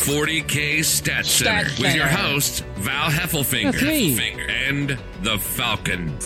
[0.00, 2.22] 40K Stat Center Stat with your Center.
[2.22, 4.18] hosts Val Heffelfinger That's me.
[4.48, 6.16] and the Falcon.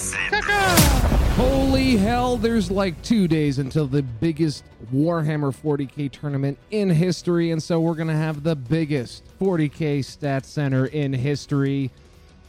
[1.34, 4.62] Holy hell, there's like two days until the biggest
[4.94, 10.86] Warhammer 40k tournament in history, and so we're gonna have the biggest 40k stat center
[10.86, 11.90] in history.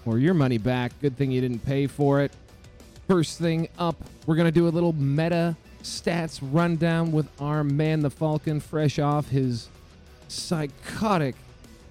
[0.06, 0.92] Or your money back.
[1.02, 2.32] Good thing you didn't pay for it.
[3.08, 3.96] First thing up,
[4.28, 9.30] we're gonna do a little meta stats rundown with our man the Falcon, fresh off
[9.30, 9.70] his
[10.28, 11.36] psychotic,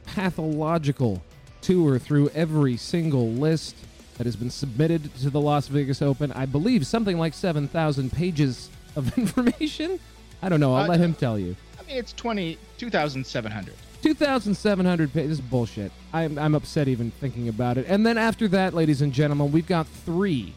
[0.07, 1.23] pathological
[1.61, 3.77] tour through every single list
[4.17, 6.31] that has been submitted to the Las Vegas Open.
[6.33, 9.99] I believe something like 7,000 pages of information.
[10.43, 10.75] I don't know.
[10.75, 11.57] I'll Uh, let him tell you.
[11.81, 13.75] I mean, it's 20, 2,700.
[14.03, 15.29] 2,700 pages.
[15.31, 15.91] This is bullshit.
[16.13, 17.87] I'm, I'm upset even thinking about it.
[17.89, 20.53] And then after that, ladies and gentlemen, we've got three,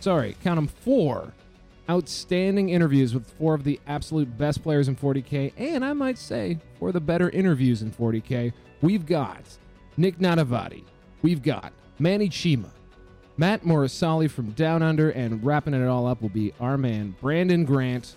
[0.00, 1.32] sorry, count them four,
[1.92, 5.52] outstanding interviews with four of the absolute best players in 40K.
[5.58, 8.54] And I might say, four of the better interviews in 40K.
[8.80, 9.42] We've got
[9.98, 10.84] Nick Nanavati.
[11.20, 12.70] We've got Manny Chima.
[13.36, 17.64] Matt Morisali from Down Under, and wrapping it all up will be our man, Brandon
[17.64, 18.14] Grant,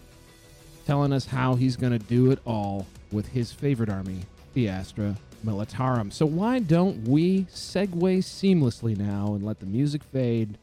[0.86, 4.22] telling us how he's going to do it all with his favorite army,
[4.54, 5.16] the Astra
[5.46, 6.14] Militarum.
[6.14, 10.58] So why don't we segue seamlessly now and let the music fade?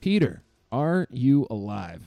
[0.00, 0.42] Peter,
[0.74, 2.02] are you alive?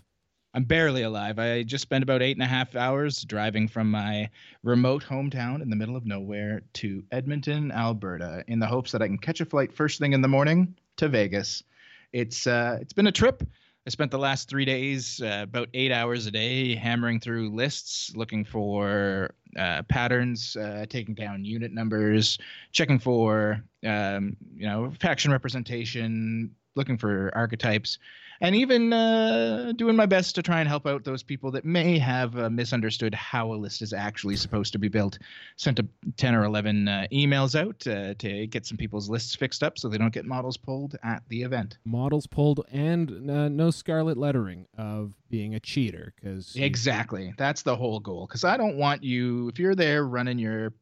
[0.54, 1.40] I'm barely alive.
[1.40, 4.30] I just spent about eight and a half hours driving from my
[4.64, 9.08] remote hometown in the middle of nowhere to Edmonton, Alberta, in the hopes that I
[9.08, 11.64] can catch a flight first thing in the morning to Vegas.
[12.12, 13.44] It's uh, it's been a trip.
[13.86, 18.14] I spent the last three days, uh, about eight hours a day, hammering through lists,
[18.18, 22.38] looking for uh, patterns, uh, taking down unit numbers,
[22.74, 28.00] checking for um, you know faction representation, looking for archetypes,
[28.42, 31.98] and even uh, doing my best to try and help out those people that may
[31.98, 35.18] have uh, misunderstood how a list is actually supposed to be built.
[35.56, 35.88] Sent a
[36.18, 39.88] 10 or 11 uh, emails out uh, to get some people's lists fixed up so
[39.88, 41.78] they don't get models pulled at the event.
[41.86, 47.34] Models pulled and uh, no scarlet lettering of being a cheater because Exactly.
[47.38, 48.28] That's the whole goal.
[48.28, 50.74] Because I don't want you, if you're there running your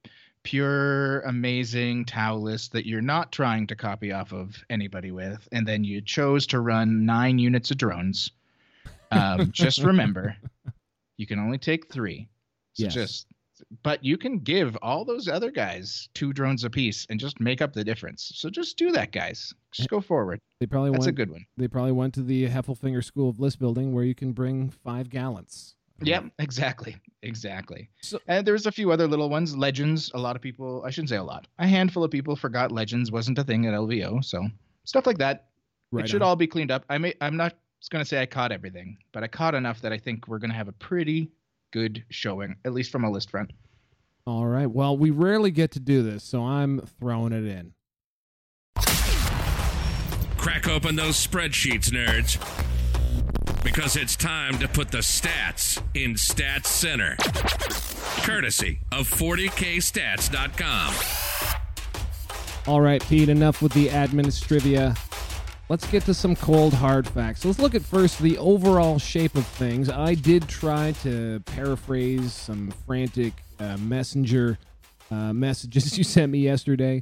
[0.46, 5.68] pure, amazing Tau list that you're not trying to copy off of anybody with, and
[5.68, 8.32] then you chose to run nine units of drones,
[9.12, 10.38] um, just remember
[11.18, 12.30] you can only take three.
[12.74, 12.94] So Yes.
[12.94, 13.28] just,
[13.84, 17.74] but you can give all those other guys two drones apiece and just make up
[17.74, 18.32] the difference.
[18.36, 19.54] So just do that, guys.
[19.72, 20.40] Just go forward.
[20.60, 21.46] they probably That's a good one.
[21.58, 25.10] They probably went to the Heffelfinger School of List Building where you can bring five
[25.10, 25.75] gallants.
[26.02, 27.00] Yep, exactly, mm.
[27.22, 27.90] exactly.
[28.02, 29.56] So- and there's a few other little ones.
[29.56, 30.12] Legends.
[30.14, 30.84] A lot of people.
[30.86, 31.48] I shouldn't say a lot.
[31.60, 34.24] A handful of people forgot Legends wasn't a thing at LVO.
[34.24, 34.48] So
[34.84, 35.48] stuff like that.
[35.92, 36.28] Right it should on.
[36.30, 36.84] all be cleaned up.
[36.90, 37.14] I may.
[37.22, 37.56] I'm not
[37.90, 40.50] going to say I caught everything, but I caught enough that I think we're going
[40.50, 41.30] to have a pretty
[41.72, 43.52] good showing, at least from a list front.
[44.26, 44.66] All right.
[44.66, 47.74] Well, we rarely get to do this, so I'm throwing it in.
[50.38, 52.40] Crack open those spreadsheets, nerds.
[53.66, 57.16] Because it's time to put the stats in Stats Center.
[58.24, 60.94] Courtesy of 40kstats.com.
[62.68, 64.96] All right, Pete, enough with the administrivia.
[65.68, 67.44] Let's get to some cold hard facts.
[67.44, 69.90] Let's look at first the overall shape of things.
[69.90, 74.60] I did try to paraphrase some frantic uh, messenger
[75.10, 77.02] uh, messages you sent me yesterday,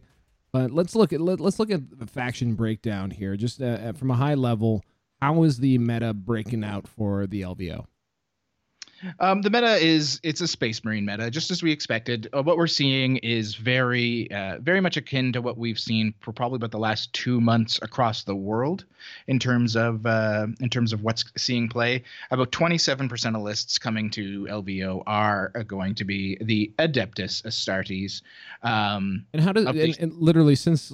[0.54, 4.12] but let's look at let, let's look at the faction breakdown here, just uh, from
[4.12, 4.82] a high level.
[5.24, 7.86] How is the meta breaking out for the LVO?
[9.22, 12.28] Um, the meta is it's a space marine meta, just as we expected.
[12.34, 16.34] Uh, what we're seeing is very, uh, very much akin to what we've seen for
[16.34, 18.84] probably about the last two months across the world,
[19.28, 22.04] in terms of uh, in terms of what's seeing play.
[22.30, 28.22] About 27% of lists coming to LVO are uh, going to be the Adeptus Astartes.
[28.62, 30.92] Um, And how does and, and literally since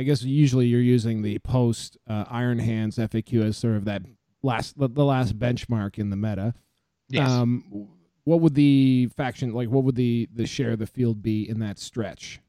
[0.00, 4.00] I guess usually you're using the post uh, Iron Hands FAQ as sort of that
[4.42, 6.54] last the, the last benchmark in the meta.
[7.10, 7.28] yes.
[7.28, 7.90] Um,
[8.24, 9.68] what would the faction like?
[9.68, 12.40] What would the the share of the field be in that stretch?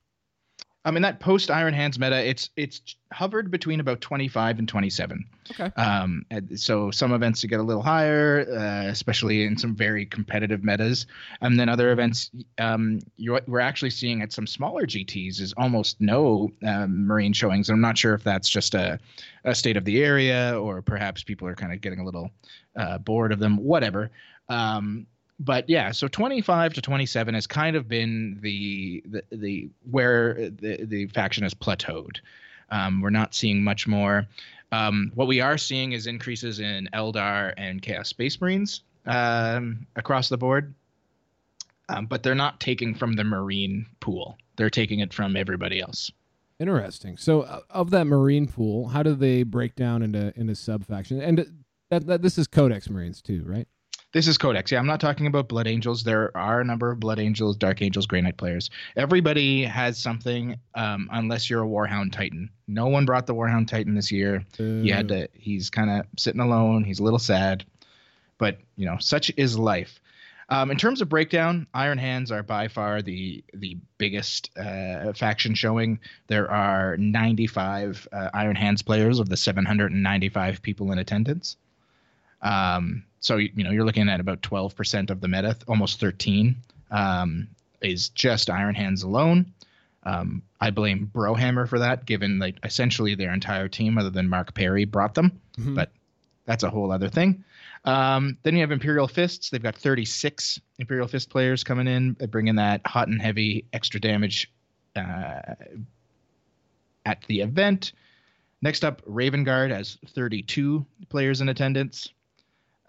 [0.83, 5.25] I mean that post Iron Hands meta, it's it's hovered between about 25 and 27.
[5.51, 5.71] Okay.
[5.79, 6.25] Um,
[6.55, 11.05] so some events to get a little higher, uh, especially in some very competitive metas,
[11.41, 16.01] and then other events, um, you're, we're actually seeing at some smaller GTS is almost
[16.01, 17.69] no um, marine showings.
[17.69, 18.97] I'm not sure if that's just a,
[19.43, 22.31] a state of the area or perhaps people are kind of getting a little
[22.75, 23.57] uh, bored of them.
[23.57, 24.09] Whatever.
[24.49, 25.05] Um,
[25.43, 30.85] but yeah, so 25 to 27 has kind of been the the, the where the,
[30.85, 32.17] the faction has plateaued.
[32.69, 34.27] Um, we're not seeing much more.
[34.71, 40.29] Um, what we are seeing is increases in Eldar and Chaos Space Marines um, across
[40.29, 40.73] the board,
[41.89, 44.37] um, but they're not taking from the Marine pool.
[44.55, 46.11] They're taking it from everybody else.
[46.59, 47.17] Interesting.
[47.17, 51.21] So, uh, of that Marine pool, how do they break down into into sub factions?
[51.23, 53.67] And that, that this is Codex Marines too, right?
[54.13, 54.71] This is Codex.
[54.71, 56.03] Yeah, I'm not talking about Blood Angels.
[56.03, 58.69] There are a number of Blood Angels, Dark Angels, Grey Knight players.
[58.97, 62.49] Everybody has something, um, unless you're a Warhound Titan.
[62.67, 64.43] No one brought the Warhound Titan this year.
[64.83, 65.29] He had to.
[65.33, 66.83] He's kind of sitting alone.
[66.83, 67.63] He's a little sad,
[68.37, 70.01] but you know, such is life.
[70.49, 75.55] Um, in terms of breakdown, Iron Hands are by far the the biggest uh, faction
[75.55, 75.99] showing.
[76.27, 81.55] There are 95 uh, Iron Hands players of the 795 people in attendance.
[82.41, 86.55] Um, so you, know you're looking at about 12% of the meta, almost 13,
[86.89, 87.47] um,
[87.81, 89.53] is just Iron Hands alone.
[90.03, 94.53] Um, I blame Brohammer for that, given like essentially their entire team, other than Mark
[94.53, 95.39] Perry, brought them.
[95.57, 95.75] Mhm.
[95.75, 95.91] But
[96.45, 97.43] that's a whole other thing.
[97.85, 99.49] Um, then you have Imperial Fists.
[99.49, 103.99] They've got 36 Imperial Fist players coming in, uh, bringing that hot and heavy extra
[103.99, 104.51] damage
[104.95, 105.55] uh,
[107.05, 107.93] at the event.
[108.61, 112.09] Next up, Raven Guard has 32 players in attendance.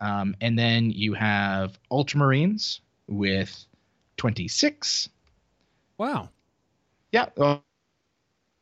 [0.02, 3.64] Um, and then you have Ultramarines with
[4.16, 5.08] 26.
[5.96, 6.28] Wow.
[7.12, 7.26] Yeah.
[7.37, 7.62] Oh,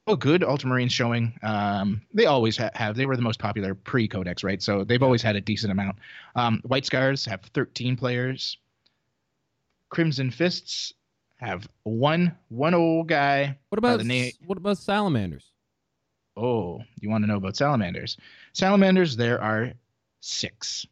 [0.06, 1.32] oh good Ultramarines showing.
[1.42, 2.94] Um, they always ha- have.
[2.94, 4.60] They were the most popular pre Codex, right?
[4.60, 5.96] So they've always had a decent amount.
[6.36, 8.58] Um, White Scars have 13 players.
[9.88, 10.92] Crimson Fists
[11.38, 13.56] have one one old guy.
[13.70, 15.50] What about na- what about salamanders?
[16.36, 18.18] Oh, you want to know about salamanders?
[18.52, 19.72] Salamanders, there are
[20.20, 20.86] six,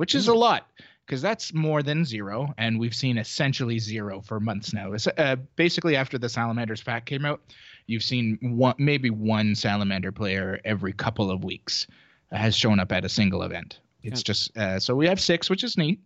[0.00, 0.66] which is a lot
[1.04, 4.92] because that's more than zero, and we've seen essentially zero for months now.
[4.94, 7.42] It's, uh, basically, after the salamanders pack came out,
[7.86, 11.86] you've seen one, maybe one salamander player every couple of weeks
[12.32, 13.80] has shown up at a single event.
[14.02, 14.24] It's Yeah.
[14.24, 16.00] just uh, so we have six, which is neat.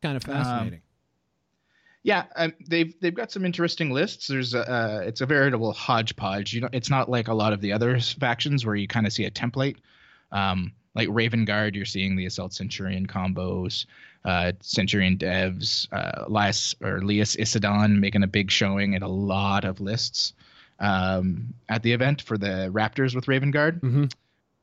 [0.00, 0.80] Kind of fascinating.
[2.04, 4.28] Yeah, um, they've they've got some interesting lists.
[4.28, 6.54] There's a uh, it's a veritable hodgepodge.
[6.54, 9.12] You know, it's not like a lot of the other factions where you kind of
[9.12, 9.76] see a template.
[10.32, 13.86] Um, like Raven Guard, you're seeing the Assault Centurion combos,
[14.24, 19.64] uh, Centurion devs, uh, Elias or Elias Issodon making a big showing in a lot
[19.64, 20.32] of lists
[20.80, 23.80] um, at the event for the Raptors with Raven Guard.
[23.80, 24.12] Mhm.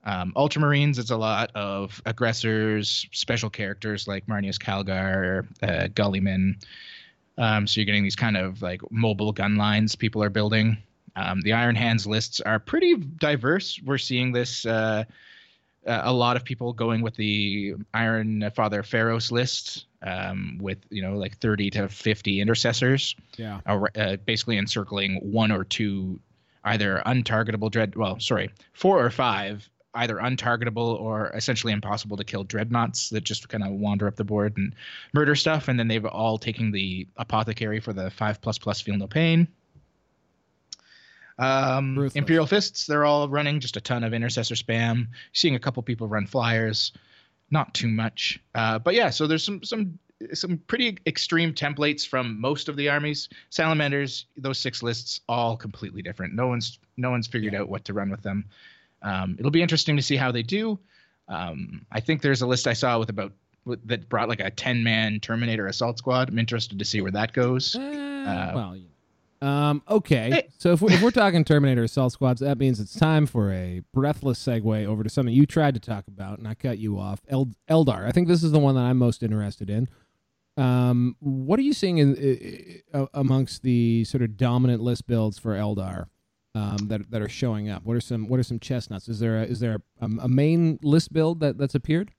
[0.03, 6.55] Um, Ultramarines, it's a lot of aggressors, special characters like Marneus Calgar, uh, Guilliman.
[7.37, 10.77] Um, so you're getting these kind of like mobile gun lines people are building.
[11.15, 13.79] Um, the Iron Hands lists are pretty diverse.
[13.83, 15.03] We're seeing this uh,
[15.85, 21.01] uh, a lot of people going with the Iron Father Feirros list um, with you
[21.01, 23.15] know like 30 to 50 intercessors.
[23.37, 23.61] Yeah.
[23.65, 26.19] ar- uh, basically encircling one or two
[26.63, 32.43] either untargetable dread well sorry four or five either untargetable or essentially impossible to kill
[32.43, 34.73] dreadnoughts that just kind of wander up the board and
[35.13, 35.67] murder stuff.
[35.67, 39.47] And then they've all taken the apothecary for the five plus plus feel no pain
[41.41, 45.81] um, imperial fists they're all running just a ton of intercessor spam seeing a couple
[45.83, 46.91] people run flyers
[47.49, 49.99] not too much uh, but yeah so there's some some
[50.33, 53.29] some pretty extreme templates from most of the armies.
[53.49, 56.33] Salamanders, those six lists, all completely different.
[56.33, 58.45] No one's no one's figured out what to run with them.
[59.01, 60.79] Um, it'll be interesting to see how they do.
[61.27, 63.33] Um, I think there's a list I saw with about
[63.65, 66.29] with, that brought like a ten man Terminator assault squad.
[66.29, 67.75] I'm interested to see where that goes.
[67.75, 68.90] Eh, Uh, well, you know.
[69.41, 70.29] Um, okay.
[70.29, 70.47] Hey.
[70.57, 73.81] So if we're, if we're talking Terminator assault squads, that means it's time for a
[73.93, 77.21] breathless segue over to something you tried to talk about, and I cut you off.
[77.27, 78.05] Eld- Eldar.
[78.05, 79.87] I think this is the one that I'm most interested in.
[80.57, 85.55] Um, what are you seeing in, uh, amongst the sort of dominant list builds for
[85.55, 86.07] Eldar
[86.53, 87.83] um, that that are showing up?
[87.83, 89.07] What are some What are some chestnuts?
[89.07, 92.11] Is there a, is there a, a main list build that that's appeared?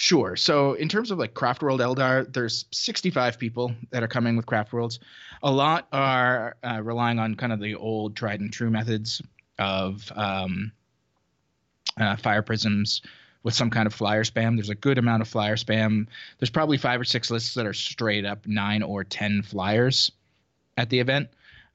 [0.00, 0.36] Sure.
[0.36, 4.46] So in terms of like Craft World Eldar, there's 65 people that are coming with
[4.46, 5.00] Craft Worlds.
[5.42, 9.20] A lot are uh, relying on kind of the old tried and true methods
[9.58, 10.70] of um,
[11.96, 13.02] uh, fire prisms
[13.42, 14.54] with some kind of flyer spam.
[14.54, 16.06] There's a good amount of flyer spam.
[16.38, 20.12] There's probably five or six lists that are straight up nine or ten flyers
[20.76, 21.28] at the event.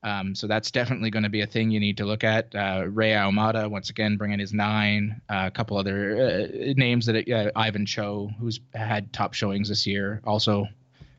[0.03, 2.53] Um, so that's definitely going to be a thing you need to look at.
[2.53, 5.21] Uh, Rei Ahumada, once again, bringing his nine.
[5.29, 9.87] Uh, a couple other uh, names that uh, Ivan Cho, who's had top showings this
[9.87, 10.67] year, also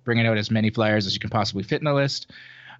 [0.05, 2.31] bringing out as many flyers as you can possibly fit in the list.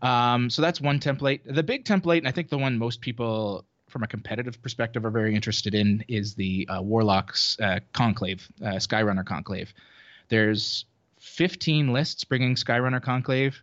[0.03, 1.41] Um, so that's one template.
[1.47, 5.11] The big template, and I think the one most people from a competitive perspective are
[5.11, 9.73] very interested in, is the uh, Warlocks uh, Conclave, Skyrunner Conclave.
[10.29, 10.85] There's
[11.21, 13.63] 15 lists bringing Skyrunner Conclave.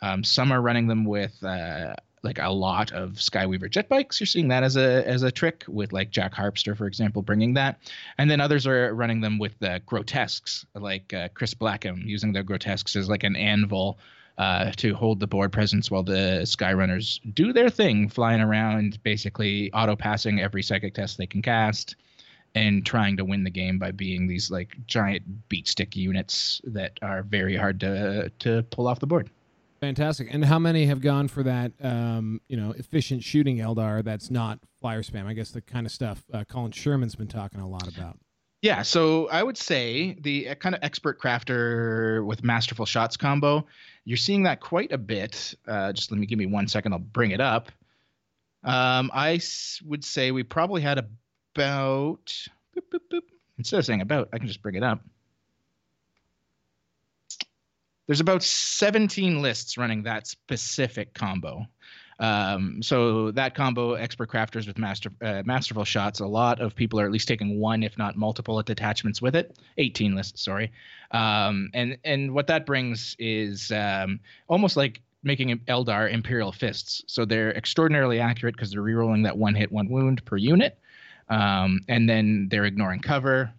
[0.00, 4.20] Um, some are running them with uh, like a lot of Skyweaver jet bikes.
[4.20, 7.54] You're seeing that as a as a trick with like Jack Harpster, for example, bringing
[7.54, 7.78] that,
[8.18, 12.42] and then others are running them with the grotesques, like uh, Chris Blackham using the
[12.42, 13.98] grotesques as like an anvil.
[14.36, 19.72] Uh, to hold the board presence while the Skyrunners do their thing, flying around, basically
[19.72, 21.96] auto passing every psychic test they can cast,
[22.54, 27.00] and trying to win the game by being these like giant beat stick units that
[27.02, 29.28] are very hard to to pull off the board.
[29.80, 30.28] Fantastic.
[30.32, 34.58] And how many have gone for that, um, you know, efficient shooting Eldar that's not
[34.80, 35.26] flyer spam?
[35.26, 38.18] I guess the kind of stuff uh, Colin Sherman's been talking a lot about.
[38.60, 43.64] Yeah, so I would say the uh, kind of expert crafter with masterful shots combo,
[44.04, 45.54] you're seeing that quite a bit.
[45.68, 47.70] Uh, just let me give me one second, I'll bring it up.
[48.64, 52.24] Um, I s- would say we probably had about,
[52.76, 53.20] boop, boop, boop.
[53.58, 55.00] instead of saying about, I can just bring it up
[58.08, 61.66] there's about 17 lists running that specific combo.
[62.20, 66.98] Um, so that combo, expert crafters with master uh, masterful shots, a lot of people
[66.98, 69.56] are at least taking one, if not multiple, detachments with it.
[69.76, 70.72] 18 lists, sorry.
[71.12, 77.04] Um, and and what that brings is um, almost like making Eldar Imperial fists.
[77.06, 80.78] So they're extraordinarily accurate because they're rerolling that one hit, one wound per unit,
[81.28, 83.52] um, and then they're ignoring cover.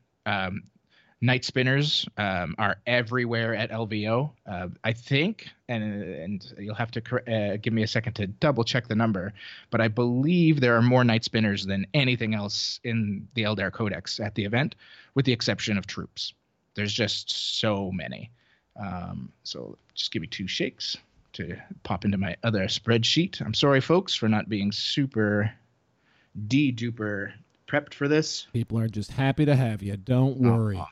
[1.22, 4.32] Night spinners um, are everywhere at LVO.
[4.50, 8.64] Uh, I think, and and you'll have to uh, give me a second to double
[8.64, 9.34] check the number,
[9.70, 14.22] but I believe there are more night spinners than anything else in the Eldar Codex
[14.22, 14.76] at the event,
[15.14, 16.34] with the exception of troops.
[16.76, 18.32] There's just so many.
[18.80, 20.96] Um, so just give me two shakes
[21.34, 23.42] to pop into my other spreadsheet.
[23.42, 25.52] I'm sorry, folks, for not being super
[26.48, 27.34] de duper
[27.68, 28.48] prepped for this.
[28.54, 29.98] People are just happy to have you.
[29.98, 30.78] Don't worry.
[30.78, 30.86] Uh-huh.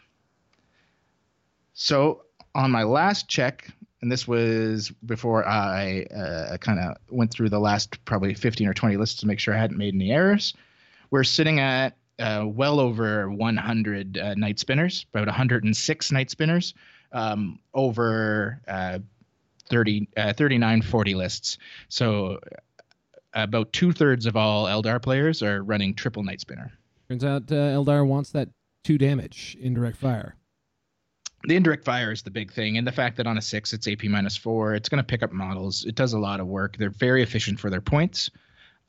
[1.80, 2.24] So
[2.56, 3.70] on my last check,
[4.02, 8.74] and this was before I uh, kind of went through the last probably 15 or
[8.74, 10.56] 20 lists to make sure I hadn't made any errors.
[11.12, 16.74] We're sitting at uh, well over 100 uh, night spinners, about 106 night spinners,
[17.12, 18.98] um, over uh,
[19.70, 21.60] 30, uh, 39, 40 lists.
[21.90, 22.40] So
[23.36, 26.72] about two thirds of all Eldar players are running triple night spinner.
[27.08, 28.50] Turns out uh, Eldar wants that
[28.84, 30.37] two damage indirect fire
[31.44, 33.88] the indirect fire is the big thing, and the fact that on a six it's
[33.88, 35.86] AP minus four, it's going to pick up models.
[35.86, 36.78] It does a lot of work.
[36.78, 38.30] They're very efficient for their points.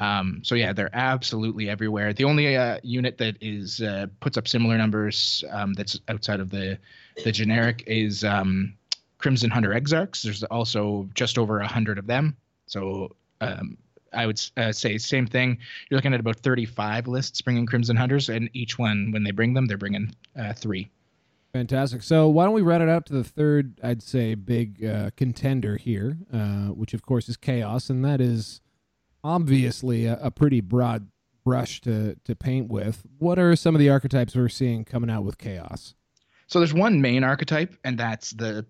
[0.01, 2.13] Um, so yeah, they're absolutely everywhere.
[2.13, 6.51] The only uh, unit that is uh, puts up similar numbers um, that's outside of
[6.51, 6.79] the
[7.25, 8.75] the generic is um,
[9.19, 10.23] Crimson Hunter Exarchs.
[10.23, 12.37] There's also just over a hundred of them.
[12.67, 13.77] So um,
[14.13, 15.59] I would uh, say same thing.
[15.91, 19.55] You're looking at about 35 lists bringing Crimson Hunters, and each one when they bring
[19.55, 20.89] them, they're bringing uh, three.
[21.53, 22.03] Fantastic.
[22.03, 25.77] So why don't we route it out to the third, I'd say, big uh, contender
[25.77, 28.61] here, uh, which of course is chaos, and that is
[29.25, 31.09] obviously a, a, pretty broad
[31.45, 33.07] brush to to paint with.
[33.19, 35.95] What are some of the archetypes we're seeing coming out with chaos?
[36.49, 38.67] So there's one main archetype, and that's the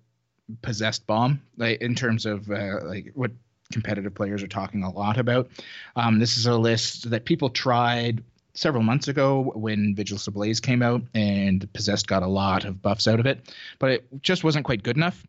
[0.62, 1.42] possessed bomb.
[1.56, 3.32] Like in terms of uh, like what
[3.72, 5.50] competitive players are talking a lot about.
[5.96, 8.22] Um, this is a list that people tried
[8.58, 13.06] several months ago when Vigilus Ablaze came out, and Possessed got a lot of buffs
[13.06, 15.24] out of it, but it just wasn't quite good enough.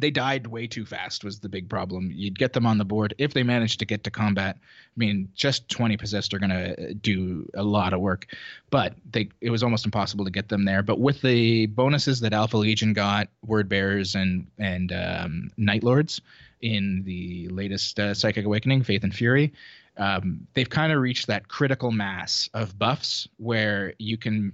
[0.00, 2.10] They died way too fast was the big problem.
[2.12, 4.56] You'd get them on the board if they managed to get to combat.
[4.58, 8.26] I mean, just 20 possessed are going to do a lot of work,
[8.70, 10.82] but they it was almost impossible to get them there.
[10.82, 16.20] But with the bonuses that Alpha Legion got, Word Bearers and and um, Night Lords
[16.60, 19.52] in the latest uh, Psychic Awakening, Faith and Fury,
[19.96, 24.52] um, they've kind of reached that critical mass of buffs where you can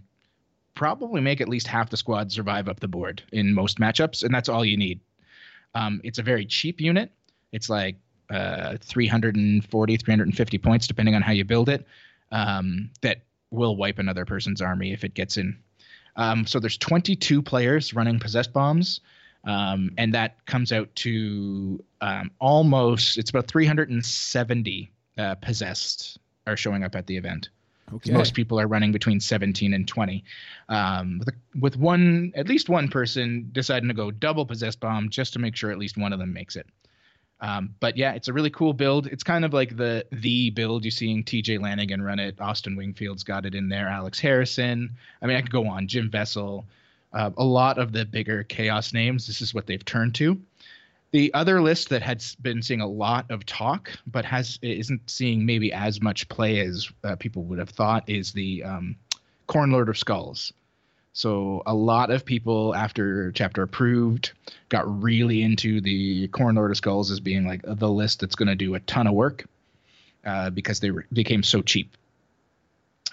[0.75, 4.35] probably make at least half the squad survive up the board in most matchups, and
[4.35, 5.01] that's all you need.
[5.75, 7.11] Um, it's a very cheap unit.
[7.53, 7.97] It's like
[8.29, 11.87] uh, 340, 350 points, depending on how you build it,
[12.33, 15.59] um, that will wipe another person's army if it gets in.
[16.17, 19.01] Um, so there's 22 players running possessed bombs.
[19.45, 26.83] Um, and that comes out to um, almost it's about 370 uh, possessed are showing
[26.83, 27.51] up at the event.
[27.93, 28.13] Okay.
[28.13, 30.25] Most people are running between 17 and 20.
[30.69, 35.33] Um, with, with one, at least one person deciding to go double possessed bomb just
[35.33, 36.67] to make sure at least one of them makes it.
[37.41, 39.07] Um, but yeah, it's a really cool build.
[39.07, 42.39] It's kind of like the the build you're seeing TJ Lanigan run it.
[42.39, 43.89] Austin Wingfield's got it in there.
[43.89, 44.91] Alex Harrison.
[45.23, 45.89] I mean, I could go on.
[45.89, 46.67] Jim Vessel.
[47.13, 49.27] Uh, a lot of the bigger chaos names.
[49.27, 50.41] This is what they've turned to.
[51.13, 55.45] The other list that had been seeing a lot of talk, but has isn't seeing
[55.45, 58.97] maybe as much play as uh, people would have thought, is the um,
[59.49, 60.53] Khorne Lord of Skulls.
[61.13, 64.33] So a lot of people after chapter approved
[64.69, 68.49] got really into the Khorne Lord of Skulls as being like the list that's going
[68.49, 69.45] to do a ton of work
[70.25, 71.97] uh, because they re- became so cheap.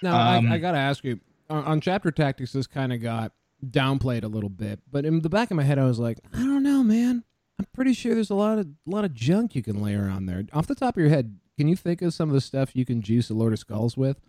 [0.04, 2.54] Now Um, I, I got to ask you on, on chapter tactics.
[2.54, 3.32] This kind of got
[3.66, 6.38] downplayed a little bit, but in the back of my head, I was like, I
[6.38, 7.24] don't know, man.
[7.60, 10.44] I'm pretty sure there's a lot of lot of junk you can layer on there.
[10.54, 12.86] Off the top of your head, can you think of some of the stuff you
[12.86, 14.20] can juice a Lord of Skulls with,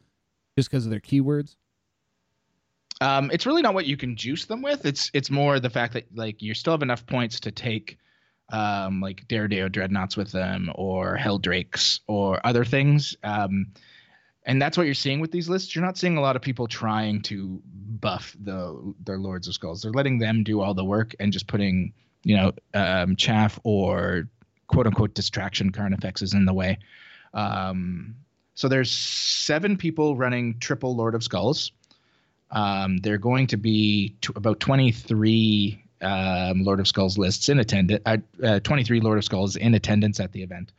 [0.57, 1.57] just because of their keywords?
[3.01, 4.85] Um, it's really not what you can juice them with.
[4.87, 7.99] It's it's more the fact that like you still have enough points to take
[8.51, 13.17] um, like Deredeo dreadnoughts with them or Heldrakes or other things.
[13.23, 13.73] Um,
[14.47, 15.75] and that's what you're seeing with these lists.
[15.75, 17.61] You're not seeing a lot of people trying to
[18.01, 19.83] buff the their Lords of Skulls.
[19.83, 24.29] They're letting them do all the work and just putting you know um, chaff or
[24.67, 26.79] quote unquote distraction current effects is in the way.
[27.35, 28.15] Um,
[28.55, 31.73] so there's seven people running triple Lord of Skulls.
[32.51, 38.03] Um, they're going to be t- about 23 um, Lord of Skulls lists in attendance.
[38.05, 40.73] Uh, uh, 23 Lord of Skulls in attendance at the event.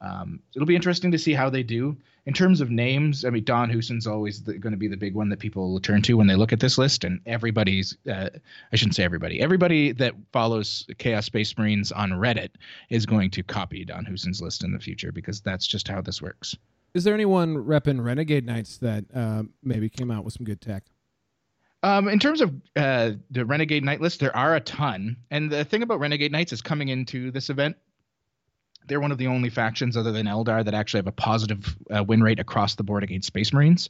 [0.00, 3.24] Um, it'll be interesting to see how they do in terms of names.
[3.24, 6.02] I mean, Don Houston's always going to be the big one that people will turn
[6.02, 7.96] to when they look at this list, and everybody's.
[8.10, 8.30] Uh,
[8.72, 9.40] I shouldn't say everybody.
[9.40, 12.50] Everybody that follows Chaos Space Marines on Reddit
[12.88, 16.22] is going to copy Don Houston's list in the future because that's just how this
[16.22, 16.56] works.
[16.94, 20.84] Is there anyone repping Renegade Knights that uh, maybe came out with some good tech?
[21.82, 25.16] Um, in terms of uh, the Renegade Knight list, there are a ton.
[25.30, 27.76] And the thing about Renegade Knights is coming into this event,
[28.86, 32.02] they're one of the only factions other than Eldar that actually have a positive uh,
[32.02, 33.88] win rate across the board against Space Marines.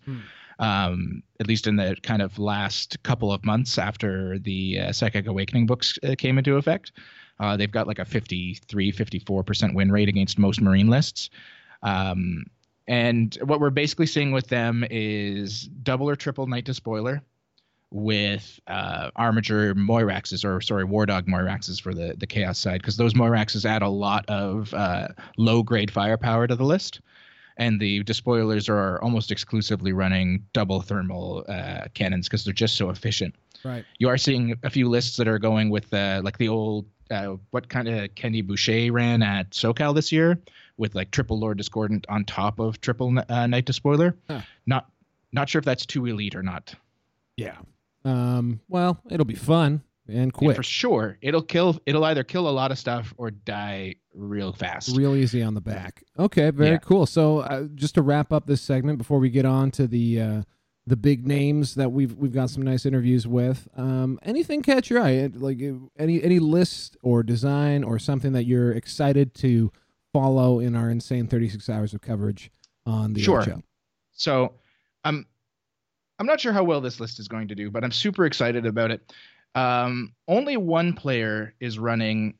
[0.59, 5.26] Um, at least in the kind of last couple of months after the uh, Psychic
[5.26, 6.92] Awakening books uh, came into effect.
[7.38, 11.30] Uh, they've got like a 53, 54% win rate against most Marine lists.
[11.82, 12.44] Um,
[12.87, 17.22] and what we're basically seeing with them is double or triple Knight Despoiler
[17.90, 22.96] with uh, Armiger Moiraxes, or sorry, War Dog Moiraxes for the, the Chaos side, because
[22.96, 27.00] those Moiraxes add a lot of uh, low grade firepower to the list.
[27.57, 32.88] And the despoilers are almost exclusively running double thermal uh, cannons because they're just so
[32.88, 33.35] efficient.
[33.64, 33.85] Right.
[33.98, 37.37] You are seeing a few lists that are going with uh, like the old uh,
[37.50, 40.38] what kind of Kenny Boucher ran at SoCal this year
[40.79, 44.16] with like triple Lord Discordant on top of triple uh, Knight Despoiler.
[44.29, 44.40] Huh.
[44.64, 44.90] Not
[45.33, 46.74] not sure if that's too elite or not.
[47.37, 47.57] Yeah.
[48.04, 48.60] Um.
[48.68, 50.56] Well, it'll be fun and Yeah, quick.
[50.56, 51.78] for sure, it'll kill.
[51.86, 54.96] It'll either kill a lot of stuff or die real fast.
[54.96, 56.02] Real easy on the back.
[56.18, 56.78] Okay, very Yeah.
[56.78, 57.06] cool.
[57.06, 60.42] So, uh, just to wrap up this segment before we get on to the uh,
[60.86, 63.68] the big names that we've we've got some nice interviews with.
[63.76, 65.30] Um, anything catch your eye?
[65.32, 65.60] Like
[65.98, 69.70] any any list or design or something that you're excited to
[70.12, 72.50] follow in our insane 36 hours of coverage
[72.84, 73.42] on the Sure.
[73.44, 73.62] show?
[74.12, 74.54] So,
[75.04, 75.26] I'm
[76.20, 78.66] I'm not sure how well this list is going to do, but I'm super excited
[78.66, 79.12] about it.
[79.54, 82.35] Um, only one player is running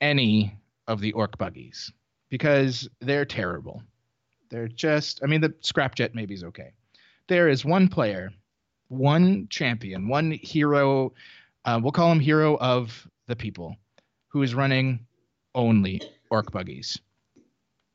[0.00, 0.56] any
[0.88, 1.92] of the ork buggies
[2.30, 3.82] because they're terrible.
[4.48, 5.20] They're just.
[5.22, 6.72] I mean, the scrapjet maybe is okay.
[7.28, 8.32] There is one player,
[8.88, 11.12] one champion, one hero.
[11.66, 13.76] Uh, we'll call him hero of the people,
[14.28, 15.06] who is running
[15.54, 16.98] only ork buggies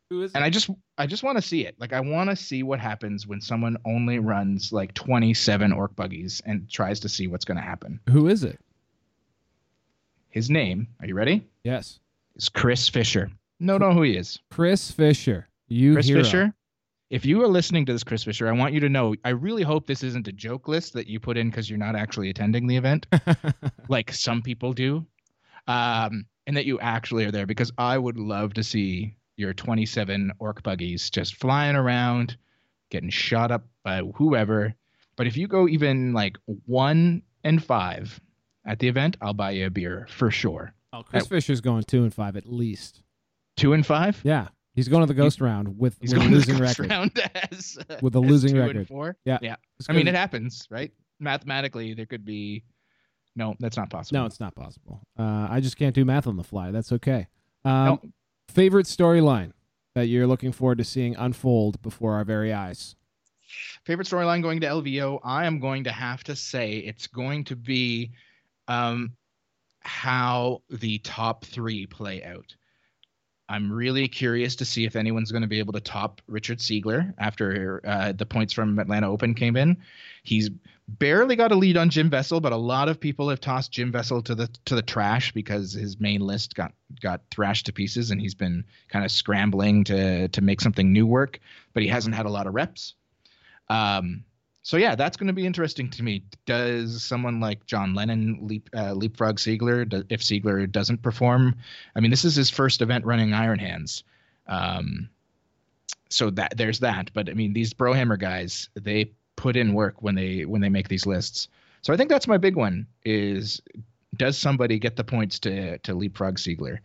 [0.10, 1.76] Who is and I just I just want to see it.
[1.80, 6.42] Like I want to see what happens when someone only runs like 27 ork buggies
[6.46, 8.00] and tries to see what's going to happen.
[8.10, 8.60] Who is it?
[10.30, 11.48] His name, are you ready?
[11.64, 12.00] Yes,
[12.36, 13.32] Is Chris Fisher.
[13.60, 14.40] No, know who he is.
[14.52, 15.48] Chris Fisher.
[15.68, 16.24] You Chris hero.
[16.24, 16.54] Fisher.
[17.10, 19.16] If you are listening to this, Chris Fisher, I want you to know.
[19.24, 21.96] I really hope this isn't a joke list that you put in because you're not
[21.96, 23.08] actually attending the event,
[23.88, 25.06] like some people do,
[25.68, 30.32] um, and that you actually are there because I would love to see your 27
[30.40, 32.38] ork buggies just flying around,
[32.90, 34.74] getting shot up by whoever.
[35.16, 38.20] But if you go even like one and five
[38.66, 40.74] at the event, I'll buy you a beer for sure.
[40.94, 43.02] Oh, Chris Fisher's going two and five at least.
[43.58, 44.20] Two and five.
[44.24, 46.60] Yeah, he's going to the ghost round with, He's with a going to losing the
[46.60, 46.92] first record.
[46.92, 48.76] round as, uh, With a losing record.
[48.78, 49.16] And four.
[49.26, 49.40] Yeah.
[49.42, 49.56] yeah.
[49.90, 50.92] I mean, it happens, right?
[51.20, 52.64] Mathematically, there could be.
[53.38, 54.22] No, that's not possible.
[54.22, 55.02] no, it's not possible.
[55.20, 56.72] Uh, I just can't do math on the fly.
[56.72, 57.28] That's okay.
[57.66, 58.02] Um, No.
[58.50, 59.52] Favorite storyline
[59.96, 62.96] that you're looking forward to seeing unfold before our very eyes.
[63.86, 65.20] favorite storyline going to LVO.
[65.24, 68.12] I am going to have to say it's going to be
[68.68, 69.14] um,
[69.80, 72.56] how the top three play out.
[73.48, 77.14] I'm really curious to see if anyone's going to be able to top Richard Siegler
[77.20, 79.78] after uh, the points from Atlanta Open came in.
[80.24, 80.50] He's
[80.88, 83.92] barely got a lead on Jim Vessel, but a lot of people have tossed Jim
[83.92, 88.12] Vessel to the to the trash because his main list got got thrashed to pieces,
[88.12, 91.40] and he's been kind of scrambling to to make something new work.
[91.74, 92.94] But he hasn't had a lot of reps.
[93.70, 94.24] Um,
[94.62, 96.24] so yeah, that's going to be interesting to me.
[96.46, 101.56] Does someone like John Lennon leap, uh, leapfrog Siegler if Siegler doesn't perform?
[101.96, 104.04] I mean, this is his first event running Iron Hands,
[104.48, 105.10] um,
[106.10, 107.12] so that there's that.
[107.14, 110.88] But I mean, these Brohammer guys, they put in work when they when they make
[110.88, 111.48] these lists.
[111.82, 113.62] So I think that's my big one: is
[114.18, 116.80] does somebody get the points to to leapfrog Siegler,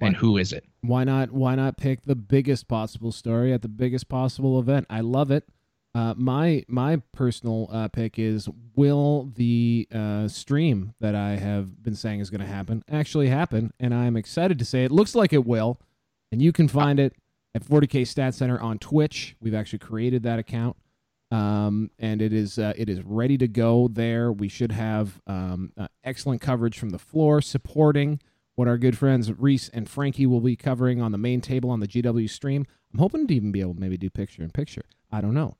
[0.00, 0.64] and who is it?
[0.80, 1.30] Why not?
[1.32, 4.86] Why not pick the biggest possible story at the biggest possible event?
[4.90, 5.48] I love it.
[5.94, 11.94] Uh, my my personal uh, pick is will the uh, stream that I have been
[11.94, 15.32] saying is going to happen actually happen, and I'm excited to say it looks like
[15.32, 15.80] it will,
[16.30, 17.14] and you can find it
[17.54, 19.36] at 40k Stat Center on Twitch.
[19.40, 20.76] We've actually created that account,
[21.30, 24.32] um, and it is uh, it is ready to go there.
[24.32, 28.20] We should have um, uh, excellent coverage from the floor supporting
[28.54, 31.80] what our good friends Reese and Frankie will be covering on the main table on
[31.80, 32.64] the GW stream.
[32.92, 34.84] I'm hoping to even be able to maybe do picture in picture.
[35.12, 35.56] I don't know.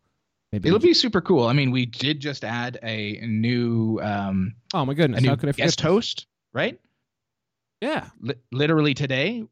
[0.52, 1.46] Maybe It'll be super cool.
[1.46, 5.48] I mean, we did just add a new um Oh my goodness, a how could
[5.48, 6.80] I guest host, right?
[7.80, 8.08] Yeah.
[8.26, 9.44] L- literally today?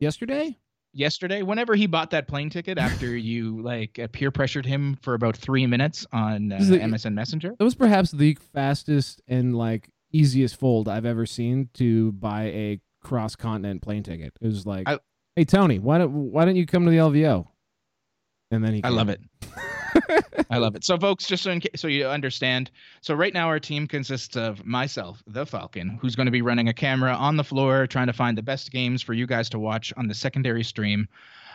[0.00, 0.58] Yesterday?
[0.98, 5.14] Yesterday, whenever he bought that plane ticket after you like uh, peer pressured him for
[5.14, 7.54] about 3 minutes on uh, the, MSN Messenger.
[7.58, 12.80] It was perhaps the fastest and like easiest fold I've ever seen to buy a
[13.00, 14.32] cross continent plane ticket.
[14.40, 14.98] It was like, I,
[15.36, 17.46] "Hey Tony, why don't why don't you come to the LVO?"
[18.50, 19.20] And then he I love it.
[20.50, 20.84] I love it.
[20.84, 24.64] So, folks, just so, case, so you understand, so right now our team consists of
[24.64, 28.12] myself, the Falcon, who's going to be running a camera on the floor, trying to
[28.12, 31.08] find the best games for you guys to watch on the secondary stream.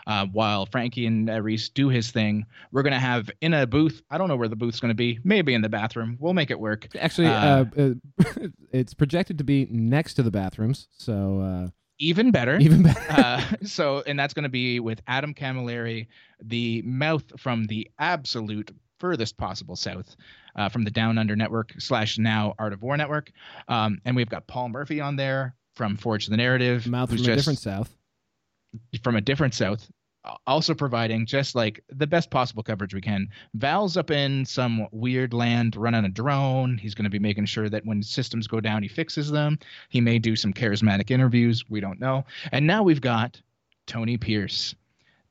[0.05, 4.01] Uh, while Frankie and uh, Reese do his thing, we're gonna have in a booth.
[4.11, 5.19] I don't know where the booth's gonna be.
[5.23, 6.17] Maybe in the bathroom.
[6.19, 6.89] We'll make it work.
[6.99, 7.93] Actually, uh, uh
[8.73, 10.89] it's projected to be next to the bathrooms.
[10.97, 11.67] So uh,
[11.99, 12.57] even better.
[12.59, 13.01] Even better.
[13.09, 16.07] uh, so, and that's going to be with Adam Camilleri,
[16.41, 20.15] the mouth from the absolute furthest possible south,
[20.55, 23.31] uh, from the Down Under Network slash now Art of War Network,
[23.67, 27.35] um, and we've got Paul Murphy on there from Forge the Narrative, mouth from a
[27.35, 27.95] different south.
[29.03, 29.87] From a different south,
[30.47, 33.27] also providing just like the best possible coverage we can.
[33.55, 36.77] Val's up in some weird land running a drone.
[36.77, 39.59] He's going to be making sure that when systems go down, he fixes them.
[39.89, 41.65] He may do some charismatic interviews.
[41.69, 42.25] We don't know.
[42.51, 43.41] And now we've got
[43.85, 44.75] Tony Pierce,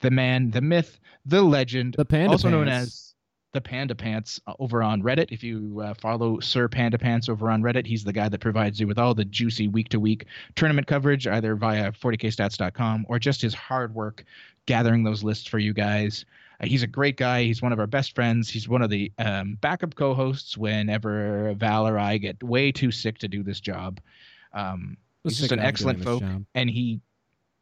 [0.00, 2.52] the man, the myth, the legend, the panda also pants.
[2.52, 3.11] known as
[3.52, 5.30] the Panda Pants uh, over on Reddit.
[5.30, 8.80] If you uh, follow Sir Panda Pants over on Reddit, he's the guy that provides
[8.80, 13.42] you with all the juicy week to week tournament coverage, either via 40kstats.com or just
[13.42, 14.24] his hard work
[14.66, 16.24] gathering those lists for you guys.
[16.60, 17.42] Uh, he's a great guy.
[17.44, 18.48] He's one of our best friends.
[18.48, 22.90] He's one of the um, backup co hosts whenever Val or I get way too
[22.90, 24.00] sick to do this job.
[24.54, 26.22] Um, he's just an excellent folk,
[26.54, 27.00] and he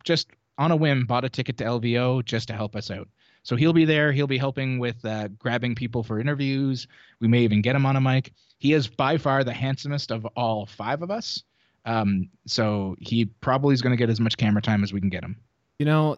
[0.05, 3.09] just on a whim bought a ticket to LVO just to help us out.
[3.43, 4.13] So he'll be there.
[4.13, 6.87] He'll be helping with uh, grabbing people for interviews.
[7.21, 8.33] We may even get him on a mic.
[8.59, 11.43] He is by far the handsomest of all five of us.
[11.87, 15.09] Um, so he probably is going to get as much camera time as we can
[15.09, 15.37] get him.
[15.79, 16.17] You know,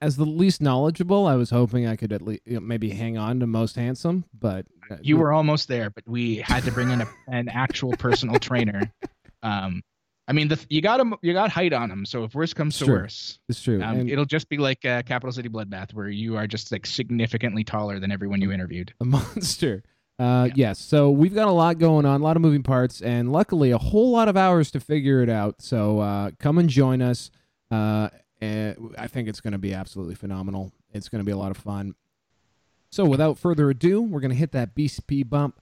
[0.00, 3.18] as the least knowledgeable, I was hoping I could at least you know, maybe hang
[3.18, 5.90] on to most handsome, but uh, you were almost there.
[5.90, 8.92] But we had to bring in a, an actual personal trainer.
[9.42, 9.82] Um,
[10.26, 11.14] I mean, the, you got him.
[11.22, 12.06] You got height on him.
[12.06, 12.94] So if worse comes to true.
[12.94, 13.82] worse, it's true.
[13.82, 17.64] Um, it'll just be like uh, Capital City Bloodbath, where you are just like significantly
[17.64, 18.94] taller than everyone you interviewed.
[19.00, 19.82] A monster.
[20.18, 20.68] Uh, yeah.
[20.68, 20.78] Yes.
[20.78, 23.78] So we've got a lot going on, a lot of moving parts, and luckily a
[23.78, 25.60] whole lot of hours to figure it out.
[25.60, 27.30] So uh, come and join us.
[27.70, 28.08] Uh,
[28.40, 30.72] I think it's going to be absolutely phenomenal.
[30.92, 31.94] It's going to be a lot of fun.
[32.90, 35.60] So without further ado, we're going to hit that BCP bump,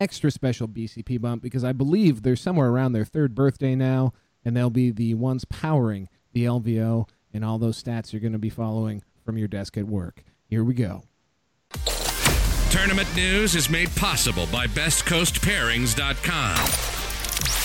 [0.00, 4.12] extra special BCP bump, because I believe they're somewhere around their third birthday now,
[4.44, 8.38] and they'll be the ones powering the LVO and all those stats you're going to
[8.38, 10.24] be following from your desk at work.
[10.46, 11.02] Here we go.
[12.70, 16.56] Tournament news is made possible by BestCoastPairings.com.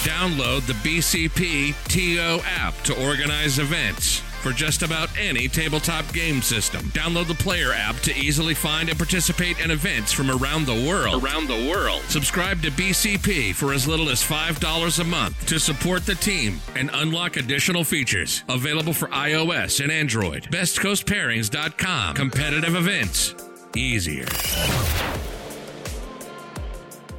[0.05, 6.84] Download the BCP TO app to organize events for just about any tabletop game system.
[6.91, 11.23] Download the player app to easily find and participate in events from around the world.
[11.23, 12.03] Around the world.
[12.10, 16.91] Subscribe to BCP for as little as $5 a month to support the team and
[16.93, 20.43] unlock additional features available for iOS and Android.
[20.51, 22.15] BestCoastPairings.com.
[22.15, 23.34] Competitive events
[23.75, 24.27] easier.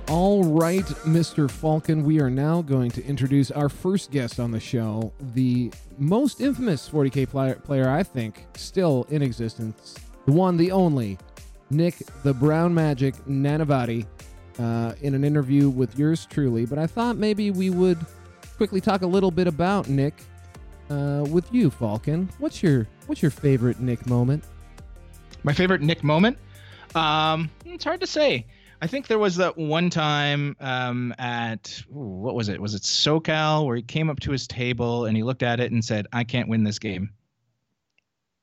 [0.09, 1.51] All right, Mr.
[1.51, 6.41] Falcon, we are now going to introduce our first guest on the show, the most
[6.41, 11.19] infamous 40k player, player I think still in existence, the one, the only,
[11.71, 14.07] Nick the Brown Magic Nanavati,
[14.59, 16.65] uh, in an interview with yours truly.
[16.67, 17.99] But I thought maybe we would
[18.57, 20.15] quickly talk a little bit about Nick
[20.91, 22.29] uh, with you, Falcon.
[22.39, 24.45] What's your what's your favorite Nick moment?
[25.43, 26.39] My favorite Nick moment?
[26.95, 28.47] Um, it's hard to say.
[28.81, 32.61] I think there was that one time um, at ooh, what was it?
[32.61, 35.73] Was it SoCal where he came up to his table and he looked at it
[35.73, 37.11] and said, "I can't win this game,"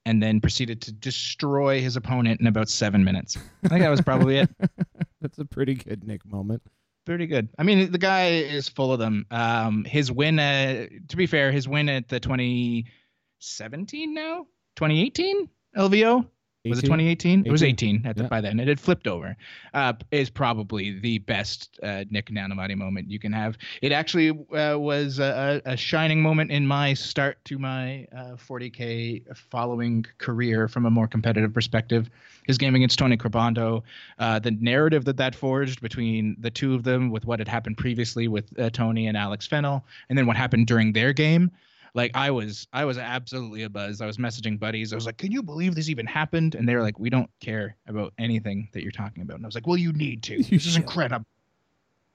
[0.06, 3.38] and then proceeded to destroy his opponent in about seven minutes.
[3.64, 4.50] I think that was probably it.
[5.22, 6.64] That's a pretty good Nick moment.
[7.06, 7.50] Pretty good.
[7.60, 9.26] I mean, the guy is full of them.
[9.30, 16.26] Um, his win, uh, to be fair, his win at the 2017 now, 2018 LVO
[16.70, 17.44] was it 2018?
[17.46, 18.30] It was 18 at the, Yeah.
[18.30, 18.60] by then.
[18.60, 19.36] It had flipped over.
[19.74, 23.58] Uh, is probably the best uh, Nick Nanavati moment you can have.
[23.82, 29.36] It actually uh, was a, a shining moment in my start to my uh, 40k
[29.36, 32.10] following career from a more competitive perspective.
[32.48, 33.84] His game against Tony Grippando,
[34.20, 37.78] uh, the narrative that that forged between the two of them, with what had happened
[37.78, 41.52] previously with uh, Tony and Alex Fennel, and then what happened during their game
[41.94, 44.02] like I was I was absolutely a buzz.
[44.02, 44.94] I was messaging buddies.
[44.94, 47.30] I was like, "Can you believe this even happened?" And they were like, "We don't
[47.40, 50.42] care about anything that you're talking about." And I was like, "Well, you need to.
[50.50, 51.26] This is incredible."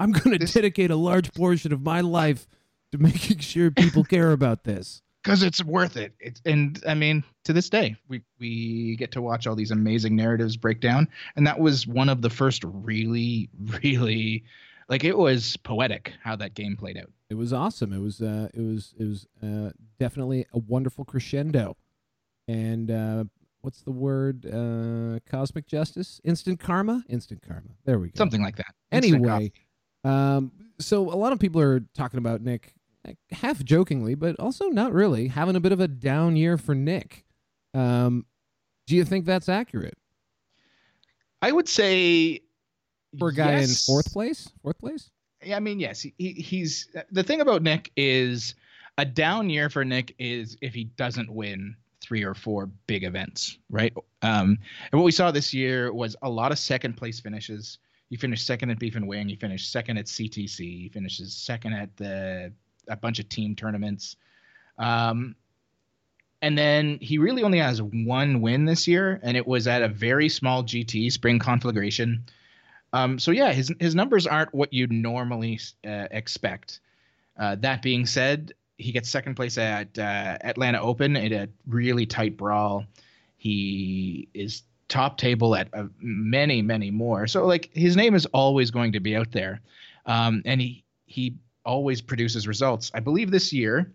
[0.01, 2.47] I'm going to This- dedicate a large portion of my life
[2.93, 5.03] to making sure people care about this.
[5.25, 6.13] Because it's worth it.
[6.21, 10.15] It's and I mean, to this day, we we get to watch all these amazing
[10.17, 13.51] narratives break down, and that was one of the first really,
[13.83, 14.45] really,
[14.89, 17.11] like it was poetic how that game played out.
[17.31, 17.93] It was awesome.
[17.93, 21.77] It was uh, it was it was uh, definitely a wonderful crescendo,
[22.47, 23.25] and uh,
[23.61, 24.47] what's the word?
[24.47, 27.71] Uh, cosmic justice, instant karma, instant karma.
[27.85, 28.17] There we go.
[28.17, 28.75] Something like that.
[28.91, 29.53] Instant Anyway,
[30.05, 32.73] um, so a lot of people are talking about Nick,
[33.31, 37.25] half jokingly, but also not really, having a bit of a down year for Nick.
[37.75, 38.25] Um,
[38.87, 39.99] do you think that's accurate
[41.43, 42.41] I would say
[43.19, 44.49] for a guy in fourth place?
[44.63, 45.11] Fourth place?
[45.43, 48.55] Yeah, I mean, yes, he, he, he's the thing about Nick is
[48.97, 53.59] a down year for Nick is if he doesn't win three or four big events,
[53.71, 53.93] right?
[54.23, 54.59] Um,
[54.91, 57.79] and what we saw this year was a lot of second place finishes.
[58.11, 59.29] He finished second at Beef and Wing.
[59.29, 60.59] He finished second at CTC.
[60.59, 62.53] He finishes second at the
[62.89, 64.17] a bunch of team tournaments.
[64.79, 65.37] Um,
[66.41, 69.89] and then he really only has one win this year, and it was at a
[69.89, 72.25] very small GT Spring Conflagration.
[72.93, 76.81] Um, so yeah, his his numbers aren't what you'd normally uh, expect.
[77.39, 82.07] Uh, that being said, he gets second place at uh, Atlanta Open in a really
[82.07, 82.85] tight brawl.
[83.37, 87.27] He is top table at uh, many many more.
[87.27, 89.61] So like his name is always going to be out there,
[90.07, 92.91] um, and he he always produces results.
[92.95, 93.93] I believe this year.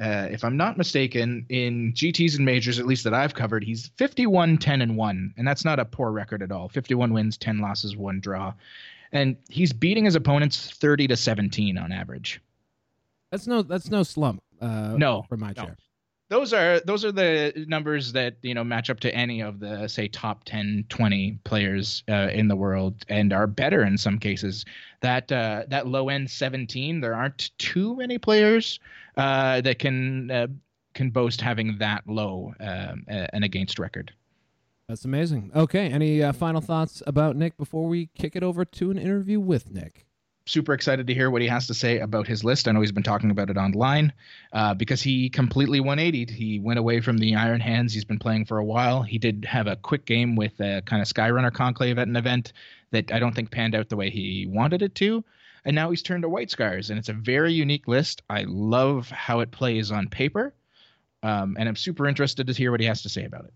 [0.00, 3.88] Uh, if I'm not mistaken, in GTs and majors, at least that I've covered, he's
[3.96, 5.34] 51, 10, and 1.
[5.36, 6.68] And that's not a poor record at all.
[6.70, 8.54] 51 wins, 10 losses, 1 draw.
[9.12, 12.40] And he's beating his opponents 30 to 17 on average.
[13.30, 14.42] That's no that's no slump.
[14.60, 15.64] Uh, No, for my no.
[15.64, 15.76] chair.
[16.30, 19.88] Those are those are the numbers that you know match up to any of the
[19.88, 24.64] say top 10 20 players uh, in the world and are better in some cases
[25.00, 28.78] that uh, that low end 17 there aren't too many players
[29.20, 30.46] uh, that can uh,
[30.94, 34.12] can boast having that low um, uh, an against record
[34.88, 35.52] That's amazing.
[35.54, 39.38] Okay, any uh, final thoughts about Nick before we kick it over to an interview
[39.38, 40.06] with Nick?
[40.50, 42.66] super excited to hear what he has to say about his list.
[42.66, 44.12] I know he's been talking about it online
[44.52, 46.30] uh, because he completely 180'd.
[46.30, 49.02] He went away from the Iron Hands he's been playing for a while.
[49.02, 52.52] He did have a quick game with a kind of Skyrunner Conclave at an event
[52.90, 55.24] that I don't think panned out the way he wanted it to.
[55.64, 58.22] And now he's turned to White Scars, and it's a very unique list.
[58.30, 60.54] I love how it plays on paper,
[61.22, 63.52] um, and I'm super interested to hear what he has to say about it.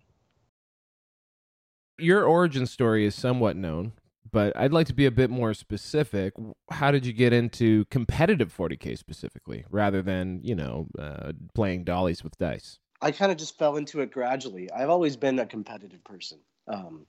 [1.99, 3.93] Your origin story is somewhat known,
[4.31, 6.35] but I'd like to be a bit more specific.
[6.71, 12.23] How did you get into competitive 40k specifically, rather than you know uh, playing dollies
[12.25, 12.79] with dice?
[13.01, 14.71] I kind of just fell into it gradually.
[14.73, 16.39] I've always been a competitive person.
[16.67, 17.07] Um,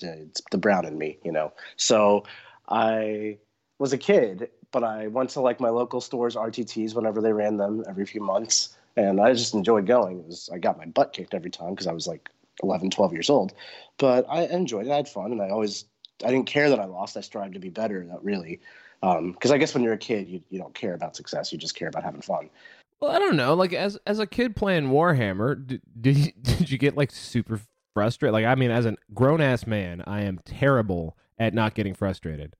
[0.00, 1.52] it's the brown in me, you know.
[1.76, 2.24] So
[2.68, 3.38] I
[3.78, 7.56] was a kid, but I went to like my local stores RTTs whenever they ran
[7.56, 10.20] them every few months, and I just enjoyed going.
[10.20, 12.30] It was I got my butt kicked every time because I was like
[12.62, 13.52] 11, 12 years old,
[13.98, 14.92] but I enjoyed it.
[14.92, 15.86] I had fun, and I always
[16.24, 17.16] I didn't care that I lost.
[17.16, 18.04] I strived to be better.
[18.06, 18.60] That really,
[19.02, 21.52] um, because I guess when you're a kid, you you don't care about success.
[21.52, 22.50] You just care about having fun.
[23.00, 23.54] Well, I don't know.
[23.54, 27.60] Like as as a kid playing Warhammer, did did did you get like super
[27.92, 28.32] frustrated?
[28.32, 32.54] Like I mean, as a grown ass man, I am terrible at not getting frustrated.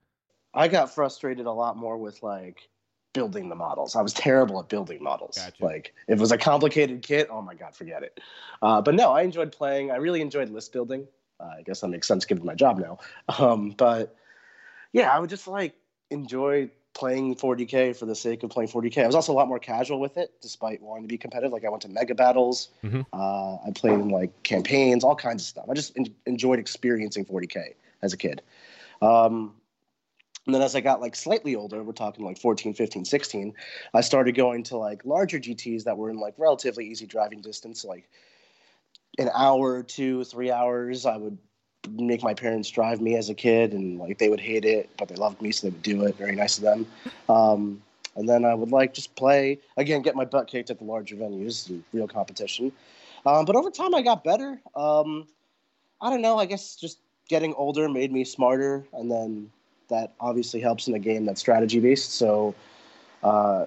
[0.55, 2.69] I got frustrated a lot more with like
[3.13, 3.95] building the models.
[3.97, 5.37] I was terrible at building models.
[5.37, 5.65] Gotcha.
[5.65, 8.21] Like if it was a complicated kit, oh my god, forget it.
[8.63, 9.91] Uh, but no, I enjoyed playing.
[9.91, 11.07] I really enjoyed list building.
[11.41, 12.99] Uh, I guess that makes sense given my job now.
[13.39, 14.17] Um, but
[14.93, 15.75] yeah, I would just like
[16.11, 19.03] enjoy playing 40k for the sake of playing 40k.
[19.03, 21.53] I was also a lot more casual with it, despite wanting to be competitive.
[21.53, 22.69] Like I went to mega battles.
[22.85, 23.05] Mhm.
[23.13, 25.65] Uh, I played in like campaigns, all kinds of stuff.
[25.69, 28.43] I just en- enjoyed experiencing 40k as a kid.
[29.03, 29.55] Um,
[30.47, 33.55] and then as I got like slightly older, we're talking like 14, 15, 16,
[33.95, 37.85] I started going to like larger GTs that were in like relatively easy driving distance,
[37.85, 38.09] like
[39.19, 41.07] an hour, two, three hours.
[41.07, 41.39] I would
[41.91, 45.09] make my parents drive me as a kid and like they would hate it, but
[45.09, 46.17] they loved me, so they would do it.
[46.17, 46.87] Very nice of them.
[47.29, 47.83] Um,
[48.17, 51.17] and then I would like just play again, get my butt kicked at the larger
[51.17, 52.71] venues, and real competition.
[53.27, 54.61] Um, but over time, I got better.
[54.77, 55.27] Um,
[56.01, 56.39] I don't know.
[56.39, 59.51] I guess just getting older made me smarter, and then
[59.89, 62.15] that obviously helps in a game that's strategy based.
[62.15, 62.55] So
[63.23, 63.67] uh,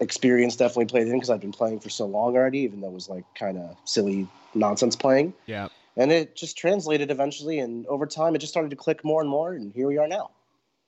[0.00, 2.94] experience definitely played in because I've been playing for so long already, even though it
[2.94, 5.34] was like kind of silly nonsense playing.
[5.46, 5.68] Yeah.
[5.96, 9.30] And it just translated eventually, and over time, it just started to click more and
[9.30, 10.30] more, and here we are now.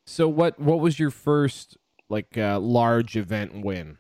[0.07, 1.77] So what what was your first
[2.09, 3.99] like uh, large event win?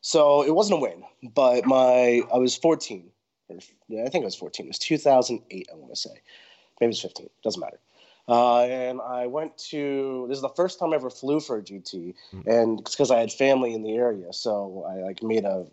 [0.00, 1.02] So it wasn't a win,
[1.34, 3.10] but my I was 14.
[3.48, 4.66] Or, yeah, I think I was 14.
[4.66, 5.68] It was 2008.
[5.70, 6.20] I want to say,
[6.80, 7.28] maybe it's 15.
[7.42, 7.78] Doesn't matter.
[8.28, 10.26] Uh, and I went to.
[10.28, 12.14] This is the first time I ever flew for a GT,
[12.46, 14.32] and it's because I had family in the area.
[14.32, 15.66] So I like made a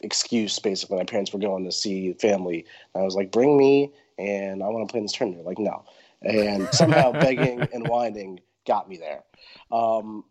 [0.00, 0.96] excuse basically.
[0.96, 2.66] My parents were going to see family.
[2.94, 5.50] And I was like, "Bring me, and I want to play in this tournament." They're
[5.50, 5.84] like, no,
[6.22, 9.22] and somehow begging and whining got me there.
[9.70, 10.24] Um,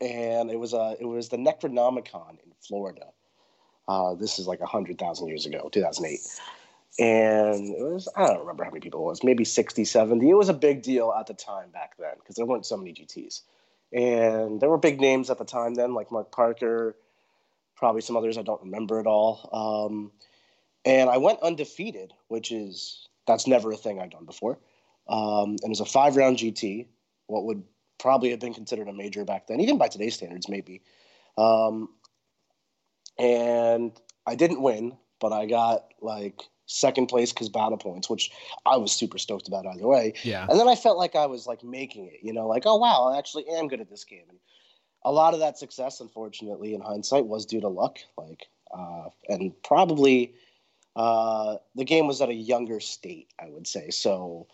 [0.00, 3.06] and it was uh, it was the Necronomicon in Florida.
[3.86, 6.20] Uh, this is like a hundred thousand years ago, 2008,
[6.98, 10.28] and it was I don't remember how many people it was, maybe 60, 70.
[10.28, 12.92] It was a big deal at the time back then because there weren't so many
[12.92, 13.42] GTS,
[13.92, 16.96] and there were big names at the time then, like Mark Parker,
[17.76, 19.50] probably some others I don't remember at all.
[19.52, 20.12] Um,
[20.84, 24.58] and I went undefeated, which is that's never a thing I've done before.
[25.08, 26.86] Um, and it was a five round GT,
[27.26, 27.62] what would
[27.98, 30.82] probably have been considered a major back then, even by today's standards, maybe.
[31.36, 31.88] Um,
[33.18, 33.92] and
[34.26, 38.30] I didn't win, but I got like second place because battle points, which
[38.66, 40.14] I was super stoked about either way.
[40.22, 40.46] Yeah.
[40.48, 43.10] And then I felt like I was like making it, you know, like, oh wow,
[43.12, 44.24] I actually am good at this game.
[44.28, 44.38] And
[45.04, 47.98] a lot of that success, unfortunately, in hindsight, was due to luck.
[48.16, 50.34] Like, uh, and probably
[50.96, 53.90] uh, the game was at a younger state, I would say.
[53.90, 54.46] So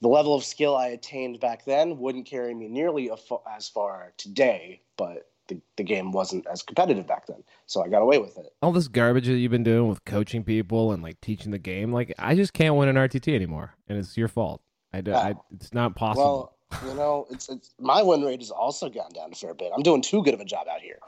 [0.00, 4.82] the level of skill I attained back then wouldn't carry me nearly as far today,
[4.96, 7.42] but the, the game wasn't as competitive back then.
[7.66, 8.52] So I got away with it.
[8.62, 11.92] All this garbage that you've been doing with coaching people and like teaching the game,
[11.92, 14.62] like I just can't win an RTT anymore, and it's your fault.
[14.92, 15.42] I, do, I ah.
[15.52, 16.54] it's not possible.
[16.72, 19.72] Well, you know, it's, it's my win rate has also gone down a fair bit.
[19.74, 20.98] I'm doing too good of a job out here.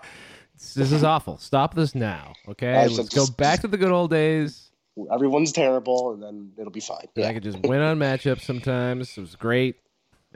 [0.74, 1.38] this is awful.
[1.38, 2.74] Stop this now, okay?
[2.74, 4.70] I Let's should go back to the good old days.
[5.12, 7.06] Everyone's terrible, and then it'll be fine.
[7.14, 7.28] Yeah.
[7.28, 9.16] I could just win on matchups sometimes.
[9.16, 9.76] It was great.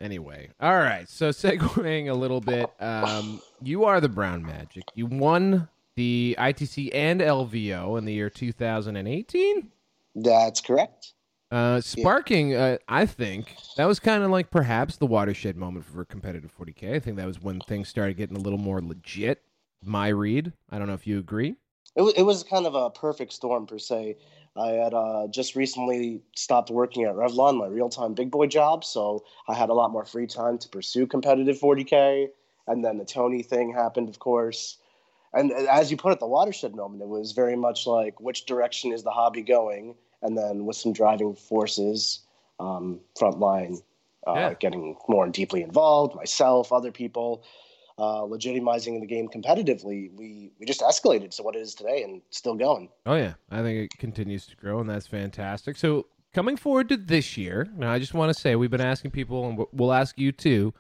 [0.01, 1.09] Anyway, all right.
[1.09, 4.85] So segueing a little bit, um, you are the Brown Magic.
[4.95, 9.71] You won the ITC and LVO in the year 2018.
[10.15, 11.13] That's correct.
[11.51, 16.05] Uh, sparking, uh, I think that was kind of like perhaps the watershed moment for
[16.05, 16.95] competitive 40k.
[16.95, 19.43] I think that was when things started getting a little more legit.
[19.83, 20.53] My read.
[20.71, 21.57] I don't know if you agree.
[21.97, 24.17] It was, it was kind of a perfect storm per se.
[24.57, 28.85] I had uh, just recently stopped working at Revlon, my real time big boy job,
[28.85, 32.29] so I had a lot more free time to pursue competitive 40k.
[32.67, 34.79] And then the Tony thing happened, of course.
[35.33, 38.93] And as you put it, the watershed moment, it was very much like which direction
[38.93, 39.95] is the hobby going?
[40.23, 42.21] And then with some driving forces,
[42.59, 43.83] um, frontline,
[44.27, 44.55] uh, Yeah.
[44.55, 47.43] getting more deeply involved, myself, other people,
[48.01, 52.23] uh, legitimizing the game competitively, we, we just escalated to what it is today and
[52.31, 52.89] still going.
[53.05, 55.77] Oh yeah, I think it continues to grow, and that's fantastic.
[55.77, 59.11] So coming forward to this year, now I just want to say we've been asking
[59.11, 60.73] people, and we'll- ask you too,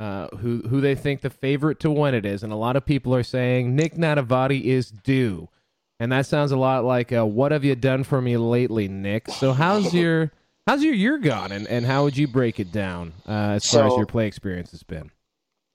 [0.00, 2.84] uh, who who they think the favorite to win it is, and a lot of
[2.84, 5.48] people are saying Nick Nanavati is due,
[6.00, 9.28] and that sounds a lot like uh, "What have you done for me lately, Nick?"
[9.28, 10.32] So how's your
[10.66, 13.86] how's your year gone, and, and how would you break it down uh, as far
[13.86, 15.10] as your play experience has been?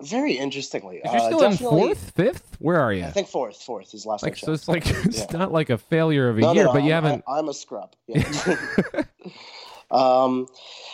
[0.04, 1.02] Very interestingly.
[1.04, 3.06] You're uh, still in fourth, fifth, where are you?
[3.06, 3.62] I think fourth.
[3.62, 5.38] Fourth is last Like so, it's like it's Yeah.
[5.38, 7.24] not like a failure of a No, no, year, no, but you I'm, haven't.
[7.28, 7.96] I, am a scrub.
[8.08, 8.24] Yeah.
[9.92, 10.48] um,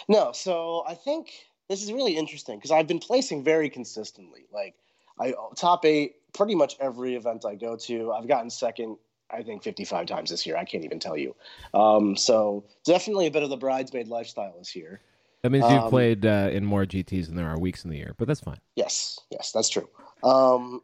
[0.07, 1.31] no, so I think
[1.69, 4.45] this is really interesting because I've been placing very consistently.
[4.51, 4.75] Like
[5.19, 8.11] I top eight pretty much every event I go to.
[8.11, 8.97] I've gotten second.
[9.31, 10.57] I think 55 times this year.
[10.57, 11.35] I can't even tell you.
[11.73, 15.01] Um, so definitely a bit of the bridesmaid lifestyle is here.
[15.41, 17.97] That means you've Um, played uh, in more GTS than there are weeks in the
[17.97, 18.59] year, but that's fine.
[18.75, 19.87] Yes, yes, that's true.
[20.23, 20.81] Um,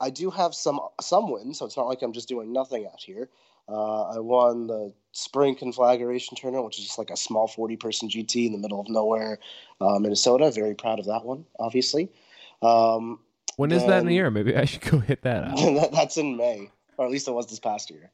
[0.00, 3.00] I do have some some wins, so it's not like I'm just doing nothing out
[3.00, 3.28] here.
[3.68, 8.08] Uh, I won the Spring Conflagration Tournament, which is just like a small 40 person
[8.08, 9.38] GT in the middle of nowhere,
[9.80, 10.50] uh, Minnesota.
[10.50, 12.08] Very proud of that one, obviously.
[12.62, 13.18] Um,
[13.56, 14.30] When is that in the year?
[14.30, 15.56] Maybe I should go hit that
[15.92, 18.10] that's in May, or at least it was this past year.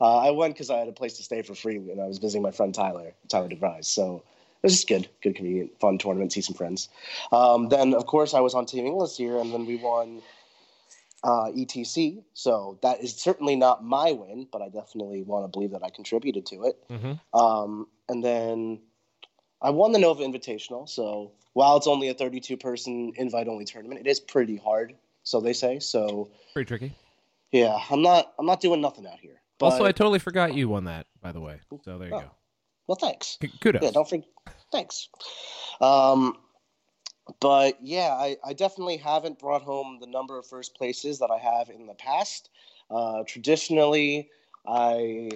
[0.00, 2.18] Uh, I went because I had a place to stay for free, and I was
[2.18, 3.86] visiting my friend Tyler, Tyler DeVries.
[3.86, 4.24] So
[4.62, 6.88] it was just good, good, convenient, fun tournament, see some friends.
[7.32, 10.20] Um, then, of course, I was on Team England this year, and then we won
[11.24, 12.22] uh, ETC.
[12.34, 15.90] So that is certainly not my win, but I definitely want to believe that I
[15.90, 16.76] contributed to it.
[16.90, 18.80] hmm Um, and then
[19.62, 20.88] I won the Nova Invitational.
[20.88, 24.94] So while it's only a 32 person invite only tournament, it is pretty hard.
[25.24, 25.78] So they say.
[25.78, 26.92] So Pretty tricky.
[27.52, 29.40] yeah, I'm not I'm not doing nothing out here.
[29.58, 31.58] But, also, I totally forgot you won that, by the way.
[31.84, 32.20] So there you Oh.
[32.20, 32.30] go.
[32.88, 33.38] Well, thanks.
[33.60, 33.82] Kudos.
[33.82, 34.26] Yeah, don't forget.
[34.72, 35.08] Thanks.
[35.80, 36.36] Um,
[37.40, 41.38] but yeah, I, I definitely haven't brought home the number of first places that I
[41.38, 42.48] have in the past.
[42.90, 44.30] Uh, traditionally,
[44.66, 45.30] I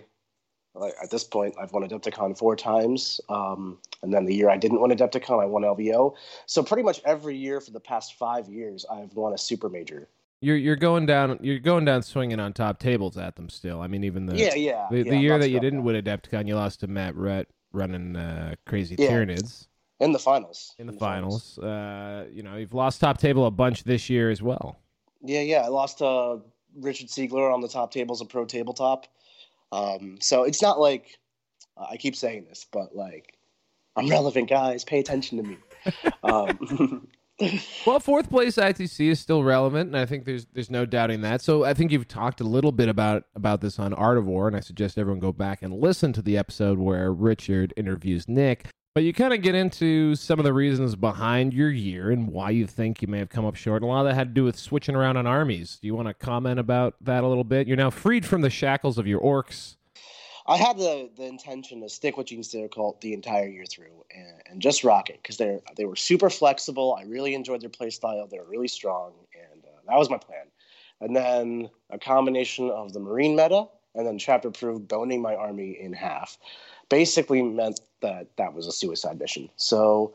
[1.03, 4.81] at this point I've won Adepticon four times, um, and then the year I didn't
[4.81, 6.15] win Adepticon, I won LVO.
[6.47, 10.09] So pretty much every year for the past five years, I've won a super major.
[10.43, 13.81] You're you're going down you're going down swinging on top tables at them still.
[13.81, 14.87] I mean, even the yeah, yeah.
[14.91, 18.17] the, yeah, the year that you didn't win Adepticon, you lost to Matt Rhett running
[18.17, 19.09] uh, Crazy Yeah.
[19.09, 19.69] Tyranids
[20.01, 20.75] in the finals.
[20.79, 21.59] in the finals.
[21.59, 24.81] Uh, you know, you've lost top table a bunch this year as well.
[25.23, 25.61] Yeah, yeah.
[25.61, 26.41] I lost to
[26.77, 29.07] Richard Siegler on the top tables of Pro Tabletop.
[29.71, 31.19] Um, so it's not like
[31.77, 33.39] I keep saying this, but like
[33.97, 34.85] I'm relevant, guys.
[34.85, 35.59] Pay attention to me.
[36.25, 37.09] um,
[37.87, 41.43] Well, fourth place ITC is still relevant, and I think there's there's no doubting that.
[41.43, 44.47] So I think you've talked a little bit about about this on Art of War,
[44.47, 48.67] and I suggest everyone go back and listen to the episode where Richard interviews Nick.
[48.95, 52.51] But you kind of get into some of the reasons behind your year and why
[52.51, 53.83] you think you may have come up short.
[53.83, 55.79] A lot of that had to do with switching around on armies.
[55.81, 57.67] Do you want to comment about that a little bit?
[57.67, 59.77] You're now freed from the shackles of your orks.
[60.47, 64.43] I had the the intention to stick with Genestealer Cult the entire year through and,
[64.47, 66.97] and just rock it because they they were super flexible.
[66.99, 68.27] I really enjoyed their play style.
[68.27, 70.47] They were really strong, and uh, that was my plan.
[71.01, 75.77] And then a combination of the Marine meta and then Chapter Approved boning my army
[75.81, 76.39] in half
[76.89, 79.49] basically meant that that was a suicide mission.
[79.57, 80.15] So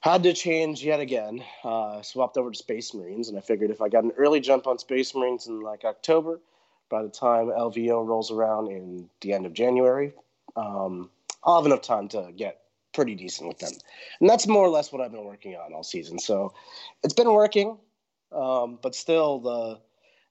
[0.00, 1.42] had to change yet again.
[1.64, 4.66] Uh, swapped over to Space Marines, and I figured if I got an early jump
[4.66, 6.40] on Space Marines in like October,
[6.88, 10.12] by the time LVO rolls around in the end of January,
[10.56, 11.10] um,
[11.44, 12.60] I'll have enough time to get
[12.92, 13.72] pretty decent with them.
[14.20, 16.18] And that's more or less what I've been working on all season.
[16.18, 16.54] So
[17.02, 17.78] it's been working,
[18.32, 19.80] um, but still the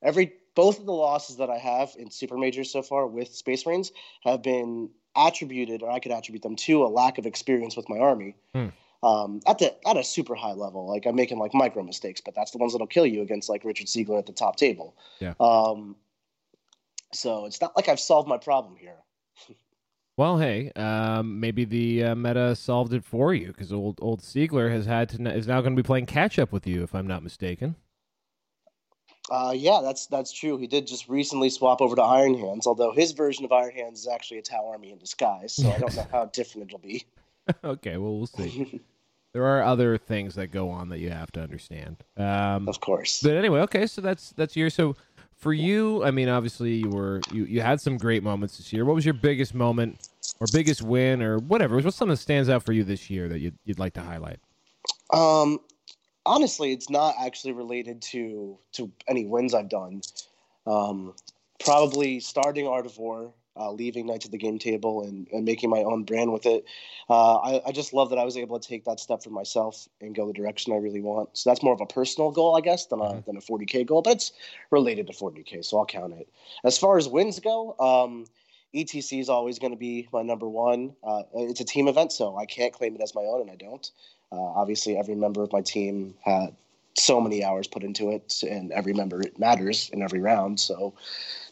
[0.01, 3.65] every both of the losses that I have in super majors so far with Space
[3.65, 3.91] Marines
[4.23, 7.99] have been attributed, or I could attribute them to a lack of experience with my
[7.99, 8.35] army.
[8.53, 8.67] Hmm.
[9.03, 12.33] Um, at the at a super high level, like I'm making like micro mistakes, but
[12.33, 14.95] that's the ones that'll kill you against like Richard Siegler at the top table.
[15.19, 15.33] Yeah.
[15.39, 15.95] Um,
[17.13, 18.97] so it's not like I've solved my problem here.
[20.17, 24.71] Well, hey, um, maybe the uh, meta solved it for you because old old Siegler
[24.71, 27.07] has had to is now going to be playing catch up with you, if I'm
[27.07, 27.75] not mistaken.
[29.29, 30.57] Uh, yeah, that's that's true.
[30.57, 33.99] He did just recently swap over to Iron Hands, although his version of Iron Hands
[33.99, 35.53] is actually a Tau army in disguise.
[35.53, 37.03] So I don't know how different it'll be.
[37.63, 38.81] okay, well, we'll see.
[39.33, 41.97] there are other things that go on that you have to understand.
[42.15, 43.21] Um, of course.
[43.21, 44.95] but anyway, okay, so that's that's your so
[45.37, 46.03] for you.
[46.03, 48.85] I mean, obviously, you were you you had some great moments this year.
[48.85, 50.09] What was your biggest moment
[50.39, 51.75] or biggest win or whatever?
[51.77, 54.39] What's something that stands out for you this year that you'd you'd like to highlight?
[55.13, 55.59] Um,
[56.25, 60.01] honestly, it's not actually related to to any wins I've done.
[60.67, 61.13] Um,
[61.63, 65.69] probably starting Art of War, uh, leaving Knights at the Game Table, and, and making
[65.69, 66.65] my own brand with it.
[67.09, 69.87] Uh, I, I just love that I was able to take that step for myself
[70.01, 71.29] and go the direction I really want.
[71.33, 74.01] So that's more of a personal goal, I guess, than a than a 40k goal,
[74.01, 74.31] but it's
[74.71, 76.27] related to 40k, so I'll count it.
[76.63, 78.25] As far as wins go, um,
[78.75, 80.95] ETC is always going to be my number one.
[81.03, 83.55] Uh, it's a team event, so I can't claim it as my own, and I
[83.55, 83.89] don't.
[84.31, 86.55] Uh, obviously, every member of my team had
[86.97, 90.59] so many hours put into it, and every member matters in every round.
[90.59, 90.95] So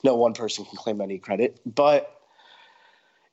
[0.03, 1.59] no one person can claim any credit.
[1.65, 2.09] But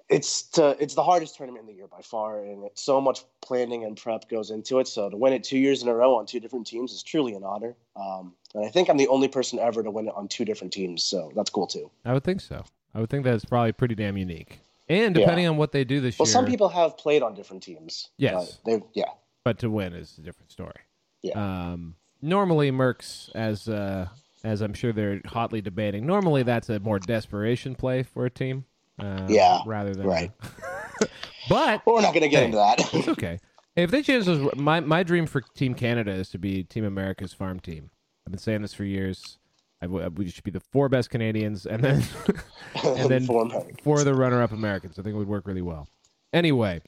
[0.08, 3.22] it's to, it's the hardest tournament in the year by far, and it's so much
[3.40, 4.88] planning and prep goes into it.
[4.88, 7.34] So to win it two years in a row on two different teams is truly
[7.34, 7.76] an honor.
[7.94, 10.72] Um, and I think I'm the only person ever to win it on two different
[10.72, 11.90] teams, so that's cool too.
[12.04, 12.64] I would think so.
[12.92, 14.58] I would think that's probably pretty damn unique.
[14.88, 17.34] And depending on what they do this Well, year, well, some people have played on
[17.34, 18.10] different teams.
[18.18, 18.58] Yes.
[18.66, 19.04] they yeah.
[19.44, 20.74] but to win is a different story.
[21.22, 21.34] Yeah.
[21.34, 24.08] Um, normally, Mercs, as uh,
[24.44, 28.64] as I'm sure they're hotly debating, normally that's a more desperation play for a team.
[28.98, 30.30] Uh, Yeah, Rather than right.
[30.40, 31.08] But
[31.48, 32.78] But we're not going to get Hey, into that.
[32.94, 33.38] it's okay.
[33.76, 37.32] If they change those, my my dream for Team Canada is to be Team America's
[37.32, 37.90] farm team.
[38.26, 39.38] I've been saying this for years.
[39.82, 42.02] I, we should be the four best Canadians, and then
[42.84, 43.48] and then For
[43.82, 44.98] four of the runner-up Americans.
[44.98, 45.88] I think it would work really well.
[46.34, 46.82] Anyway,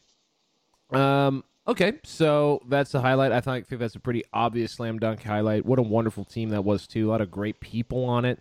[0.91, 3.33] um, okay, so that's the highlight.
[3.33, 5.65] I think that's a pretty obvious slam dunk highlight.
[5.65, 7.09] What a wonderful team that was too.
[7.09, 8.41] A lot of great people on it,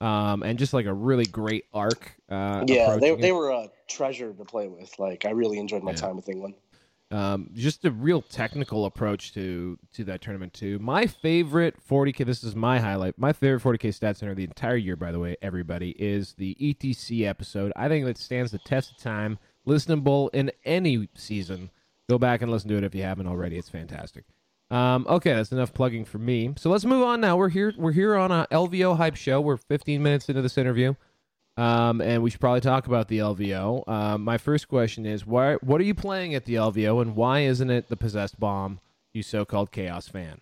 [0.00, 2.12] um, and just like a really great arc.
[2.28, 3.32] Uh, yeah, they, they it.
[3.32, 4.98] were a treasure to play with.
[4.98, 5.96] Like, I really enjoyed my Yeah.
[5.96, 6.54] time with England.
[7.12, 10.78] um, just a real technical approach to to that tournament too.
[10.78, 12.24] My favorite 40k.
[12.24, 13.18] This is my highlight.
[13.18, 17.26] My favorite 40k stat center the entire year, by the way, everybody is the ETC
[17.26, 17.72] episode.
[17.74, 21.70] I think that stands the test of time, listenable in any season.
[22.10, 23.56] Go back and listen to it if you haven't already.
[23.56, 24.24] It's fantastic.
[24.68, 26.52] Um, okay, that's enough plugging for me.
[26.56, 27.36] So let's move on now.
[27.36, 27.72] We're here.
[27.78, 29.40] We're here on a LVO hype show.
[29.40, 30.94] We're 15 minutes into this interview.
[31.56, 33.88] Um, and we should probably talk about the LVO.
[33.88, 35.54] Um, my first question is, why?
[35.60, 38.80] What are you playing at the LVO, and why isn't it the possessed bomb?
[39.12, 40.40] You so-called chaos fan.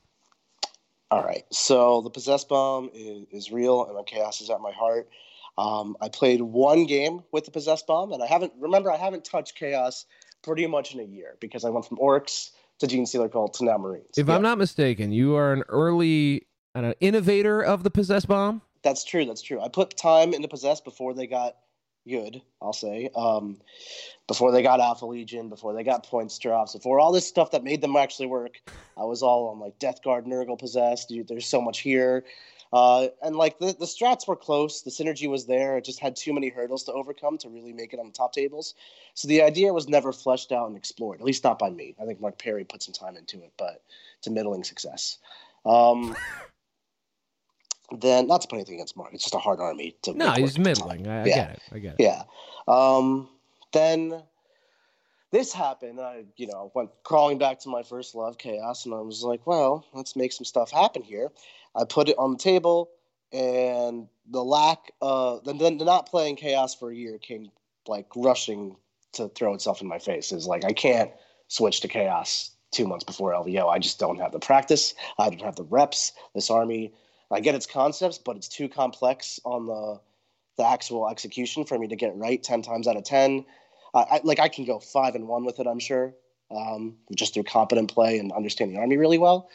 [1.10, 1.44] All right.
[1.52, 5.10] So the possessed bomb is, is real, and the chaos is at my heart.
[5.58, 8.54] Um, I played one game with the possessed bomb, and I haven't.
[8.58, 10.06] Remember, I haven't touched chaos
[10.42, 13.78] pretty much in a year because I went from orks to Genestealer Cult to now
[13.78, 14.06] Marines.
[14.16, 18.62] If Yeah, I'm not mistaken, you are an early an innovator of the possess bomb.
[18.82, 19.24] that's true.
[19.24, 19.60] That's true.
[19.60, 21.56] I put time into possess before they got
[22.08, 22.40] good.
[22.62, 23.10] I'll say.
[23.14, 23.60] Um,
[24.26, 27.64] before they got Alpha Legion, before they got points drops, before all this stuff that
[27.64, 28.60] made them actually work,
[28.96, 31.08] I was all on like Death Guard, Nurgle possessed.
[31.08, 32.24] Dude, there's so much here.
[32.72, 35.78] Uh, and like the, the strats were close, the synergy was there.
[35.78, 38.32] It just had too many hurdles to overcome to really make it on the top
[38.32, 38.74] tables.
[39.14, 41.94] So the idea was never fleshed out and explored, at least not by me.
[42.00, 43.82] I think Mark Perry put some time into it, but
[44.18, 45.18] it's a middling success.
[45.64, 46.16] Um,
[47.90, 50.58] then, not to put anything against Mark, it's just a hard army to No, he's
[50.58, 51.08] middling.
[51.08, 51.34] I, I Yeah.
[51.34, 51.62] get it.
[51.72, 52.02] I get it.
[52.02, 52.22] Yeah.
[52.66, 53.30] Um,
[53.72, 54.22] then
[55.30, 55.98] this happened.
[55.98, 59.22] And I, you know, went crawling back to my first love, chaos, and I was
[59.22, 61.30] like, well, let's make some stuff happen here.
[61.74, 62.90] I put it on the table,
[63.32, 67.50] and the lack of the, the not playing chaos for a year came
[67.86, 68.76] like rushing
[69.12, 70.32] to throw itself in my face.
[70.32, 71.10] Is like I can't
[71.48, 73.68] switch to chaos two months before LVO.
[73.68, 74.94] I just don't have the practice.
[75.18, 76.12] I don't have the reps.
[76.34, 76.92] This army,
[77.30, 80.00] I get its concepts, but it's too complex on the
[80.56, 83.44] the actual execution for me to get right 10 times out of 10
[83.94, 86.14] I I, like i can go five and one with it i'm sure
[86.50, 89.48] um, just through competent play and understanding the army really well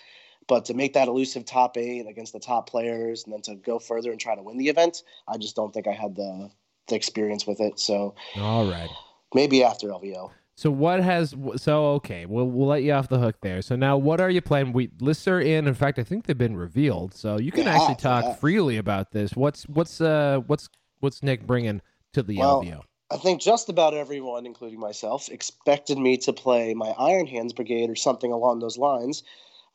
[0.48, 3.80] but to make that elusive top eight against the top players and then to go
[3.80, 6.50] further and try to win the event i just don't think i had the,
[6.90, 8.92] the experience with it so All right.
[9.34, 12.28] maybe after lvo So what has so okay?
[12.28, 13.62] We'll we'll let you off the hook there.
[13.64, 14.72] So now, what are you playing?
[14.72, 15.68] We lists are in.
[15.68, 17.16] In fact, I think they've been revealed.
[17.16, 18.40] So you can They actually talk have.
[18.40, 19.36] freely about this.
[19.36, 20.70] What's what's uh what's
[21.00, 21.82] what's Nick bringing
[22.14, 22.82] to the Well, LVO?
[23.14, 27.92] I think just about everyone, including myself, expected me to play my Iron Hands Brigade
[27.92, 29.22] or something along those lines,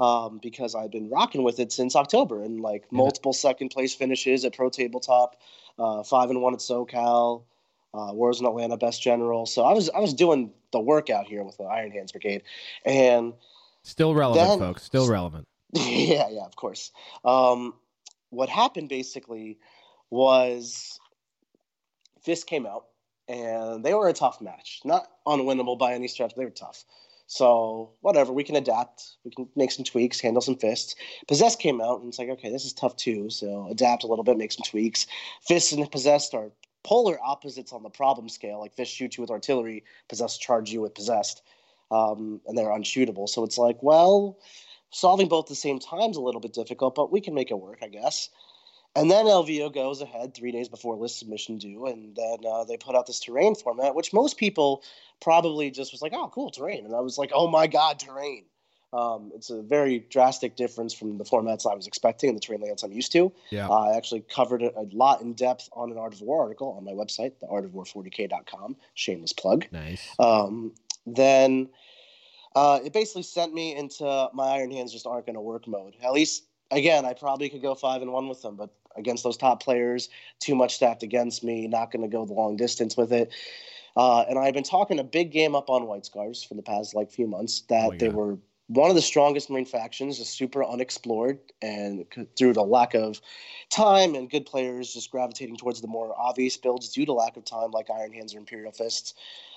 [0.01, 4.45] um, because I've been rocking with it since October and like multiple second place finishes
[4.45, 5.36] at Pro Tabletop,
[5.78, 7.45] uh, five and one at SoCal,
[7.95, 9.47] uh, Wars in Atlanta Best General.
[9.47, 12.43] So I was I was doing the workout here with the Iron Hands Brigade,
[12.84, 13.34] and
[13.84, 14.82] Still relevant, then- folks.
[14.82, 15.47] Still relevant.
[15.72, 16.91] yeah, yeah, of course.
[17.24, 17.74] Um,
[18.30, 19.59] what happened basically
[20.11, 20.99] was
[22.24, 22.86] this came out
[23.29, 24.81] and they were a tough match.
[24.85, 26.85] Not unwinnable by any stretch, they were tough.
[27.26, 29.16] So whatever, we can adapt.
[29.22, 30.95] We can make some tweaks, handle some fists.
[31.29, 33.29] Possessed came out and it's like, okay, this is tough too.
[33.29, 35.07] So adapt a little bit, make some tweaks.
[35.47, 36.51] Fists and possessed are
[36.85, 38.61] polar opposites on the problem scale.
[38.61, 41.43] Like Fist shoot you with artillery, possessed charge you with possessed,
[41.91, 43.29] um, and they're unshootable.
[43.29, 44.39] So it's like, well,
[44.91, 47.51] solving both at the same time is a little bit difficult, but we can make
[47.51, 48.31] it work, I guess.
[48.99, 52.77] And then LVO goes ahead three days before list submission due, and then uh, they
[52.77, 54.83] put out this terrain format, which most people
[55.21, 58.45] probably just was like, "Oh, cool terrain," and I was like, "Oh my god, terrain!"
[58.93, 62.63] Um, it's a very drastic difference from the formats I was expecting and the terrain
[62.63, 63.33] layouts I'm used to.
[63.51, 63.69] Yeah.
[63.69, 66.73] Uh, I actually covered it a lot in depth on an Art of War article
[66.73, 68.77] on my website, theartofwar40k.com.
[68.95, 69.67] Shameless plug.
[69.73, 70.15] Nice.
[70.19, 70.73] Um,
[71.07, 71.69] then
[72.57, 75.95] uh, it basically sent me into my Iron Hands just aren't going to work mode.
[76.03, 79.37] At least, again, I probably could go five and one with them, but against those
[79.37, 80.09] top players,
[80.41, 83.33] too much stacked against me, not going to go the long distance with it.
[83.97, 86.95] Uh, and I've been talking a big game up on White Scars for the past
[86.95, 88.39] like few months that Oh my they were
[88.69, 92.05] one of the strongest Marine factions, just super unexplored, and
[92.37, 93.21] through the lack of
[93.71, 97.45] time and good players just gravitating towards the more obvious builds due to lack of
[97.45, 99.15] time, like Iron Hands or Imperial Fists.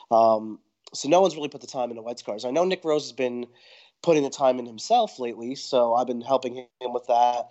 [0.09, 0.59] Um,
[0.93, 2.45] so no one's really put the time into White Scars.
[2.45, 3.47] I know Nick Rose has been
[4.01, 7.49] putting the time in himself lately, so I've been helping him with that,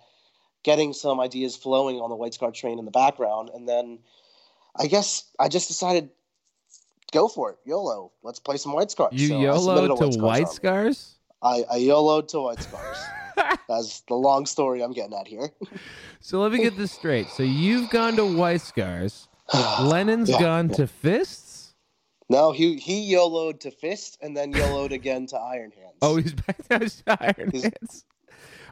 [0.63, 3.99] getting some ideas flowing on the White Scar train in the background, and then
[4.79, 6.09] I guess I just decided
[7.11, 8.11] go for it, YOLO.
[8.23, 9.11] Let's play some White Scars.
[9.13, 10.47] You So YOLO to White.
[10.49, 11.15] Scars?
[11.41, 12.97] I, I YOLO'd to White Scars.
[13.67, 15.49] That's the long story I'm getting at here.
[16.19, 17.27] So let me get this straight.
[17.29, 19.27] So you've gone to White Scars.
[19.81, 20.75] Lennon's Yeah, gone yeah.
[20.75, 21.73] to Fists.
[22.29, 25.95] no, he he YOLO'd to Fist and then YOLO'd again to Iron Hands.
[26.01, 28.05] Oh, he's back to Iron He's- Hands.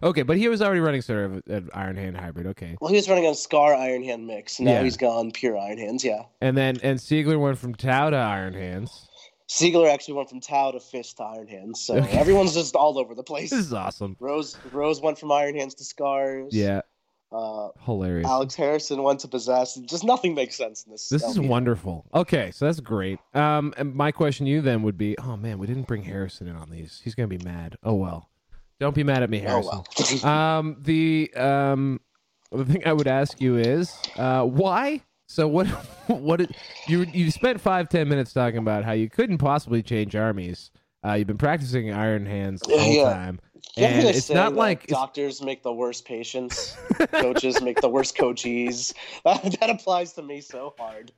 [0.01, 2.47] Okay, but he was already running sort of an Iron Hand hybrid.
[2.47, 4.59] Okay, well, he was running on Scar Iron Hand mix.
[4.59, 4.83] Now Yeah.
[4.83, 6.03] he's gone pure Iron Hands.
[6.03, 6.23] Yeah.
[6.41, 9.07] and then and Siegler went from Tau to Iron Hands.
[9.49, 11.79] Siegler actually went from Tau to Fist to Iron Hands.
[11.79, 12.17] So Okay.
[12.17, 13.49] everyone's just all over the place.
[13.49, 14.15] This is awesome.
[14.19, 16.53] Rose Rose went from Iron Hands to Scars.
[16.53, 16.81] Yeah,
[17.31, 18.27] Uh, hilarious.
[18.27, 19.75] Alex Harrison went to Possess.
[19.75, 21.09] Just nothing makes sense in this.
[21.09, 22.05] This is wonderful.
[22.13, 23.19] Okay, so that's great.
[23.33, 26.47] Um, and my question to you then would be, oh man, we didn't bring Harrison
[26.47, 27.01] in on these.
[27.03, 27.75] He's gonna be mad.
[27.83, 28.28] Oh well.
[28.79, 29.83] Don't be mad at me, Oh Harrison.
[30.23, 30.23] well.
[30.29, 31.99] Um, the um,
[32.51, 35.01] the thing I would ask you is, uh, why?
[35.27, 35.67] So what?
[36.07, 36.41] What?
[36.41, 36.55] It,
[36.87, 40.71] you you spent five ten minutes talking about how you couldn't possibly change armies.
[41.05, 43.03] Uh, you've been practicing Iron Hands the whole Yeah.
[43.13, 43.39] time,
[43.77, 46.75] and it's saying not like it's- doctors make the worst patients,
[47.11, 48.93] coaches make the worst coaches.
[49.23, 51.11] that applies to me so hard.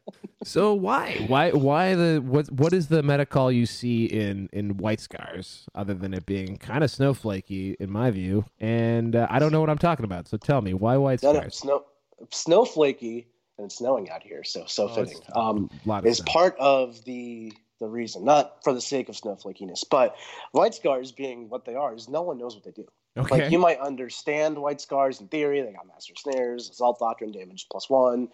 [0.44, 1.24] So why?
[1.28, 1.52] Why?
[1.52, 2.52] Why the what?
[2.52, 6.58] What is the meta call you see in in White Scars, other than it being
[6.58, 8.46] kind of snowflakey in my view?
[8.60, 10.28] And uh, I don't know what I'm talking about.
[10.28, 11.64] So tell me why White Scars?
[11.64, 11.84] No,
[12.20, 13.26] no, snow, snowflakey,
[13.58, 15.18] and it's snowing out here, so so Oh, fitting.
[15.18, 15.70] it's- Um,
[16.04, 20.16] is part of the the reason, not for the sake of snowflakiness, but
[20.54, 22.88] white scars being what they are is no one knows what they do.
[23.18, 23.42] okay.
[23.42, 25.62] Like you might understand white scars in theory.
[25.62, 28.30] They got master snares, assault doctrine, damage plus one,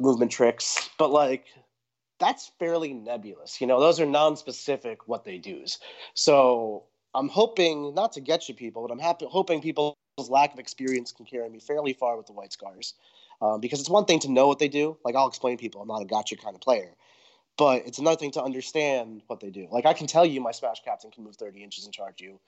[0.00, 1.44] movement tricks, but like
[2.18, 3.60] that's fairly nebulous.
[3.60, 5.78] You know, those are non-specific what they do's.
[6.14, 6.84] So
[7.14, 9.94] I'm hoping not to get you people, but I'm happy hoping people's
[10.28, 12.94] lack of experience can carry me fairly far with the white scars.
[13.40, 14.96] Um, because it's one thing to know what they do.
[15.04, 16.96] Like I'll explain to people, I'm not a gotcha kind of player.
[17.58, 19.66] But it's another thing to understand what they do.
[19.70, 22.40] Like I can tell you my smash captain can move 30 inches and charge you.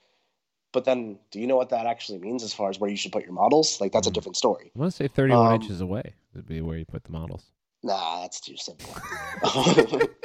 [0.71, 3.11] But then do you know what that actually means as far as where you should
[3.11, 3.81] put your models?
[3.81, 4.13] Like that's a Mhm.
[4.13, 4.71] different story.
[4.73, 7.51] I want to say 31 Um, inches away would be where you put the models.
[7.83, 8.95] Nah, that's too simple.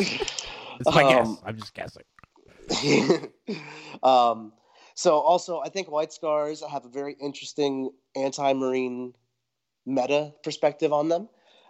[0.78, 1.26] It's my guess.
[1.26, 2.04] Um, I'm just guessing.
[4.02, 4.52] um,
[4.94, 9.14] so also, I think White Scars have a very interesting anti-marine
[9.86, 11.28] meta perspective on them.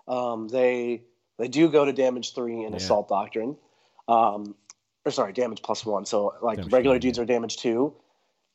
[0.09, 1.05] Um, they
[1.39, 2.77] they do go to damage three in Yeah.
[2.77, 3.57] Assault Doctrine,
[4.09, 4.55] um,
[5.05, 6.05] or sorry, damage plus one.
[6.05, 7.95] So like Damage regular dudes are damage two.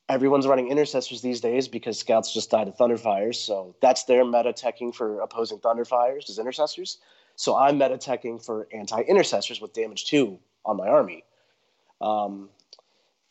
[0.10, 4.52] Everyone's running intercessors these days because scouts just died of Thunderfires, so that's their meta
[4.52, 6.98] teching for opposing Thunderfires is intercessors.
[7.36, 11.24] So I'm meta teching for anti-intercessors with damage two on my army.
[12.02, 12.50] Um,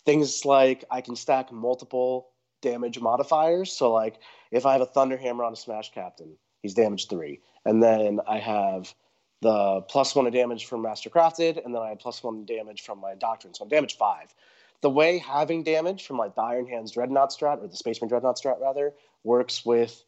[0.07, 2.31] things like I can stack multiple
[2.63, 3.73] damage modifiers.
[3.73, 4.19] So like
[4.51, 8.39] if I have a Thunderhammer on a Smash Captain, he's damage three, and then I
[8.39, 8.95] have
[9.41, 12.83] the plus one of damage from Master Crafted, and then I have plus one damage
[12.83, 14.35] from my Doctrine, so I'm damage five.
[14.83, 18.39] The way having damage from like the Iron Hands Dreadnought strat or the Spaceman Dreadnought
[18.39, 18.93] strat rather
[19.25, 20.03] works with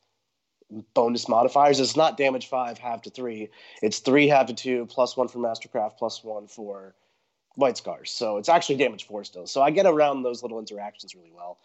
[0.95, 3.51] bonus modifiers is not damage five half to three.
[3.83, 6.95] It's three half to two plus one for Mastercraft plus one for
[7.57, 8.11] White Scars.
[8.11, 9.47] So it's actually damage four still.
[9.47, 11.59] So I get around those little interactions really well.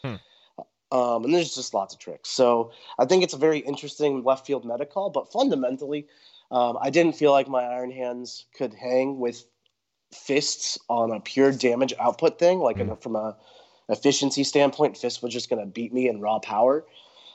[0.91, 2.29] Um, and there's just lots of tricks.
[2.29, 6.07] So I think it's a very interesting left field meta call, but fundamentally,
[6.51, 9.45] um, I didn't feel like my Iron Hands could hang with
[10.13, 12.59] fists on a pure damage output thing.
[12.59, 13.35] Like a- from a
[13.89, 16.85] efficiency standpoint, fist was just going to beat me in raw power.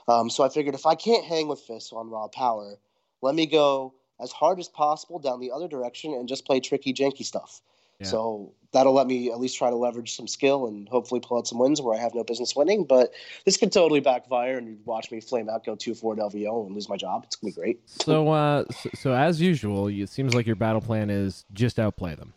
[0.09, 2.79] Um, so I figured if I can't hang with fists on raw power,
[3.21, 6.93] let me go as hard as possible down the other direction and just play tricky,
[6.93, 7.61] janky stuff.
[8.03, 8.09] Yeah.
[8.09, 11.47] So that'll let me at least try to leverage some skill and hopefully pull out
[11.47, 12.85] some wins where I have no business winning.
[12.85, 13.13] But
[13.45, 16.89] this could totally backfire and watch me flame out, go 2 4 LVO and lose
[16.89, 17.25] my job.
[17.25, 17.81] It's going to be great.
[17.91, 21.79] So, uh, so, so as usual, you- it seems like your battle plan is just
[21.79, 22.33] outplay them.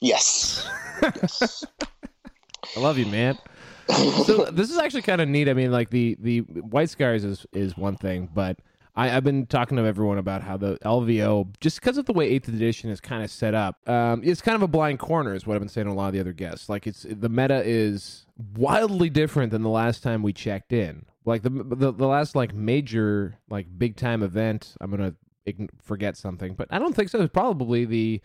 [0.00, 0.68] Yes.
[1.02, 1.64] yes.
[2.76, 3.38] I love you, man.
[3.88, 5.48] so this is actually kind of neat.
[5.48, 8.58] I mean, like the the White Scars is is one thing, but
[8.96, 12.26] I, I've been talking to everyone about how the LVO, just because of the way
[12.28, 15.46] Eighth Edition is kind of set up, um, it's kind of a blind corner, is
[15.46, 16.68] what I've been saying to a lot of the other guests.
[16.68, 18.24] Like it's the meta is
[18.54, 21.04] wildly different than the last time we checked in.
[21.24, 24.74] Like the the, the last like major like big time event.
[24.80, 25.14] I'm gonna
[25.46, 27.20] ign- forget something, but I don't think so.
[27.20, 28.20] It's probably the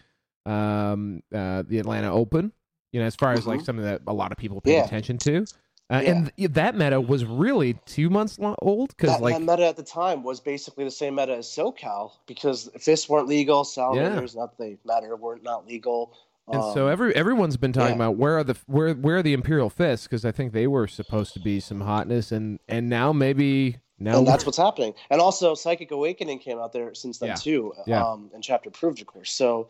[0.45, 2.51] um uh the Atlanta Open.
[2.91, 3.65] You know, as far as like Mhm.
[3.65, 4.83] something that a lot of people pay Yeah.
[4.85, 5.45] attention to.
[5.91, 6.11] Uh, Yeah.
[6.11, 9.83] And th- that meta was really two months old because like that meta at the
[9.83, 14.63] time was basically the same meta as SoCal because fists weren't legal, salamanders, not that
[14.63, 16.13] they matter, weren't not legal.
[16.47, 18.05] And so Um, every everyone's been talking yeah.
[18.05, 20.87] about where are the where where are the Imperial Fists because I think they were
[20.87, 24.93] supposed to be some hotness and and now maybe now and that's what's happening.
[25.11, 27.35] And also, Psychic Awakening came out there since then Yeah.
[27.35, 28.03] too, Yeah.
[28.05, 29.31] um, and Chapter Approved, of course.
[29.31, 29.69] So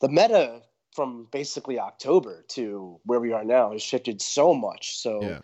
[0.00, 0.62] the meta
[0.94, 4.96] from basically October to where we are now has shifted so much.
[4.98, 5.38] So Yeah.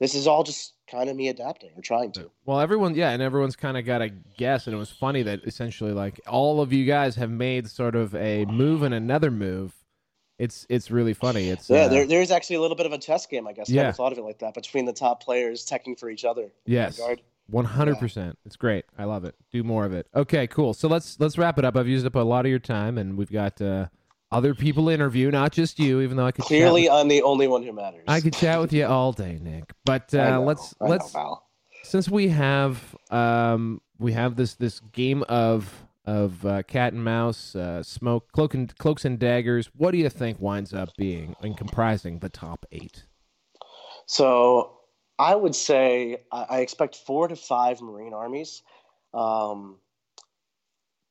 [0.00, 2.30] This is all just kind of me adapting or trying to.
[2.44, 5.40] Well, everyone, yeah, and everyone's kind of got a guess, and it was funny that
[5.44, 9.74] essentially, like, all of you guys have made sort of a move and another move.
[10.38, 11.48] It's it's really funny.
[11.48, 13.68] It's Yeah, uh, there, there's actually a little bit of a chess game, I guess.
[13.68, 13.82] I Yeah.
[13.82, 16.52] never thought of it like that between the top players teching for each other.
[16.64, 17.00] yes,
[17.50, 18.38] one hundred percent.
[18.44, 18.84] It's great.
[18.96, 19.34] I love it.
[19.50, 20.06] Do more of it.
[20.14, 20.74] Okay, cool.
[20.74, 21.76] So let's let's wrap it up.
[21.76, 23.86] I've used up a lot of your time, and we've got uh,
[24.30, 26.00] other people interview, not just you.
[26.00, 28.04] Even though I could Clearly, I'm the only one who matters.
[28.06, 29.72] I could chat with you all day, Nick.
[29.84, 31.46] But uh, know, let's I let's Val.
[31.82, 37.54] since we have um we have this this game of of uh, cat and mouse
[37.54, 41.54] uh, smoke cloak and cloaks and daggers what do you think winds up being and
[41.58, 43.04] comprising the top eight
[44.06, 44.78] So
[45.18, 48.62] I would say I, I expect four to five Marine armies.
[49.12, 49.76] Um,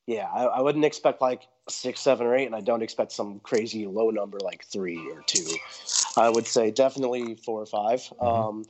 [0.08, 3.40] yeah, I, I wouldn't expect like six, seven, or eight, and I don't expect some
[3.40, 5.46] crazy low number like three or two.
[6.16, 8.66] I would say definitely four or 5 Um,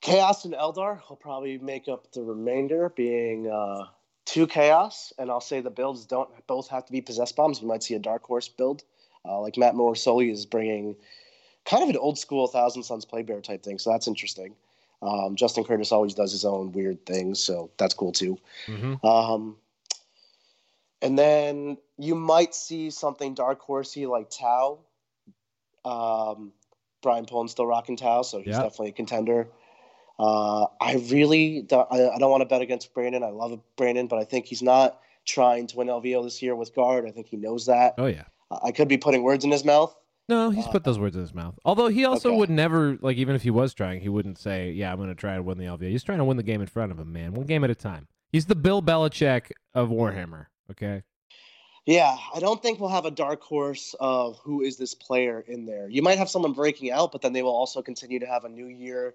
[0.00, 3.86] Chaos and Eldar will probably make up the remainder, being uh,
[4.24, 7.60] two Chaos, and I'll say the builds don't both have to be possess bombs.
[7.60, 8.84] We might see a Dark Horse build,
[9.24, 10.96] uh, like Matt Morsoli is bringing
[11.64, 13.78] kind of an old school Thousand Sons Play Bear type thing.
[13.78, 14.54] So that's interesting.
[15.02, 18.38] Um, Justin Curtis always does his own weird things, so that's cool too.
[18.66, 19.06] mm-hmm.
[19.06, 19.56] Um,
[21.02, 24.80] and then you might see something dark horsey like Tau.
[25.84, 26.52] Um,
[27.02, 28.62] Brian Pullen's still rocking Tau, so he's Yeah.
[28.62, 29.48] definitely a contender.
[30.18, 33.22] Uh, I really don't, I, I don't want to bet against Brandon.
[33.22, 36.74] I love Brandon, but I think he's not trying to win LVO this year with
[36.74, 37.06] guard.
[37.06, 37.94] I think he knows that.
[37.98, 38.24] oh yeah
[38.62, 39.94] I could be putting words in his mouth.
[40.28, 42.38] no he's put those words in his mouth although he also Okay.
[42.38, 45.14] would never like even if he was trying he wouldn't say yeah i'm going to
[45.16, 47.12] try to win the LVO." he's trying to win the game in front of him
[47.12, 51.02] man one game at a time he's the bill belichick of warhammer okay
[51.86, 55.66] Yeah, I don't think we'll have a dark horse of who is this player in
[55.66, 55.88] there.
[55.88, 58.48] You might have someone breaking out, but then they will also continue to have a
[58.48, 59.14] new year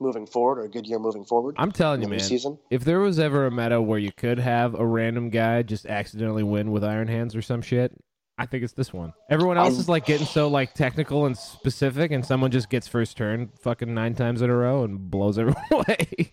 [0.00, 1.54] moving forward or a good year moving forward.
[1.58, 2.58] i'm telling you man season.
[2.70, 6.42] if there was ever a meta where you could have a random guy just accidentally
[6.42, 7.92] win with iron hands or some shit
[8.36, 11.36] i think it's this one everyone else I'm- is like getting so like technical and
[11.38, 15.38] specific and someone just gets first turn fucking nine times in a row and blows
[15.38, 16.32] everyone away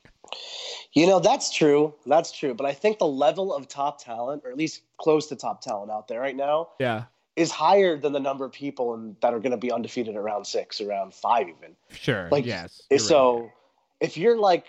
[0.93, 1.93] You know, that's true.
[2.05, 2.53] That's true.
[2.53, 5.91] But I think the level of top talent, or at least close to top talent
[5.91, 9.39] out there right now, yeah is higher than the number of people in, that are
[9.39, 11.73] going to be undefeated at round six around five, even.
[11.89, 13.49] sure Like, yes eh, so, right.
[14.01, 14.65] if you're like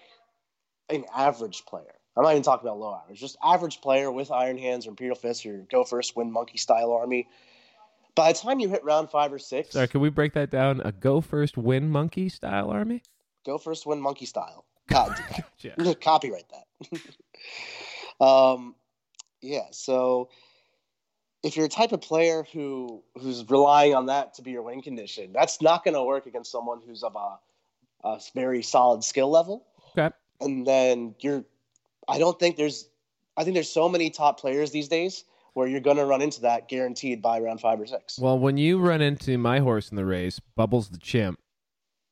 [0.88, 4.56] an average player, I'm not even talking about low average, just average player with Iron
[4.56, 7.26] Hands or Imperial fists or Go First, Win Monkey style army.
[8.14, 10.80] By the time you hit round five or six, sorry can we break that down
[10.84, 13.02] a go first win monkey style army
[13.46, 14.64] Go First, Win Monkey style.
[14.90, 15.16] God,
[15.60, 15.94] yeah.
[16.00, 17.00] copyright that.
[18.24, 18.74] um,
[19.40, 19.66] yeah.
[19.70, 20.28] So
[21.42, 24.82] if you're a type of player who who's relying on that to be your win
[24.82, 29.30] condition, that's not going to work against someone who's of a, a very solid skill
[29.30, 29.66] level.
[29.96, 30.14] Okay.
[30.40, 31.44] And then you're,
[32.08, 32.88] I don't think there's,
[33.36, 35.24] I think there's so many top players these days
[35.54, 38.18] where you're going to run into that guaranteed by round five or six.
[38.18, 41.38] Well, when you run into my horse in the race, Bubbles the chimp,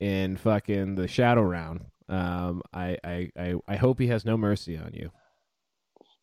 [0.00, 4.76] in fucking the shadow round, um, I, I, I, I hope he has no mercy
[4.76, 5.10] on you.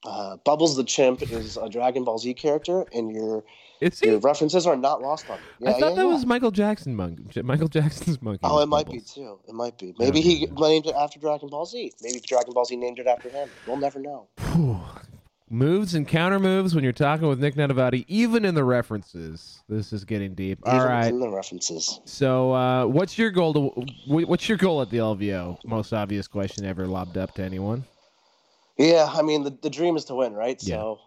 [0.06, 3.44] Uh, Bubbles the chimp is a Dragon Ball Z character, and your
[4.04, 5.44] your references are not lost on me.
[5.60, 6.14] Yeah, I thought yeah, that yeah.
[6.14, 7.42] was Michael Jackson monkey.
[7.42, 8.42] Michael Jackson's monkey.
[8.44, 9.40] Oh, it might be too.
[9.48, 9.96] It might be.
[9.98, 11.92] Maybe he named it after Dragon Ball Z.
[12.02, 13.50] Maybe Dragon Ball Z named it after him.
[13.68, 14.28] We'll never know.
[15.50, 19.62] Moves and counter moves when you're talking with Nick Nanavati, even in the references.
[19.70, 20.58] This is getting deep.
[20.66, 21.08] All Even right.
[21.08, 22.00] in the references.
[22.06, 23.86] So, uh, what's your goal to?
[24.08, 25.60] What's your goal at the LVO?
[25.64, 27.84] Most obvious question ever lobbed up to anyone.
[28.80, 30.60] Yeah, I mean the, the dream is to win, right?
[30.60, 31.00] So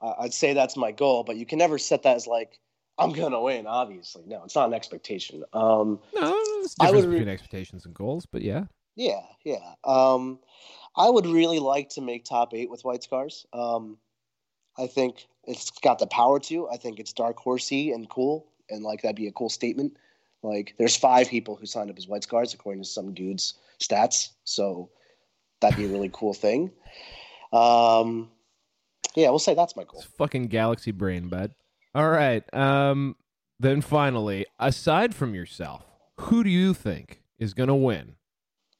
[0.00, 2.60] uh, I'd say that's my goal, but you can never set that as like
[2.98, 3.66] I'm gonna win.
[3.66, 5.42] Obviously, no, it's not an expectation.
[5.52, 6.30] Um, No,
[6.60, 8.64] there's I difference would re- between expectations and goals, but yeah.
[8.94, 9.74] yeah, yeah.
[9.82, 10.38] Um,
[10.96, 13.46] I would really like to make top eight with White Scars.
[13.52, 13.98] Um,
[14.78, 16.68] I think it's got the power to.
[16.68, 19.96] I think it's dark horsey and cool, and like that'd be a cool statement.
[20.42, 24.30] Like, there's five people who signed up as White Scars according to some dude's stats,
[24.44, 24.90] so
[25.60, 26.72] that'd be a really cool thing.
[27.52, 28.30] Um,
[29.14, 30.00] yeah, we'll say that's my goal.
[30.00, 31.52] It's fucking galaxy brain, bud.
[31.94, 32.42] All right.
[32.54, 33.16] Um.
[33.60, 35.84] Then finally, aside from yourself,
[36.18, 38.16] who do you think is gonna win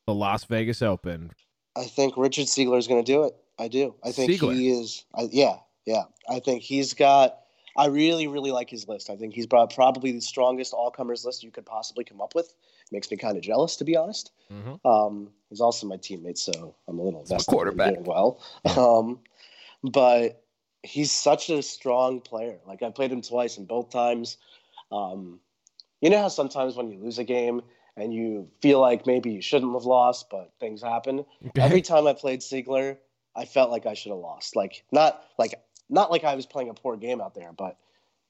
[0.08, 1.30] the Las Vegas Open?
[1.76, 3.34] I think Richard Siegler is going to do it.
[3.58, 3.94] I do.
[4.04, 4.54] I think Siegler.
[4.54, 5.04] he is.
[5.14, 5.56] I, yeah,
[5.86, 6.04] yeah.
[6.28, 7.38] I think he's got.
[7.76, 9.08] I really, really like his list.
[9.08, 12.34] I think he's prob- probably the strongest all comers list you could possibly come up
[12.34, 12.52] with.
[12.90, 14.30] Makes me kind of jealous, to be honest.
[14.52, 14.86] Mm-hmm.
[14.86, 17.94] Um, he's also my teammate, so I'm a little a vested in quarterback.
[17.94, 18.42] doing well.
[18.76, 19.20] Um,
[19.82, 20.44] but
[20.82, 22.58] he's such a strong player.
[22.66, 24.36] Like I played him twice, and both times,
[24.90, 25.40] um,
[26.02, 27.62] you know how sometimes when you lose a game
[27.96, 31.24] and you feel like maybe you shouldn't have lost, but things happen.
[31.56, 32.96] Every time I played Siegler,
[33.36, 34.56] I felt like I should have lost.
[34.56, 35.54] Like not like
[35.88, 37.76] not like I was playing a poor game out there, but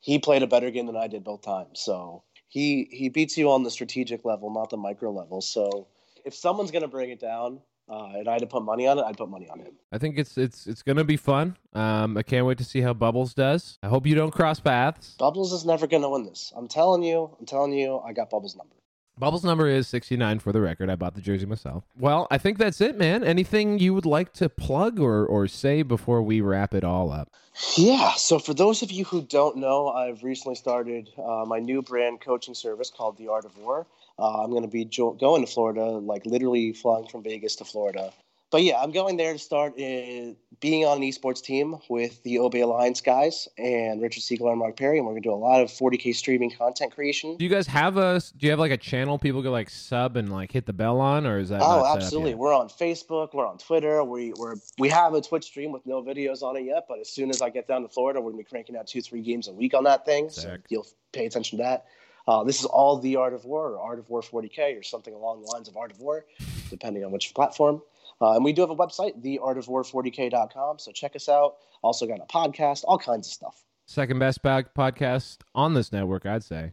[0.01, 1.81] he played a better game than I did both times.
[1.81, 5.41] So he he beats you on the strategic level, not the micro level.
[5.41, 5.87] So
[6.25, 9.03] if someone's gonna bring it down, uh, and I had to put money on it,
[9.03, 9.73] I'd put money on him.
[9.93, 11.57] I think it's it's it's gonna be fun.
[11.73, 13.79] Um, I can't wait to see how Bubbles does.
[13.83, 15.15] I hope you don't cross paths.
[15.19, 16.53] Bubbles is never gonna win this.
[16.57, 17.35] I'm telling you.
[17.39, 17.99] I'm telling you.
[17.99, 18.75] I got Bubbles number.
[19.23, 20.91] Bubbles number is 69 for the record.
[20.91, 21.85] I bought the jersey myself.
[21.97, 23.23] Well, I think that's it, man.
[23.23, 27.31] Anything you would like to plug or, or say before we wrap it all up?
[27.77, 28.15] Yeah.
[28.15, 32.21] So for those of you who don't know, I've recently started uh, my new brand
[32.21, 33.87] coaching service called The Art of War.
[34.19, 37.65] Uh, I'm going to be jo- going to Florida, like literally flying from Vegas to
[37.65, 38.13] Florida.
[38.53, 42.39] But yeah, I'm going there to start in, being on an esports team with the
[42.39, 45.35] OB Alliance guys and Richard Siegler and Mark Perry, and we're going to do a
[45.35, 47.39] lot of 40k streaming content creation.
[47.39, 50.19] Do you guys have a do you have like a channel people can like sub
[50.19, 52.35] and like hit the bell on or is that Oh, absolutely.
[52.35, 53.33] We're on Facebook.
[53.33, 54.05] We're on Twitter.
[54.05, 57.09] We we're we have a Twitch stream with no videos on it yet, but as
[57.09, 59.49] soon as I get down to Florida, we're gonna be cranking out two, three games
[59.49, 60.29] a week on that thing.
[60.29, 61.87] So you'll pay attention to that.
[62.29, 65.15] Uh, this is all the Art of War or Art of War 40k or something
[65.15, 66.25] along the lines of Art of War,
[66.71, 67.83] depending on which platform.
[68.23, 70.79] Uh, and we do have a website, theartofwar40k.com.
[70.79, 71.57] So check us out.
[71.83, 73.65] Also got a podcast, all kinds of stuff.
[73.87, 76.73] Second best podcast on this network, I'd say.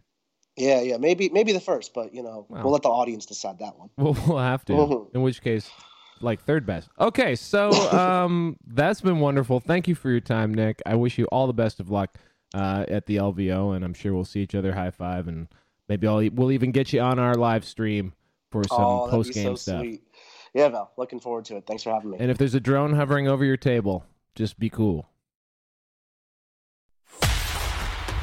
[0.56, 2.64] Yeah, yeah, maybe maybe the first, but you know, Wow.
[2.64, 3.90] we'll let the audience decide that one.
[3.98, 4.74] We'll, we'll have to.
[4.74, 5.16] Mhm.
[5.16, 5.70] In which case,
[6.22, 6.90] like third best.
[7.00, 9.60] Okay, so um, that's been wonderful.
[9.62, 10.82] Thank you for your time, Nick.
[10.86, 12.18] I wish you all the best of luck
[12.54, 15.48] uh, at the LVO, and I'm sure we'll see each other high five, and
[15.88, 18.14] maybe I'll we'll even get you on our live stream
[18.52, 19.82] for some oh, post game so stuff.
[19.82, 20.04] sweet.
[20.54, 21.66] Yeah, Val, looking forward to it.
[21.68, 22.18] Thanks for having me.
[22.20, 25.08] And if there's a drone hovering over your table, just be cool.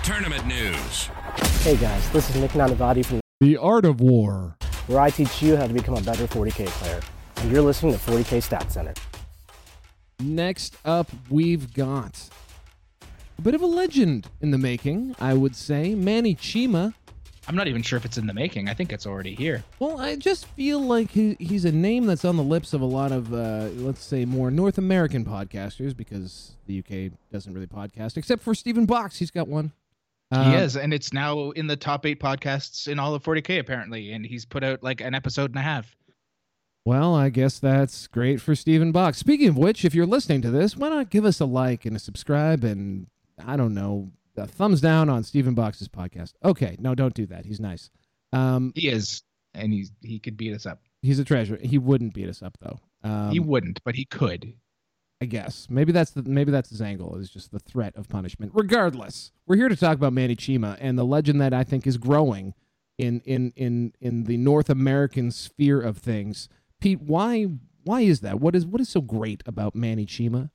[0.02, 1.06] Tournament news.
[1.62, 4.56] Hey guys, this is Nick Nanavati from The Art of War.
[4.86, 7.00] where I teach you how to become a better 40k player.
[7.36, 8.94] And you're listening to 40k Stat Center.
[10.20, 12.28] Next up, we've got
[13.38, 15.94] a bit of a legend in the making, I would say.
[15.94, 16.94] Manny Chima.
[17.48, 18.68] I'm not even sure if it's in the making.
[18.68, 19.62] I think it's already here.
[19.78, 22.86] Well, I just feel like he, he's a name that's on the lips of a
[22.86, 28.16] lot of, uh, let's say, more North American podcasters because the UK doesn't really podcast,
[28.16, 29.18] except for Stephen Box.
[29.18, 29.72] He's got one.
[30.32, 33.60] he Uh, is, and it's now in the top eight podcasts in all of 40k
[33.60, 35.94] apparently, and he's put out like an episode and a half.
[36.84, 39.18] Well, I guess that's great for Stephen Box.
[39.18, 41.96] Speaking of which, if you're listening to this, why not give us a like and
[41.96, 43.06] a subscribe and,
[43.44, 46.34] I don't know, a thumbs down on Stephen Box's podcast?
[46.44, 47.44] Okay, no, don't do that.
[47.46, 47.90] He's nice.
[48.32, 49.22] Um, He is,
[49.54, 50.80] and he's he could beat us up.
[51.02, 51.58] he's a treasure.
[51.62, 52.78] He wouldn't beat us up though.
[53.04, 54.54] Um, he wouldn't, but he could.
[55.22, 58.52] I guess maybe that's the maybe that's his angle is just the threat of punishment.
[58.54, 61.96] Regardless, we're here to talk about Manny Chima and the legend that I think is
[61.96, 62.52] growing
[62.98, 66.48] in in in in the North American sphere of things.
[66.80, 67.46] Pete, why
[67.84, 68.40] why is that?
[68.40, 70.50] What is what is so great about Manny Chima?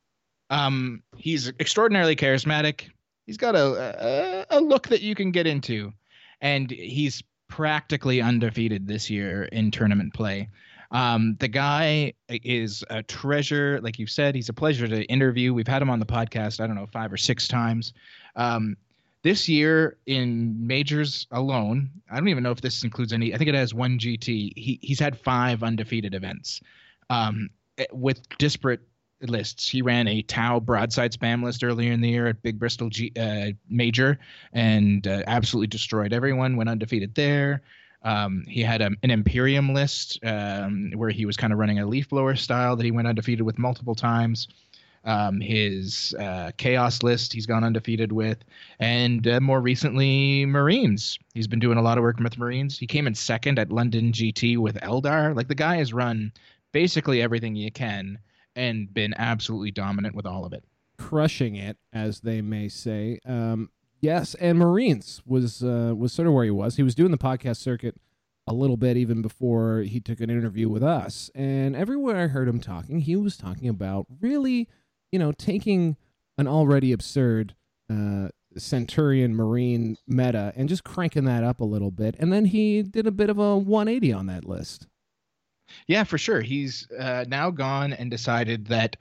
[0.51, 2.89] Um, he's extraordinarily charismatic.
[3.25, 5.93] He's got a, a a look that you can get into,
[6.41, 10.49] and he's practically undefeated this year in tournament play.
[10.91, 14.35] Um, the guy is a treasure, like you said.
[14.35, 15.53] He's a pleasure to interview.
[15.53, 16.59] We've had him on the podcast.
[16.59, 17.93] I don't know five or six times.
[18.35, 18.75] Um,
[19.23, 23.33] this year in majors alone, I don't even know if this includes any.
[23.33, 24.53] I think it has one GT.
[24.57, 26.61] He he's had five undefeated events,
[27.09, 27.49] um,
[27.91, 28.81] with disparate
[29.29, 29.67] lists.
[29.67, 33.11] He ran a Tau broadside spam list earlier in the year at Big Bristol G,
[33.19, 34.19] uh, Major
[34.53, 36.55] and uh, absolutely destroyed everyone.
[36.55, 37.61] Went undefeated there.
[38.03, 42.09] Um, he had an Imperium list um, where he was kind of running a leaf
[42.09, 44.47] blower style that he went undefeated with multiple times.
[45.03, 48.37] Um, his uh, Chaos list he's gone undefeated with,
[48.79, 51.17] and uh, more recently Marines.
[51.33, 52.77] He's been doing a lot of work with Marines.
[52.77, 55.35] He came in second at London GT with Eldar.
[55.35, 56.31] Like the guy has run
[56.71, 58.19] basically everything you can
[58.55, 60.63] and been absolutely dominant with all of it.
[60.97, 63.19] Crushing it, as they may say.
[63.25, 66.75] Um, yes, and Marines was uh, was sort of where he was.
[66.75, 67.95] He was doing the podcast circuit
[68.47, 71.29] a little bit even before he took an interview with us.
[71.35, 74.67] And everywhere I heard him talking, he was talking about really,
[75.11, 75.95] you know, taking
[76.37, 77.55] an already absurd
[77.89, 82.15] uh, Centurion Marine meta and just cranking that up a little bit.
[82.19, 84.87] And then he did a bit of a 180 on that list.
[85.87, 86.41] Yeah, for sure.
[86.41, 88.97] He's uh, now gone and decided that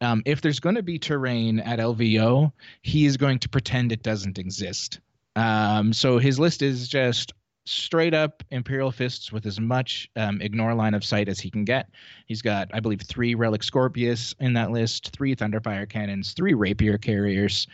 [0.00, 2.52] um, if there's going to be terrain at LVO,
[2.82, 5.00] he is going to pretend it doesn't exist.
[5.36, 7.32] Um, so his list is just
[7.64, 11.64] straight up Imperial Fists with as much um, ignore line of sight as he can
[11.64, 11.88] get.
[12.26, 16.98] He's got, I believe, three Relic Scorpius in that list, three Thunderfire Cannons, three Rapier
[16.98, 17.66] Carriers,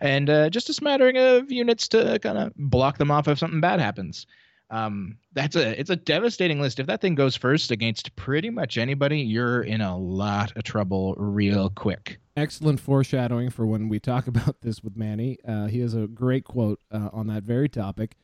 [0.00, 3.60] and uh, just a smattering of units to kind of block them off if something
[3.60, 4.26] bad happens.
[4.74, 6.80] Um, that's a it's a devastating list.
[6.80, 11.14] If that thing goes first against pretty much anybody, you're in a lot of trouble
[11.16, 12.18] real quick.
[12.36, 15.38] Excellent foreshadowing for when we talk about this with Manny.
[15.46, 18.16] Uh, he has a great quote uh, on that very topic.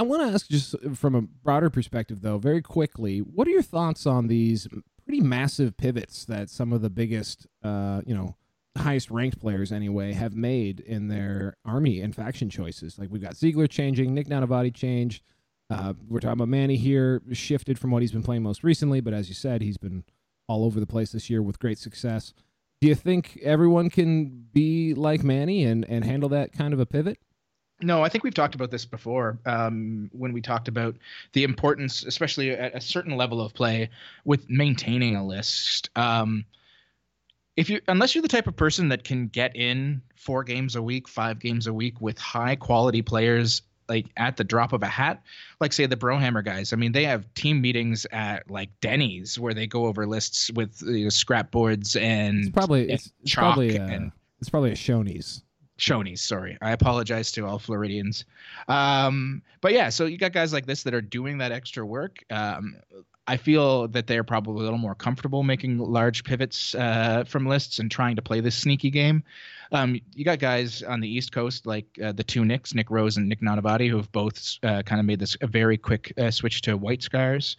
[0.00, 3.62] I want to ask, just from a broader perspective, though, very quickly, what are your
[3.62, 4.66] thoughts on these
[5.04, 8.34] pretty massive pivots that some of the biggest, uh, you know,
[8.76, 12.98] highest ranked players anyway have made in their army and faction choices?
[12.98, 15.22] Like we've got Siegler changing, Nick Nanavati changed.
[15.74, 19.12] Uh, we're talking about Manny here, shifted from what he's been playing most recently, but
[19.12, 20.04] as you said, he's been
[20.46, 22.32] all over the place this year with great success.
[22.80, 26.86] Do you think everyone can be like Manny and, and handle that kind of a
[26.86, 27.18] pivot?
[27.80, 30.96] No, I think we've talked about this before um, when we talked about
[31.32, 33.90] the importance, especially at a certain level of play,
[34.24, 35.90] with maintaining a list.
[35.96, 36.44] Um,
[37.56, 40.82] if you, unless you're the type of person that can get in four games a
[40.82, 44.86] week, five games a week with high quality players, like at the drop of a
[44.86, 45.22] hat,
[45.60, 46.72] like say the Brohammer guys.
[46.72, 50.82] I mean, they have team meetings at like Denny's where they go over lists with
[50.82, 54.48] you know, scrap boards and It's probably and it's, it's chalk probably uh, and it's
[54.48, 55.42] probably a Shoney's.
[55.78, 56.56] Shoney's, sorry.
[56.62, 58.24] I apologize to all Floridians.
[58.68, 62.18] Um, but yeah, so you got guys like this that are doing that extra work.
[62.30, 62.76] Um,
[63.26, 67.78] I feel that they're probably a little more comfortable making large pivots uh, from lists
[67.78, 69.24] and trying to play this sneaky game.
[69.72, 73.16] Um, you got guys on the East Coast like uh, the two Nicks, Nick Rose
[73.16, 76.30] and Nick Nanavati, who have both uh, kind of made this a very quick uh,
[76.30, 77.56] switch to White Scars.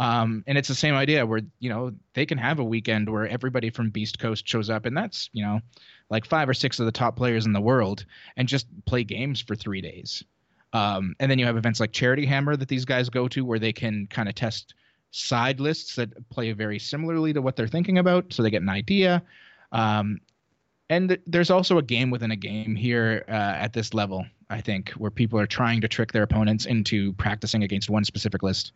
[0.00, 3.26] Um, and it's the same idea where you know they can have a weekend where
[3.26, 5.60] everybody from Beast Coast shows up, and that's you know
[6.10, 8.04] like five or six of the top players in the world,
[8.36, 10.22] and just play games for three days.
[10.72, 13.58] Um, and then you have events like Charity Hammer that these guys go to, where
[13.58, 14.74] they can kind of test
[15.10, 18.68] side lists that play very similarly to what they're thinking about, so they get an
[18.68, 19.22] idea.
[19.72, 20.20] Um,
[20.90, 24.60] and th- there's also a game within a game here uh, at this level, I
[24.60, 28.72] think, where people are trying to trick their opponents into practicing against one specific list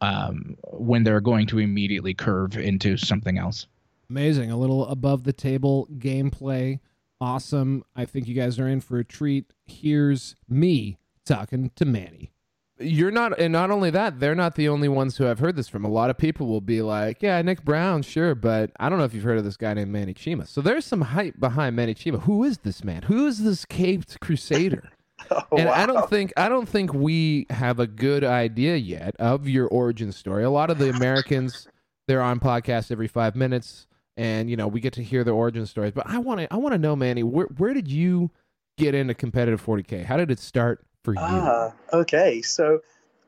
[0.00, 3.66] um, when they're going to immediately curve into something else.
[4.10, 4.50] Amazing.
[4.50, 6.80] A little above the table gameplay.
[7.20, 7.84] Awesome.
[7.94, 9.52] I think you guys are in for a treat.
[9.64, 12.31] Here's me talking to Manny.
[12.82, 15.68] You're not, and not only that, they're not the only ones who have heard this
[15.68, 15.84] from.
[15.84, 19.04] A lot of people will be like, "Yeah, Nick Brown, sure," but I don't know
[19.04, 20.46] if you've heard of this guy named Manny Chima.
[20.46, 22.22] So there's some hype behind Manny Chima.
[22.22, 23.02] Who is this man?
[23.02, 24.90] Who is this caped crusader?
[25.30, 29.48] Oh, and I don't think I don't think we have a good idea yet of
[29.48, 30.44] your origin story.
[30.44, 31.68] A lot of the Americans
[32.08, 35.66] they're on podcasts every five minutes, and you know we get to hear their origin
[35.66, 35.92] stories.
[35.92, 38.30] But I want to I want to know, Manny, where where did you
[38.78, 40.04] get into competitive 40k?
[40.04, 41.20] How did it start for you?
[41.20, 42.42] Ah, okay.
[42.42, 42.80] So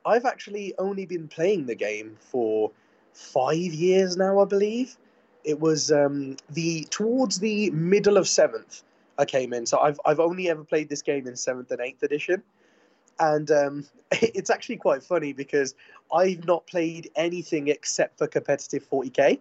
[0.07, 2.71] I've actually only been playing the game for
[3.13, 4.97] five years now, I believe.
[5.45, 8.83] It was um, the towards the middle of seventh
[9.19, 9.67] I came in.
[9.67, 12.43] So I've I've only ever played this game in seventh and eighth edition,
[13.19, 15.75] and um, it's actually quite funny because
[16.13, 19.39] I've not played anything except for competitive 40k.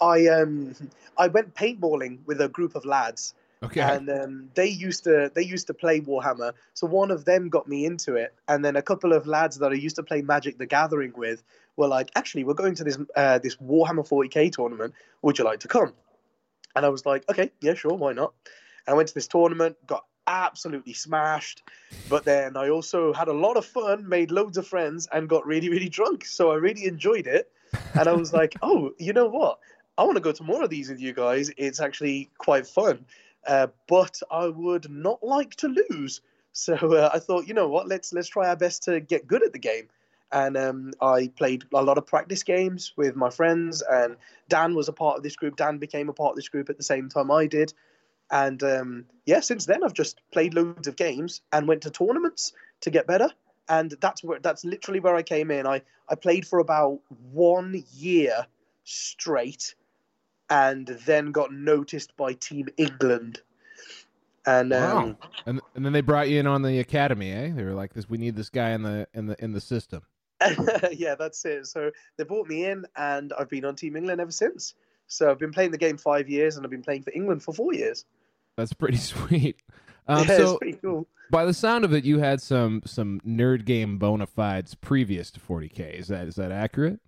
[0.00, 0.74] I um
[1.16, 3.34] I went paintballing with a group of lads
[3.64, 6.52] okay, and um, they used to they used to play Warhammer.
[6.74, 9.72] So one of them got me into it, and then a couple of lads that
[9.72, 11.42] I used to play Magic the Gathering with
[11.76, 14.94] were like, "Actually, we're going to this uh, this Warhammer 40k tournament.
[15.22, 15.92] Would you like to come?"
[16.76, 18.32] And I was like, "Okay, yeah, sure, why not?"
[18.86, 21.62] And I went to this tournament, got absolutely smashed,
[22.08, 25.46] but then I also had a lot of fun, made loads of friends, and got
[25.46, 26.24] really really drunk.
[26.24, 27.50] So I really enjoyed it,
[27.94, 29.58] and I was like, "Oh, you know what?"
[29.96, 31.52] I want to go to more of these with you guys.
[31.56, 33.06] It's actually quite fun
[33.46, 36.20] uh, but I would not like to lose.
[36.52, 39.44] So uh, I thought, you know what, let's let's try our best to get good
[39.44, 39.88] at the game.
[40.32, 44.16] And um, I played a lot of practice games with my friends, and
[44.48, 45.56] Dan was a part of this group.
[45.56, 47.72] Dan became a part of this group at the same time I did.
[48.30, 52.52] And um, yeah, since then I've just played loads of games and went to tournaments
[52.80, 53.30] to get better.
[53.68, 55.66] And that's where that's literally where I came in.
[55.66, 57.00] I, I played for about
[57.32, 58.46] one year
[58.84, 59.74] straight
[60.50, 63.40] and then got noticed by Team England.
[64.46, 64.98] And wow.
[64.98, 65.16] um,
[65.46, 67.52] and and then they brought you in on the academy, eh?
[67.54, 70.02] They were like, "This, we need this guy in the in the in the system."
[70.92, 71.66] yeah, that's it.
[71.66, 74.74] So they brought me in, and I've been on Team England ever since.
[75.06, 77.54] So I've been playing the game five years, and I've been playing for England for
[77.54, 78.04] four years.
[78.56, 79.56] That's pretty sweet.
[80.06, 81.06] Um, yeah, so pretty cool.
[81.30, 85.40] by the sound of it, you had some some nerd game bona fides previous to
[85.40, 85.98] 40k.
[85.98, 87.00] Is that is that accurate?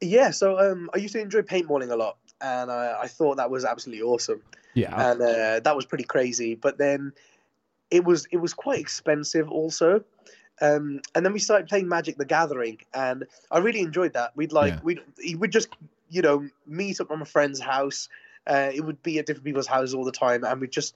[0.00, 3.50] Yeah, so um, I used to enjoy paintballing a lot, and I, I thought that
[3.50, 4.42] was absolutely awesome.
[4.74, 5.10] Yeah.
[5.12, 6.54] and uh, that was pretty crazy.
[6.54, 7.12] But then
[7.90, 10.02] it was it was quite expensive also.
[10.60, 14.36] Um, and then we started playing Magic: The Gathering, and I really enjoyed that.
[14.36, 14.80] We'd like Yeah.
[14.82, 15.68] we'd would just
[16.10, 18.08] you know meet up at my friend's house.
[18.46, 20.94] Uh, it would be at different people's houses all the time, and we'd just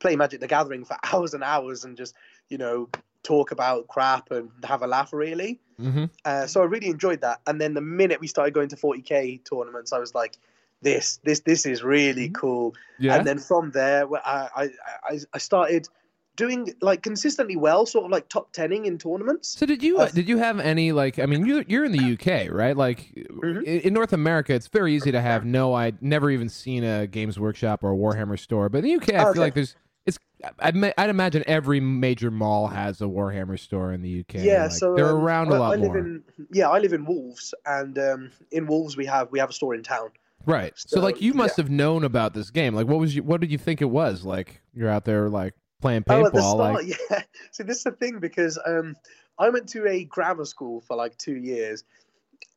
[0.00, 2.14] play Magic: The Gathering for hours and hours, and just
[2.48, 2.88] you know
[3.22, 5.12] talk about crap and have a laugh.
[5.12, 6.04] Really, Mm-hmm.
[6.24, 7.40] uh, so I really enjoyed that.
[7.46, 10.36] And then the minute we started going to 40k tournaments, I was like,
[10.82, 13.16] "This, this, this is really cool." Yeah.
[13.16, 14.68] And then from there, I,
[15.08, 15.88] I, I, started
[16.36, 19.48] doing like consistently well, sort of like top tenning in tournaments.
[19.58, 22.12] So did you Uh, did you have any like I mean you you're in the
[22.14, 23.62] UK right like Mhm.
[23.64, 27.38] in, North America it's very easy to have no I'd never even seen a Games
[27.38, 29.32] Workshop or a Warhammer store but in the UK I Okay.
[29.34, 29.74] feel like there's
[30.06, 30.18] it's
[30.60, 34.72] I'd, I'd imagine every major mall has a Warhammer store in the UK Yeah, like,
[34.72, 36.22] so they're um, around a I- lot I live more In,
[36.52, 39.74] yeah, I live in Wolves, and um, in Wolves we have we have a store
[39.74, 40.08] in town.
[40.46, 43.22] Right so, so, like you must have known about this game like what was you
[43.22, 46.74] what did you think it was like you're out there like playing Oh, paintball start,
[46.74, 47.22] like yeah.
[47.50, 48.96] See, this is the thing because um,
[49.38, 51.84] I went to a grammar school for like two years,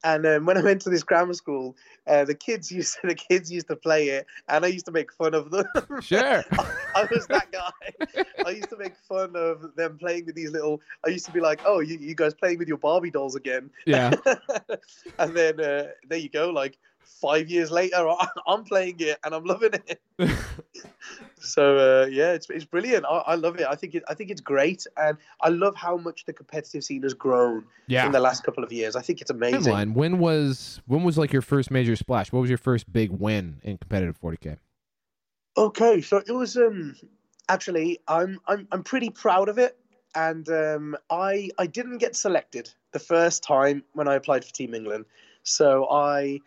[0.03, 1.75] and um, when I went to this grammar school,
[2.07, 5.11] uh, the kids used the kids used to play it, and I used to make
[5.13, 5.65] fun of them.
[6.01, 6.43] sure
[6.95, 8.25] I was that guy.
[8.45, 10.81] I used to make fun of them playing with these little.
[11.05, 13.69] I used to be like, "Oh, you, you guys playing with your Barbie dolls again?"
[13.85, 14.13] yeah
[15.19, 16.49] and then uh, there you go.
[16.49, 18.07] Like five years later,
[18.47, 20.01] I'm playing it and I'm loving it.
[21.39, 23.05] so uh, yeah, it's, it's brilliant.
[23.05, 23.67] I, I love it.
[23.67, 24.03] I think it.
[24.07, 28.05] I think it's great, and I love how much the competitive scene has grown yeah
[28.05, 28.95] in the last couple of years.
[28.95, 29.73] I think it's amazing.
[29.73, 29.93] Timeline.
[29.93, 32.31] When was when was like your first major splash?
[32.31, 34.57] What was your first big win in competitive 40k?
[35.55, 36.95] Okay, so it was um
[37.49, 39.77] actually I'm I'm I'm pretty proud of it,
[40.15, 44.73] and um I I didn't get selected the first time when I applied for Team
[44.73, 45.05] England,
[45.43, 46.39] so I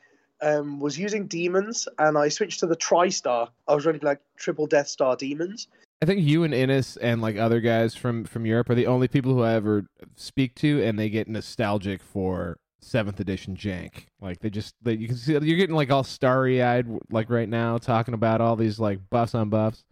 [0.43, 3.49] um was using demons and I switched to the TriStar.
[3.69, 5.69] I was running like triple Death Star demons.
[6.03, 9.09] I think you and Innes and like other guys from from Europe are the only
[9.09, 14.07] people who I ever speak to, and they get nostalgic for seventh edition jank.
[14.21, 17.49] Like they just they, you can see you're getting like all starry eyed like right
[17.49, 19.85] now talking about all these like buffs on buffs.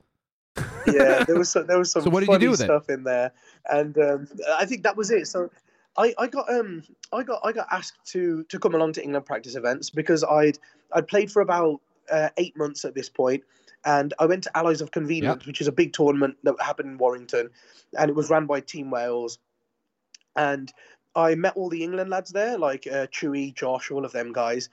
[0.86, 2.64] Yeah, there was some, there was some So what did you funny do with it?
[2.64, 3.32] stuff in there,
[3.70, 4.28] and um,
[4.58, 5.26] I think that was it.
[5.26, 5.50] So.
[5.96, 6.82] I, I got um
[7.12, 10.58] I got I got asked to to come along to England practice events because I'd
[10.92, 11.80] I'd played for about
[12.10, 13.44] uh, eight months at this point,
[13.84, 16.98] and I went to Allies of Convenience, which is a big tournament that happened in
[16.98, 17.50] Warrington,
[17.98, 19.38] and it was ran by Team Wales,
[20.36, 20.72] and
[21.16, 24.68] I met all the England lads there, like uh, Chewy, Josh, all of them guys,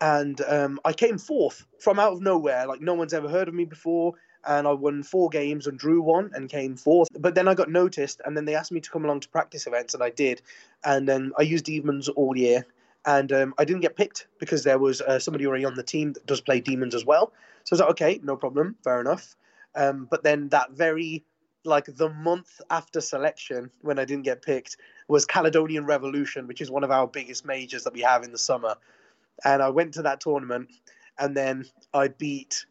[0.00, 3.54] and um, I came fourth from out of nowhere, like no one's ever heard of
[3.54, 4.14] me before.
[4.46, 7.08] And I won four games and drew one and came fourth.
[7.18, 9.66] But then I got noticed, and then they asked me to come along to practice
[9.66, 10.40] events, and I did.
[10.84, 12.64] And then I used demons all year,
[13.04, 16.12] and um, I didn't get picked because there was uh, somebody already on the team
[16.12, 17.32] that does play demons as well.
[17.64, 19.34] So I was like, okay, no problem, fair enough.
[19.74, 21.24] Um, but then that very,
[21.64, 24.76] like the month after selection, when I didn't get picked,
[25.08, 28.38] was Caledonian Revolution, which is one of our biggest majors that we have in the
[28.38, 28.76] summer.
[29.44, 30.70] And I went to that tournament,
[31.18, 32.66] and then I beat,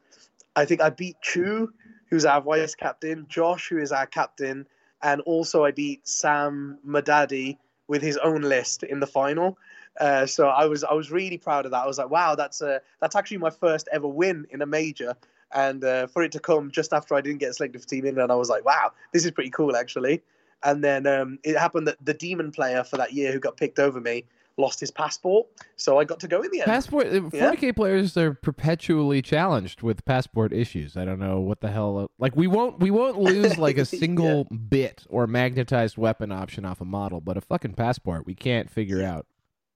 [0.55, 1.73] I think I beat Chu,
[2.09, 4.67] who's our vice captain, Josh, who is our captain,
[5.01, 9.57] and also I beat Sam Madadi with his own list in the final.
[9.99, 11.83] Uh, so I was I was really proud of that.
[11.83, 15.15] I was like, wow, that's uh, that's actually my first ever win in a major,
[15.53, 18.31] and uh, for it to come just after I didn't get selected for Team England,
[18.31, 20.21] I was like, wow, this is pretty cool actually.
[20.63, 23.77] And then um, it happened that the demon player for that year who got picked
[23.77, 24.25] over me
[24.57, 26.65] lost his passport, so I got to go in the end.
[26.67, 27.51] Passport uh, Yeah.
[27.53, 30.95] 40k players are perpetually challenged with passport issues.
[30.95, 31.97] I don't know what the hell.
[31.97, 36.63] uh, Like we won't we won't lose like a single bit or magnetized weapon option
[36.65, 39.25] off a model, but a fucking passport we can't figure out.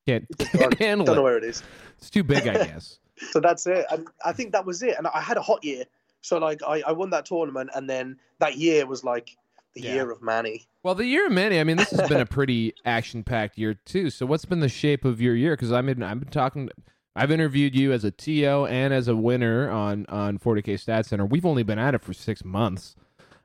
[0.07, 1.23] Can't, can't handle Don't know it.
[1.25, 1.61] where it is.
[1.99, 2.99] It's too big, I guess.
[3.31, 3.85] so that's it.
[3.91, 4.95] And I think that was it.
[4.97, 5.83] And I had a hot year.
[6.21, 9.35] So like I, I won that tournament and then that year was like
[9.75, 9.93] the Yeah.
[9.95, 10.67] year of Manny.
[10.83, 14.09] Well, the year of Manny, I mean, this has been a pretty action-packed year too.
[14.09, 15.53] So, what's been the shape of your year?
[15.53, 16.69] Because I'm in, I've been talking,
[17.15, 21.25] I've interviewed you as a TO and as a winner on on 40k Stat Center.
[21.25, 22.95] We've only been at it for six months,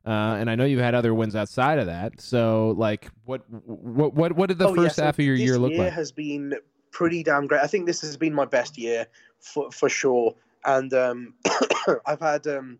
[0.07, 2.21] uh, and I know you've had other wins outside of that.
[2.21, 5.35] So, like, what what what what did the Oh, yeah, first so half of your
[5.35, 5.93] year look year like?
[5.93, 6.55] has been
[6.93, 7.61] pretty damn great.
[7.63, 9.07] I think this has been my best year
[9.41, 10.35] for for sure.
[10.65, 11.35] And um,
[12.07, 12.79] I've had um,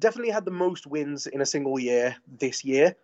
[0.00, 2.96] definitely had the most wins in a single year this year.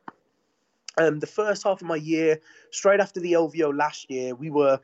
[0.97, 2.41] Um, the first half of my year,
[2.71, 4.79] straight after the LVO last year, we were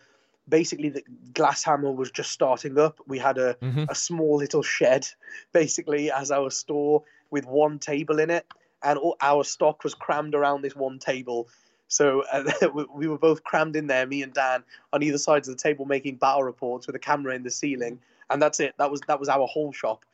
[0.49, 2.99] basically the Glasshammer was just starting up.
[3.07, 3.89] We had a, Mhm.
[3.89, 5.07] a small little shed,
[5.53, 8.45] basically, as our store with one table in it,
[8.83, 11.49] and all, our stock was crammed around this one table.
[11.87, 12.43] So uh,
[12.75, 15.63] we- we were both crammed in there, me and Dan, on either sides of the
[15.63, 18.01] table, making battle reports with a camera in the ceiling,
[18.31, 18.75] and that's it.
[18.79, 20.05] That was that was our whole shop.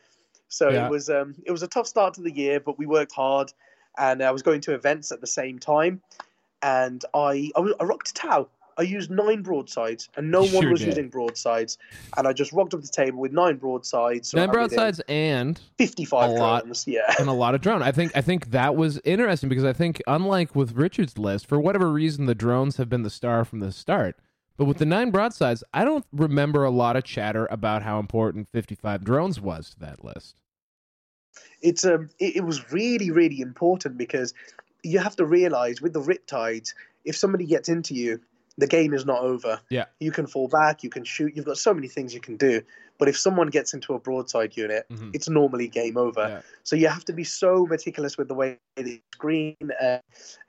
[0.48, 0.86] So Yeah.
[0.86, 3.52] it was um, it was a tough start to the year, but we worked hard,
[3.98, 6.00] and I was going to events at the same time,
[6.62, 8.48] and I I, was, I rocked Tau.
[8.78, 10.88] I used nine broadsides, and no one was did.
[10.88, 11.78] using broadsides.
[12.18, 14.34] And I just rocked up the table with nine broadsides.
[14.34, 16.62] Nine broadsides and fifty-five a lot.
[16.64, 16.86] drones.
[16.86, 17.82] Yeah, and a lot of drone.
[17.82, 21.58] I think I think that was interesting because I think unlike with Richard's list, for
[21.58, 24.18] whatever reason, the drones have been the star from the start.
[24.56, 28.48] But with the nine broadsides, I don't remember a lot of chatter about how important
[28.48, 30.36] 55 drones was to that list.
[31.62, 34.32] it's um it, it was really really important because
[34.82, 36.74] you have to realize with the riptides
[37.04, 38.20] if somebody gets into you
[38.58, 39.86] the game is not over Yeah.
[40.00, 42.62] you can fall back you can shoot you've got so many things you can do
[42.98, 45.10] but if someone gets into a broadside unit Mhm.
[45.14, 46.40] it's normally game over Yeah.
[46.62, 49.98] so you have to be so meticulous with the way the screen uh,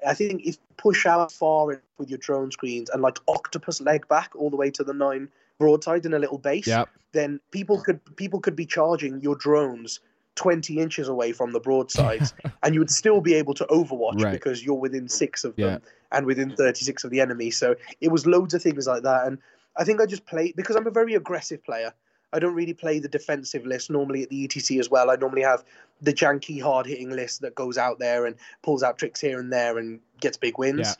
[0.05, 1.65] i think if you push out far
[1.97, 5.29] with your drone screens and like octopus leg back all the way to the nine
[5.59, 6.89] broadside in a little base Yep.
[7.13, 9.99] then people could people could be charging your drones
[10.35, 12.33] 20 inches away from the broadsides
[12.63, 14.31] and you would still be able to overwatch Right.
[14.31, 15.89] because you're within six of them Yeah.
[16.11, 19.39] and within 36 of the enemy so it was loads of things like that and
[19.77, 21.91] i think i just played because i'm a very aggressive player
[22.33, 25.09] i don't really play the defensive list normally at the etc as well.
[25.09, 25.63] I normally have
[26.01, 29.51] the janky hard hitting list that goes out there and pulls out tricks here and
[29.51, 30.79] there and gets big wins.
[30.79, 30.93] Yeah.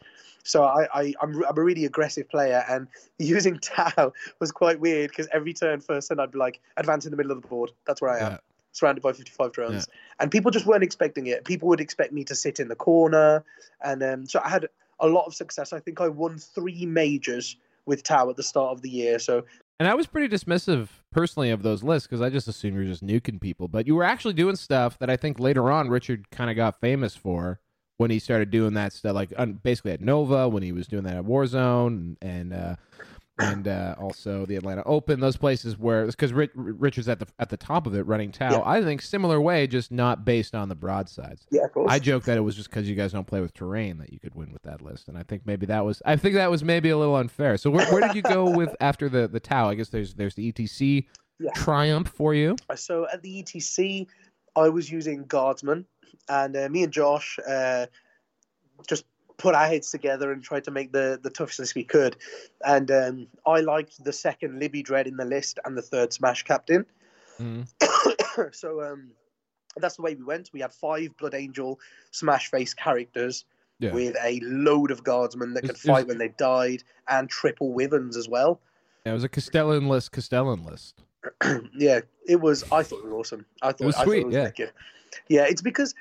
[0.44, 2.88] so I, I I'm, I'm a really aggressive player and
[3.20, 7.12] using Tau was quite weird because every turn first turn I'd be like advance in
[7.12, 7.72] the middle of the board.
[7.86, 8.32] That's where I am.
[8.34, 8.38] Yeah.
[8.72, 9.88] surrounded by 55 drones
[10.20, 11.46] and people just weren't expecting it.
[11.46, 13.44] People would expect me to sit in the corner.
[13.84, 14.68] And um, so i had
[15.00, 15.74] a lot of success.
[15.74, 19.20] I think i won three majors with tau at the start of the year.
[19.20, 19.46] So
[19.80, 22.86] And I was pretty dismissive personally of those lists because I just assumed you were
[22.86, 23.68] just nuking people.
[23.68, 26.80] But you were actually doing stuff that I think later on Richard kind of got
[26.82, 27.60] famous for
[27.98, 29.34] when he started doing that stuff, like
[29.64, 32.76] basically at Nova when he was doing that at Warzone and and uh,
[33.40, 35.20] and uh, also the Atlanta Open.
[35.20, 38.52] Those places where because Rich, Richard's at the at the top of it running Tau.
[38.52, 38.62] Yeah.
[38.66, 41.46] I think similar way, just not based on the broadsides.
[41.52, 43.54] yeah of course I joke that it was just because you guys don't play with
[43.54, 46.16] terrain that you could win with that list, and I think maybe that was I
[46.16, 47.58] think that was maybe a little unfair.
[47.58, 49.70] So where, where did you go with after the the Tau?
[49.70, 51.06] I guess there's there's the ETC
[51.40, 51.52] Yeah.
[51.56, 52.56] triumph for you.
[52.76, 54.06] so at the etc
[54.56, 55.86] i was using guardsman
[56.30, 57.86] and uh, me and josh uh,
[58.90, 59.06] just
[59.38, 62.18] put our heads together and tried to make the the toughest list we could
[62.66, 66.44] and um, i liked the second libby dread in the list and the third smash
[66.44, 66.86] captain
[67.40, 67.68] Mhm.
[68.56, 69.12] so um,
[69.78, 70.50] that's the way we went.
[70.54, 73.46] We had five Blood Angel Smash Face characters
[73.78, 73.94] Yeah.
[73.94, 77.74] with a load of guardsmen that could It's- it's- fight when they died, and triple
[77.74, 78.60] Wyverns as well.
[79.06, 80.12] Yeah, it was a Castellan list.
[80.14, 81.04] Castellan list.
[81.78, 82.64] yeah, it was.
[82.72, 83.46] I thought it was awesome.
[83.62, 84.44] I thought it was I thought sweet, it was yeah.
[84.46, 84.72] wicked.
[85.28, 85.46] yeah.
[85.46, 85.94] It's because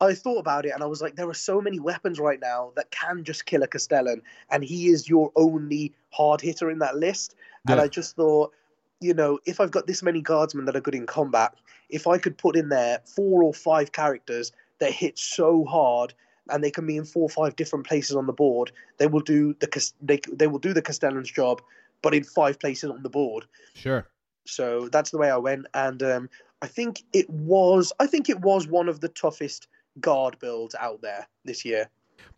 [0.00, 2.72] I thought about it and I was like, there are so many weapons right now
[2.76, 6.96] that can just kill a Castellan, and he is your only hard hitter in that
[6.96, 7.34] list.
[7.68, 8.52] And I just thought,
[9.00, 11.54] you know, if I've got this many guardsmen that are good in combat,
[11.90, 16.14] if I could put in there four or five characters that hit so hard
[16.48, 19.20] and they can be in four or five different places on the board, they will
[19.20, 21.60] do the they, they will do the Castellan's job,
[22.02, 23.44] but in five places on the board.
[23.74, 24.06] Sure.
[24.46, 26.30] So that's the way I went, and um,
[26.62, 29.68] I think it was I think it was one of the toughest
[30.00, 31.88] guard builds out there this year.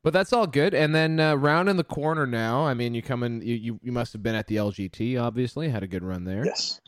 [0.02, 0.74] But that's all good.
[0.74, 2.64] And then uh, round in the corner now.
[2.66, 3.40] I mean, you come in.
[3.42, 5.20] You, you you must have been at the LGT.
[5.20, 6.44] Obviously, had a good run there.
[6.44, 6.80] Yes.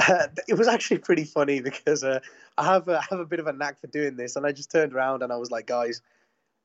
[0.48, 2.20] it was actually pretty funny because uh,
[2.58, 4.52] I have a, I have a bit of a knack for doing this, and I
[4.52, 6.02] just turned around and I was like, guys,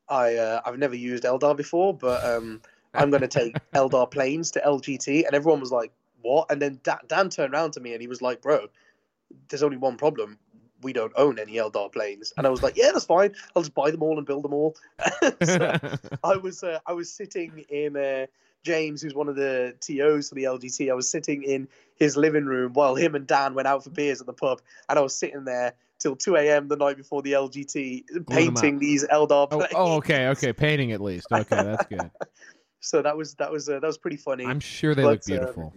[0.08, 2.60] I uh, I've never used Eldar before, but um,
[2.94, 6.50] I'm going to take Eldar planes to LGT, and everyone was like, what?
[6.50, 8.66] And then Dan, Dan turned around to me and he was like, bro,
[9.48, 10.38] there's only one problem.
[10.82, 13.34] We don't own any Eldar planes, and I was like, "Yeah, that's fine.
[13.54, 14.76] I'll just buy them all and build them all."
[15.44, 15.74] So,
[16.24, 18.26] I was uh, I was sitting in uh,
[18.64, 20.90] James, who's one of the TOs for the LGT.
[20.90, 24.20] I was sitting in his living room while him and Dan went out for beers
[24.20, 26.68] at the pub, and I was sitting there till 2 a.m.
[26.68, 29.72] the night before the LGT, painting these Eldar oh, planes.
[29.74, 30.52] oh, okay, okay.
[30.52, 31.26] Painting at least.
[31.32, 32.10] Okay, that's good.
[32.80, 34.46] So that was that was uh, that was pretty funny.
[34.46, 35.74] I'm sure they But, look um, beautiful.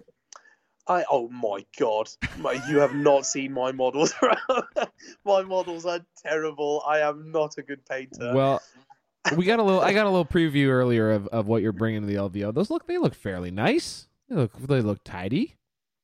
[0.88, 4.14] I oh my god, my, you have not seen my models.
[5.26, 6.84] my models are terrible.
[6.88, 8.34] I am not a good painter.
[8.34, 8.62] Well,
[9.36, 9.82] we got a little.
[9.82, 12.54] I got a little preview earlier of, of what you're bringing to the LVO.
[12.54, 12.88] Those look.
[12.88, 14.08] They look fairly nice.
[14.30, 14.54] They look.
[14.58, 15.56] They look tidy.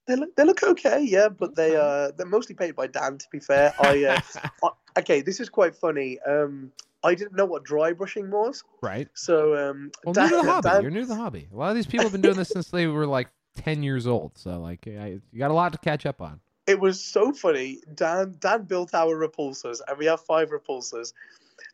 [0.06, 3.18] They look they look okay, yeah, but they uh they're mostly painted by Dan.
[3.18, 4.22] To be fair, I, uh,
[4.64, 6.18] I okay, this is quite funny.
[6.22, 6.72] Um,
[7.04, 9.08] I didn't know what dry brushing was, Right.
[9.14, 10.70] so um, Well, Dan, new to the hobby.
[10.70, 11.48] Dan- You're new to the hobby.
[11.54, 13.28] A lot of these people have been doing this since they were like
[13.58, 14.38] ten years old.
[14.38, 16.40] So like, I, you got a lot to catch up on.
[16.68, 17.80] it was so funny.
[17.94, 21.14] Dan Dan built our repulsors, and we have five repulsors.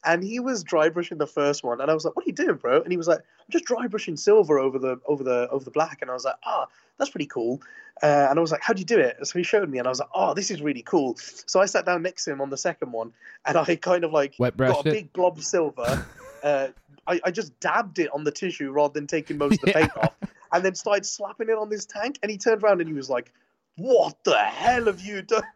[0.06, 2.34] And he was dry brushing the first one, and I was like, "What are you
[2.34, 5.48] doing, bro?" And he was like, "I'm just dry brushing silver over the over the
[5.50, 7.62] over the black." And I was like, "Ah, that's pretty cool."
[8.02, 9.88] Uh, and I was like, "How do you do it?" So he showed me, and
[9.88, 12.42] I was like, "Oh, this is really cool." So I sat down next to him
[12.42, 13.14] on the second one,
[13.46, 14.92] and I kind of like Wet got a it.
[14.92, 16.06] big blob of silver,
[16.44, 16.68] uh,
[17.08, 19.96] I, I just dabbed it on the tissue rather than taking most of the paint
[19.98, 20.14] off,
[20.54, 22.20] and then started slapping it on this tank.
[22.24, 23.34] And he turned around and he was like,
[23.78, 25.44] "What the hell have you done?"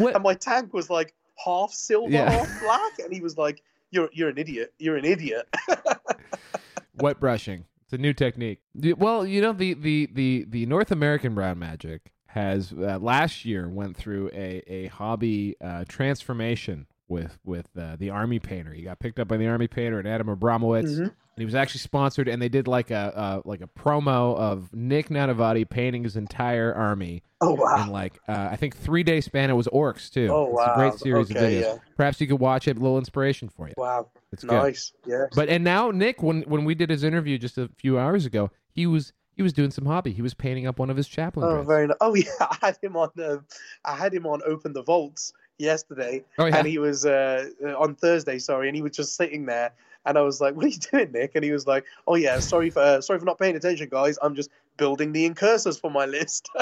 [0.00, 1.14] And my tank was like
[1.44, 2.30] half silver, Yeah.
[2.30, 4.72] half black, and he was like, "You're you're an idiot.
[4.78, 5.48] You're an idiot."
[6.98, 7.64] wet brushing.
[7.84, 8.60] It's a new technique.
[8.96, 13.68] Well, you know the the the the North American brown magic has uh, last year
[13.68, 18.72] went through a a hobby uh, transformation with with uh, the army painter.
[18.72, 20.98] He got picked up by the army painter and Adam Abramowitz.
[20.98, 21.12] Mhm.
[21.34, 24.68] And he was actually sponsored, and they did like a uh, like a promo of
[24.74, 27.82] Nick Nanavati painting his entire army oh wow.
[27.84, 29.48] in like uh, I think three day span.
[29.48, 30.28] It was orks too.
[30.30, 30.96] Oh, It's a great wow.
[30.96, 31.60] series of videos.
[31.62, 31.76] yeah.
[31.96, 32.76] Perhaps you could watch it.
[32.76, 33.74] A little inspiration for you.
[33.78, 34.10] Wow.
[34.30, 34.52] It's good.
[34.62, 34.92] Nice.
[35.06, 35.24] Yeah.
[35.34, 38.50] But and now Nick, when when we did his interview just a few hours ago,
[38.70, 40.12] he was he was doing some hobby.
[40.12, 41.46] He was painting up one of his chaplain.
[41.46, 41.96] Oh, very nice.
[42.02, 42.24] Oh, yeah.
[42.40, 43.08] I had him on.
[43.24, 43.46] Um,
[43.86, 46.58] I had him on Open the Vaults yesterday, Oh, yeah.
[46.58, 48.38] and he was uh, uh, on Thursday.
[48.38, 49.72] Sorry, and he was just sitting there,
[50.04, 52.38] and I was like, "What are you doing, Nick?" And he was like, "Oh yeah,
[52.38, 54.18] sorry for uh, sorry for not paying attention, guys.
[54.22, 56.48] I'm just building the incursors for my list."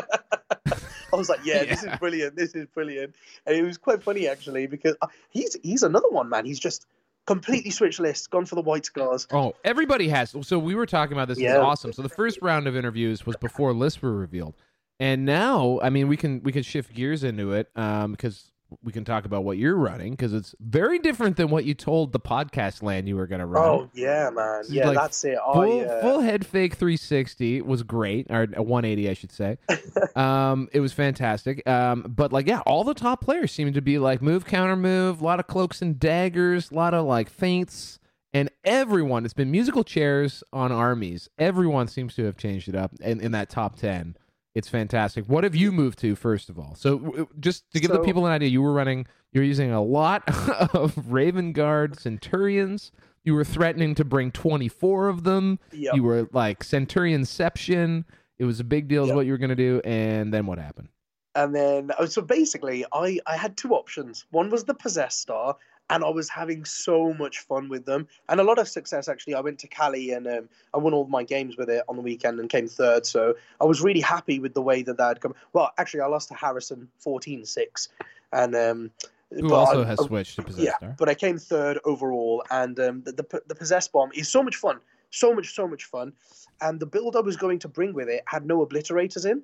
[1.12, 2.36] I was like, "Yeah, this is brilliant.
[2.36, 3.14] This is brilliant,"
[3.46, 6.44] and it was quite funny actually because uh, he's he's another one, man.
[6.44, 6.86] He's just
[7.26, 9.26] completely switched lists, gone for the white scars.
[9.30, 10.34] Oh, everybody has.
[10.42, 11.38] So we were talking about this.
[11.38, 11.58] It's Yeah.
[11.58, 11.92] awesome.
[11.92, 14.54] So the first round of interviews was before lists were revealed,
[14.98, 18.92] and now I mean we can we can shift gears into it um, because we
[18.92, 22.20] can talk about what you're running because it's very different than what you told the
[22.20, 23.64] podcast land you were going to run.
[23.64, 24.60] Oh yeah, man.
[24.60, 25.38] It's Yeah, like that's it.
[25.52, 29.58] full, I, uh, full head fake 360 was great or 180 i should say
[30.16, 33.98] um it was fantastic um but like yeah all the top players seemed to be
[33.98, 37.98] like move counter move a lot of cloaks and daggers a lot of like feints
[38.32, 42.92] and everyone it's been musical chairs on armies everyone seems to have changed it up
[43.00, 44.16] in, in that top 10
[44.54, 48.00] it's fantastic what have you moved to first of all so just to give the
[48.02, 50.22] people an idea you were running you're using a lot
[50.74, 52.90] of raven guard centurions
[53.22, 55.94] you were threatening to bring 24 of them Yep.
[55.94, 58.04] you were like Centurionception.
[58.38, 59.16] It was a big deal, is Yep.
[59.16, 59.80] what you were going to do.
[59.84, 60.88] And then what happened?
[61.34, 64.24] And then, oh, so basically, I, I had two options.
[64.30, 65.56] One was the Possess Star,
[65.90, 69.34] and I was having so much fun with them and a lot of success, actually.
[69.34, 72.02] I went to Cali and um, I won all my games with it on the
[72.02, 73.04] weekend and came third.
[73.04, 75.34] So I was really happy with the way that that had come.
[75.52, 77.88] Well, actually, I lost to Harrison 14 6.
[78.32, 78.90] And, um,
[79.32, 80.94] Who but also I- has I- switched to Possess yeah, Star.
[80.96, 84.56] but I came third overall, and um, the, the the possess bomb is so much
[84.56, 84.78] fun,
[85.10, 86.12] so much, so much fun.
[86.60, 89.42] And the build I was going to bring with it had no obliterators in,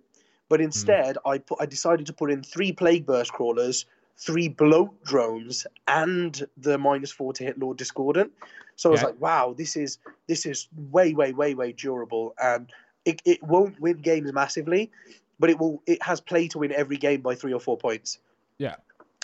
[0.49, 3.87] but instead I put I decided to put in three plague burst crawlers,
[4.19, 8.33] three bloat drones, and the minus four to hit Lord Discordant.
[8.77, 9.13] So I was Okay.
[9.13, 12.71] like, wow, this is this is way, way, way, way durable, and
[13.05, 14.91] it, it won't win games massively,
[15.39, 18.19] but it will it has play to win every game by three or four points
[18.59, 18.77] Yeah.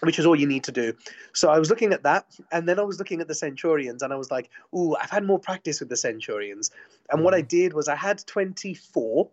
[0.02, 0.94] which is all you need to do.
[1.32, 4.12] So I was looking at that, and then I was looking at the Centurions, and
[4.12, 6.70] I was like, "Ooh, I've had more practice with the Centurions."
[7.10, 7.38] And what mm-hmm.
[7.38, 9.28] I did was I had 24,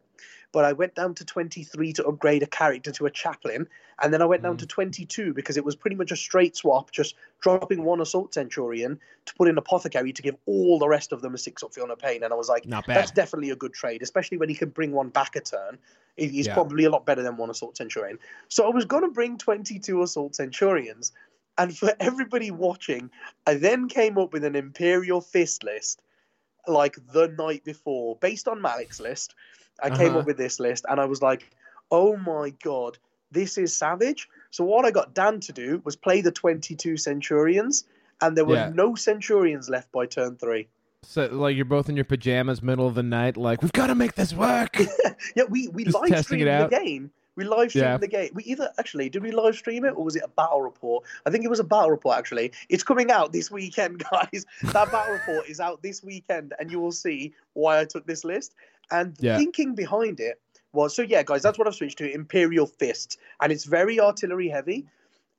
[0.51, 3.67] but I went down to 23 to upgrade a character to a chaplain,
[4.01, 4.59] and then I went down hmm.
[4.59, 8.99] to 22 because it was pretty much a straight swap, just dropping one assault Centurion
[9.25, 11.87] to put in apothecary to give all the rest of them a six up Feel
[11.87, 12.23] No Pain.
[12.23, 15.09] And I was like, that's definitely a good trade, especially when he can bring one
[15.09, 15.77] back a turn.
[16.17, 16.53] He's Yeah.
[16.53, 18.19] probably a lot better than one assault centurion.
[18.47, 21.11] So I was going to bring 22 assault centurions,
[21.57, 23.11] and for everybody watching,
[23.45, 26.01] I then came up with an imperial fist list,
[26.67, 29.35] like the night before, based on Malik's list.
[29.83, 30.19] I came Uh-huh.
[30.19, 31.49] up with this list, and I was like,
[31.91, 32.97] "Oh my god,
[33.31, 37.85] this is savage." So what I got Dan to do was play the 22 centurions,
[38.21, 38.71] and there were Yeah.
[38.73, 40.67] no centurions left by turn three.
[41.03, 43.95] So, like, you're both in your pajamas, middle of the night, like, we've got to
[43.95, 44.77] make this work.
[45.35, 47.11] Yeah, we we Just live streamed the game.
[47.35, 47.97] We live streamed Yeah.
[47.97, 48.29] the game.
[48.33, 51.05] We either actually did we live stream it or was it a battle report?
[51.25, 52.17] I think it was a battle report.
[52.17, 54.45] Actually, it's coming out this weekend, guys.
[54.63, 58.23] That battle report is out this weekend, and you will see why I took this
[58.23, 58.55] list.
[58.91, 59.35] And the Yeah.
[59.37, 60.41] thinking behind it
[60.73, 61.01] was so.
[61.03, 64.87] Yeah, guys, that's what I've switched to Imperial Fist, and it's very artillery heavy.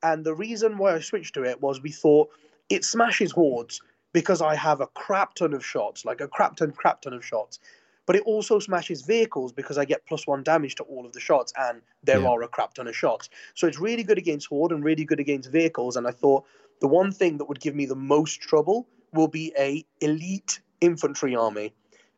[0.03, 2.31] And the reason why I switched to it was we thought
[2.71, 3.83] it smashes hordes
[4.13, 7.25] because I have a crap ton of shots, like a crap ton, crap ton of
[7.25, 7.59] shots.
[8.07, 11.21] But it also smashes vehicles because I get plus one damage to all of the
[11.21, 12.29] shots, and there Yeah.
[12.29, 13.29] are a crap ton of shots.
[13.55, 15.97] So it's really good against horde and really good against vehicles.
[15.97, 16.45] And I thought
[16.81, 21.37] the one thing that would give me the most trouble will be a elite infantry
[21.37, 21.75] army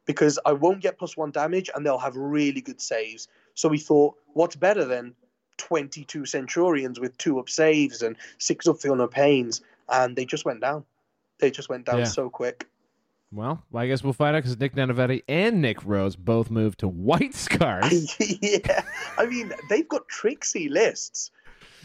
[0.06, 3.28] because I won't get plus one damage and they'll have really good saves.
[3.54, 5.14] So we thought, what's better than
[5.58, 9.60] 22 Centurions with two up saves and six up Feel No Pains?
[9.88, 10.84] And they just went down.
[11.38, 12.04] They just went down Yeah.
[12.04, 12.68] so quick.
[13.30, 16.88] well, I guess we'll find out because Nick Nanavati and Nick Rose both moved to
[16.88, 18.14] White Scars.
[18.42, 18.82] yeah,
[19.16, 21.30] I mean, they've got tricksy lists.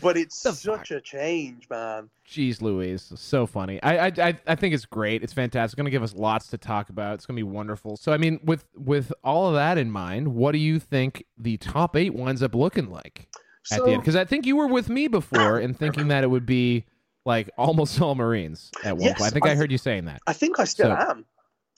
[0.02, 2.10] But it's The such a change, man.
[2.28, 3.82] Jeez Louise, so funny.
[3.84, 5.24] I, I I I think it's great.
[5.24, 5.65] It's fantastic.
[5.68, 7.15] It's going to give us lots to talk about.
[7.15, 7.98] It's going to be wonderful.
[7.98, 11.57] So I mean, with with all of that in mind, what do you think the
[11.57, 13.28] top eight winds up looking like
[13.72, 14.02] at the end?
[14.02, 16.86] Because I think you were with me before in thinking that it would be
[17.26, 19.32] like almost all Marines at one Yes, point.
[19.32, 20.22] I think I I th- heard you saying that.
[20.28, 21.26] I think I still So- am.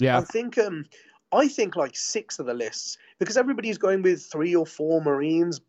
[0.01, 0.17] Yeah.
[0.17, 0.85] I think um
[1.31, 5.59] I think like six of the lists because everybody's going with three or four Marines,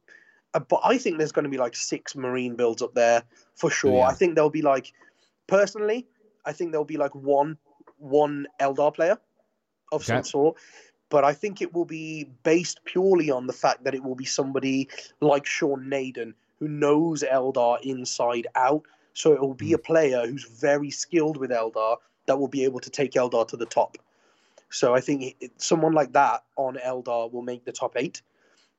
[0.55, 3.23] Uh, but I think there's going to be like six Marine builds up there
[3.55, 3.99] for sure.
[3.99, 4.07] Yeah.
[4.07, 4.93] I think there'll be like
[5.47, 6.07] personally,
[6.45, 7.57] I think there'll be like one
[7.99, 9.19] one Eldar player
[9.93, 10.57] of some sort.
[11.11, 14.25] But I think it will be based purely on the fact that it will be
[14.25, 14.89] somebody
[15.21, 18.83] like Sean Nayden who knows Eldar inside out.
[19.13, 19.83] So it will be a hmm.
[19.83, 21.97] player who's very skilled with Eldar
[22.27, 23.97] that will be able to take Eldar to the top.
[24.71, 28.23] So I think it, someone like that on Eldar will make the top eight.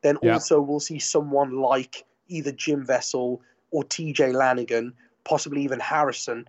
[0.01, 0.33] Then Yeah.
[0.33, 3.39] also we'll see someone like either Jim Vessal
[3.71, 6.47] or TJ Lanigan, possibly even Harrison,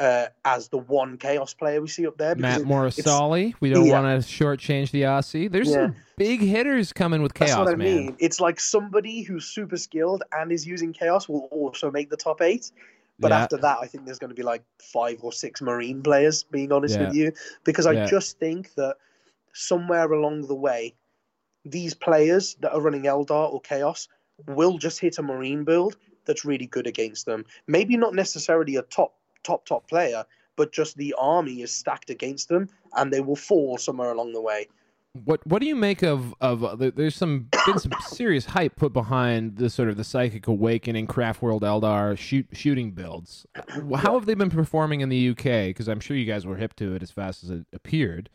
[0.00, 2.34] uh, as the one Chaos player we see up there.
[2.34, 3.54] Matt Morrisali.
[3.60, 4.00] We don't yeah.
[4.00, 5.50] want to shortchange the Aussie.
[5.50, 5.86] There's Yeah.
[5.86, 7.50] some big hitters coming with chaos.
[7.50, 7.96] That's what I man.
[8.06, 8.16] mean.
[8.18, 12.42] It's like somebody who's super skilled and is using chaos will also make the top
[12.42, 12.72] eight.
[13.20, 13.42] But Yeah.
[13.42, 16.72] after that, I think there's going to be like five or six Marine players, being
[16.72, 17.06] honest Yeah.
[17.06, 17.32] with you,
[17.62, 18.06] because I Yeah.
[18.06, 18.96] just think that
[19.52, 20.94] somewhere along the way,
[21.64, 24.08] these players that are running Eldar or Chaos
[24.46, 25.96] will just hit a Marine build
[26.26, 27.44] that's really good against them.
[27.66, 30.24] Maybe not necessarily a top, top, top player,
[30.56, 34.40] but just the army is stacked against them and they will fall somewhere along the
[34.40, 34.66] way.
[35.24, 38.74] What What do you make of of uh, there- there's some been some serious hype
[38.74, 43.46] put behind the sort of the psychic awakening craft world Eldar shoot shooting builds.
[43.94, 45.68] How have they been performing in the UK?
[45.68, 48.28] Because I'm sure you guys were hip to it as fast as it appeared.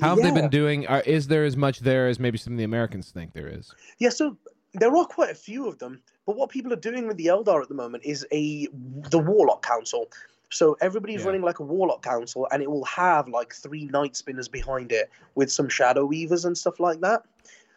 [0.00, 0.86] How have they been doing?
[0.86, 3.74] Are, is there as much there as maybe some of the Americans think there is?
[3.98, 4.36] Yeah, so
[4.74, 7.62] there are quite a few of them, but what people are doing with the Eldar
[7.62, 8.66] at the moment is a
[9.10, 10.08] the Warlock Council.
[10.50, 11.26] So everybody's Yeah.
[11.26, 15.10] running like a Warlock Council, and it will have like three Night Spinners behind it
[15.34, 17.22] with some Shadow Weavers and stuff like that.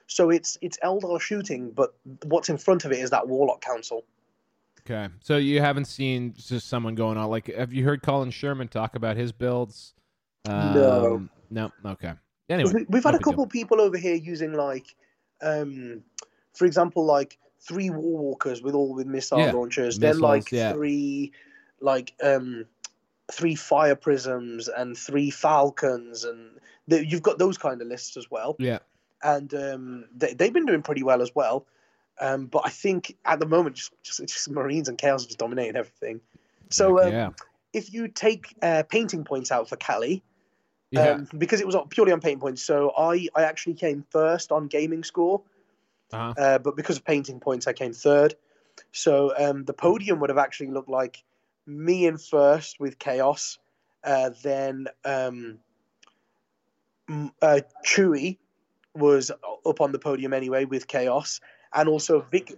[0.07, 1.93] So it's it's Eldar shooting, but
[2.23, 4.03] what's in front of it is that Warlock Council.
[4.81, 8.67] Okay, so you haven't seen just someone going on like have you heard Colin Sherman
[8.67, 9.93] talk about his builds?
[10.45, 11.15] No.
[11.15, 11.71] Um, no.
[11.85, 12.13] Okay.
[12.49, 14.95] Anyway, we, we've had a couple people over here using like,
[15.41, 16.03] um,
[16.53, 19.99] for example, like three Warwalkers with all with missile Yeah, launchers.
[19.99, 20.73] Then missiles, like yeah.
[20.73, 21.31] three,
[21.79, 22.65] like um,
[23.31, 28.29] three fire prisms and three falcons, and the, you've got those kind of lists as
[28.29, 28.55] well.
[28.59, 28.79] Yeah.
[29.23, 31.65] And um, they, they've been doing pretty well as well.
[32.19, 35.39] Um, but I think at the moment, just just, just Marines and Chaos are just
[35.39, 36.21] dominating everything.
[36.69, 37.29] So um, yeah.
[37.73, 40.23] if you take uh, painting points out for Cali,
[40.91, 41.11] Yeah.
[41.11, 42.61] um, because it was purely on painting points.
[42.61, 45.41] So I, I actually came first on gaming score,
[46.11, 46.33] uh-huh.
[46.37, 48.35] uh, but because of painting points, I came third.
[48.91, 51.23] So um, the podium would have actually looked like
[51.65, 53.57] me in first with Chaos,
[54.03, 55.59] uh, then um,
[57.41, 58.37] uh, Chewy
[58.93, 59.31] was
[59.65, 61.39] up on the podium anyway with Chaos,
[61.73, 62.53] and also Vic.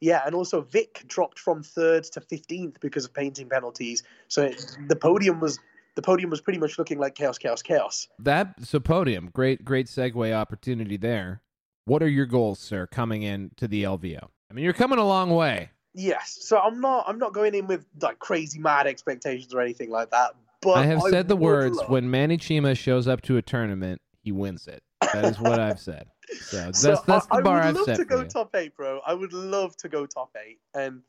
[0.00, 4.02] Yeah, and also Vic dropped from third to fifteenth because of painting penalties.
[4.28, 5.58] So it, the podium was
[5.94, 8.08] the podium was pretty much looking like chaos, chaos, chaos.
[8.18, 11.42] That so podium, great great segue opportunity there.
[11.84, 14.28] What are your goals, sir, coming in to the LVO?
[14.50, 15.70] I mean, you're coming a long way.
[15.94, 19.90] Yes, so I'm not I'm not going in with like crazy mad expectations or anything
[19.90, 20.32] like that.
[20.62, 24.00] But I have said the words love- when Manny Chima shows up to a tournament,
[24.22, 24.82] he wins it.
[25.12, 26.06] That is what I've said.
[26.40, 28.74] So that's So that's I, the bar I would I've love to go top eight,
[28.74, 29.00] bro.
[29.04, 31.02] I would love to go top eight, and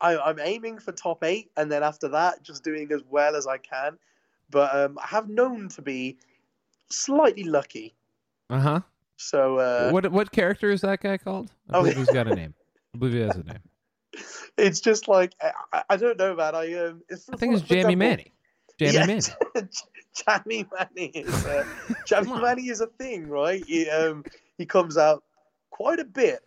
[0.00, 3.46] I, I'm aiming for top eight, and then after that, just doing as well as
[3.48, 3.98] I can.
[4.50, 6.18] But um, I have known to be
[6.90, 7.94] slightly lucky.
[8.48, 8.80] Uh huh.
[9.16, 11.50] So uh, what what character is that guy called?
[11.70, 12.54] I Oh, believe he's got a name.
[12.94, 13.58] I believe he has a name.
[14.58, 15.34] it's just like
[15.72, 16.54] I, I don't know, man.
[16.54, 18.32] I um, it's, I think it's Jammy example- Manny.
[18.78, 19.68] Jammy Yeah, Manny.
[20.26, 21.64] Jammy Manny is uh,
[22.06, 22.32] Jammy.
[22.40, 23.62] Manny is a thing, right?
[23.66, 24.24] He um
[24.58, 25.22] he comes out
[25.70, 26.40] quite a bit,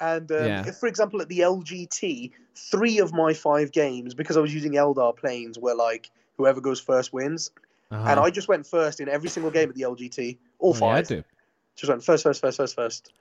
[0.00, 0.64] and um, Yeah.
[0.66, 4.72] if, for example, at the LGT, three of my five games because I was using
[4.72, 7.50] Eldar planes were like whoever goes first wins,
[7.90, 8.10] Uh-huh.
[8.10, 10.94] and I just went first in every single game at the LGT, all Oh, yeah,
[10.94, 11.24] I do.
[11.76, 13.12] Just went first, first, first, first, first.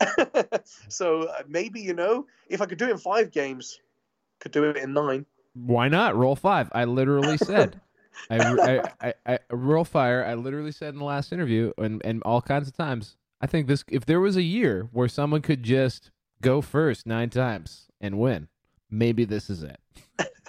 [0.88, 3.80] so uh, maybe you know if I could do it in five games,
[4.40, 5.26] could do it in nine.
[5.54, 6.70] Why not roll five?
[6.72, 7.80] I literally said.
[8.28, 10.24] I, I, I, I roll fire.
[10.24, 13.16] I literally said in the last interview and, and all kinds of times.
[13.40, 16.10] I think this if there was a year where someone could just
[16.42, 18.48] go first nine times and win,
[18.90, 19.80] maybe this is it.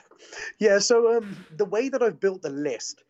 [0.59, 3.03] Yeah, so um, the way that I've built the list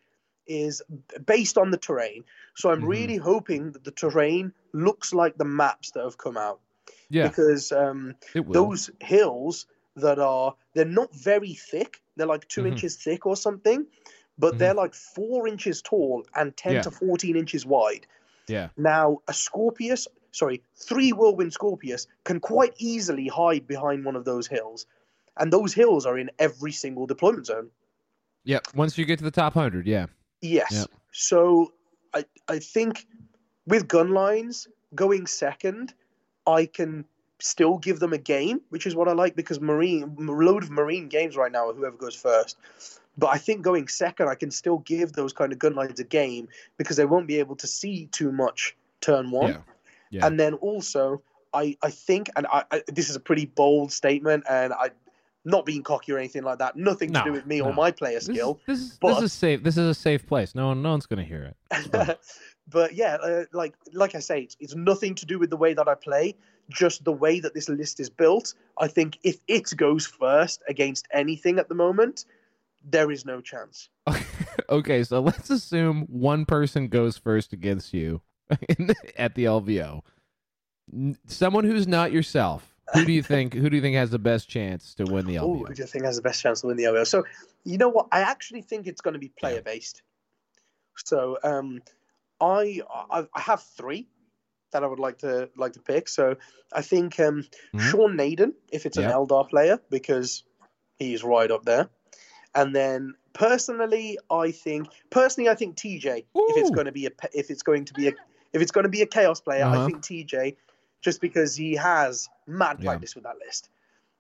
[0.47, 0.81] is
[1.25, 2.23] based on the terrain.
[2.55, 2.87] So I'm Mhm.
[2.87, 6.59] really hoping that the terrain looks like the maps that have come out
[7.09, 12.01] Yeah, because um, those hills that are they're not very thick.
[12.15, 12.67] They're like 2 Mhm.
[12.69, 13.85] inches thick or something,
[14.37, 16.81] but they're like four inches tall and ten Yeah.
[16.81, 18.07] to fourteen inches wide.
[18.47, 18.69] Yeah.
[18.77, 24.47] Now, a Scorpius, sorry, three Whirlwind Scorpius can quite easily hide behind one of those
[24.47, 24.85] hills.
[25.37, 27.69] And those hills are in every single deployment zone.
[28.43, 28.67] Yep.
[28.75, 30.07] Once you get to the top hundred, yeah.
[30.41, 30.71] Yes.
[30.71, 30.87] Yep.
[31.11, 31.73] So
[32.13, 33.07] I I think
[33.65, 35.93] with gun lines going second,
[36.45, 37.05] I can
[37.39, 41.07] still give them a game, which is what I like because Marine load of Marine
[41.07, 42.57] games right now are whoever goes first.
[43.17, 46.03] But I think going second, I can still give those kind of gun lines a
[46.03, 46.47] game
[46.77, 49.51] because they won't be able to see too much turn one.
[49.51, 49.61] Yeah.
[50.11, 50.27] Yeah.
[50.27, 51.21] And then also,
[51.53, 54.89] I, I think, and I, I, this is a pretty bold statement, and I,
[55.43, 57.91] not being cocky or anything like that, nothing No, to do with me or my
[57.91, 58.59] player This, is, skill.
[58.67, 59.63] this, is, but- this is safe.
[59.63, 60.53] This is a safe place.
[60.55, 62.19] No one, no one's gonna hear it.
[62.67, 65.73] but yeah, uh, like like I say, it's, it's nothing to do with the way
[65.73, 66.35] that I play,
[66.69, 68.53] just the way that this list is built.
[68.77, 72.25] I think if it goes first against anything at the moment,
[72.83, 73.89] there is no chance.
[74.69, 78.21] okay, so let's assume one person goes first against you
[78.77, 80.01] in the, at the LVO.
[81.27, 82.70] Someone who's not yourself.
[82.93, 83.53] Who do you think?
[83.53, 85.67] Who do you think has the best chance to win the LVO?
[85.67, 87.05] who do you think has the best chance to win the OL?
[87.05, 87.23] So,
[87.63, 88.07] you know what?
[88.11, 90.01] I actually think it's going to be player based.
[91.05, 91.81] So, um,
[92.39, 92.81] I,
[93.11, 94.07] I have three
[94.71, 96.09] that I would like to like to pick.
[96.09, 96.35] So,
[96.73, 97.79] I think um, Mhm.
[97.79, 100.43] Sean Nayden, if it's an Eldar player, because
[100.99, 101.89] he's right up there.
[102.53, 107.11] And then personally, I think personally I think TJ if it's going to be a
[107.33, 108.13] if it's going to be a
[108.53, 109.81] if it's going to be a chaos player, Uh-huh.
[109.81, 110.57] I think TJ
[111.01, 112.91] just because he has mad Yeah.
[112.91, 113.69] practice with that list,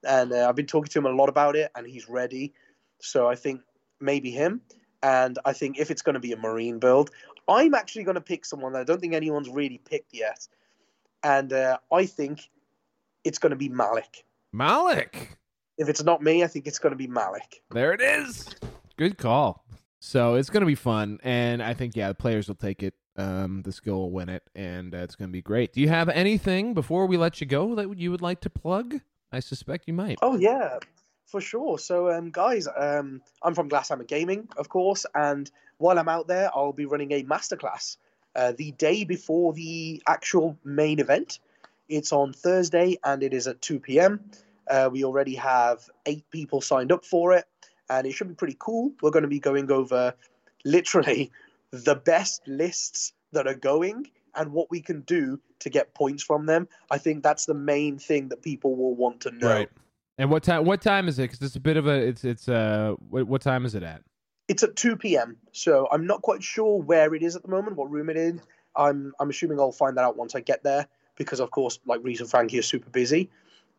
[0.03, 2.53] and uh, I've been talking to him a lot about it, and he's ready.
[2.99, 3.61] So I think
[3.99, 4.61] maybe him,
[5.03, 7.11] and I think if it's going to be a marine build,
[7.47, 10.47] I'm actually going to pick someone that I don't think anyone's really picked yet,
[11.23, 12.49] and uh, I think
[13.23, 14.25] it's going to be Malik.
[14.51, 15.37] Malik.
[15.77, 17.61] If it's not me, I think it's going to be Malik.
[17.71, 18.49] There it is.
[18.97, 19.63] Good call.
[19.99, 22.93] So it's going to be fun, and I think yeah, the players will take it.
[23.17, 25.73] Um, the skill will win it, and uh, it's going to be great.
[25.73, 29.01] Do you have anything before we let you go that you would like to plug?
[29.31, 30.19] I suspect you might.
[30.21, 30.79] Oh yeah,
[31.25, 31.77] for sure.
[31.77, 36.49] So um, guys, um, I'm from Glasshammer Gaming, of course, and while I'm out there,
[36.53, 37.97] I'll be running a masterclass
[38.35, 41.39] uh, the day before the actual main event.
[41.89, 44.21] It's on Thursday, and it is at 2 p.m.
[44.69, 47.45] Uh, we already have eight people signed up for it,
[47.89, 48.91] and it should be pretty cool.
[49.01, 50.13] We're going to be going over
[50.63, 51.31] literally
[51.71, 56.45] the best lists that are going and what we can do to get points from
[56.45, 56.67] them.
[56.89, 59.47] I think that's the main thing that people will want to know.
[59.47, 59.69] Right.
[60.17, 60.65] And what time?
[60.65, 61.23] What time is it?
[61.23, 61.93] Because it's a bit of a.
[61.93, 62.95] It's it's uh.
[63.09, 64.01] What, what time is it at?
[64.47, 65.37] It's at 2 p.m.
[65.51, 68.39] So I'm not quite sure where it is at the moment, what room it is.
[68.75, 70.87] I'm I'm assuming I'll find that out once I get there
[71.17, 73.29] because of course like Reese and Frankie are super busy.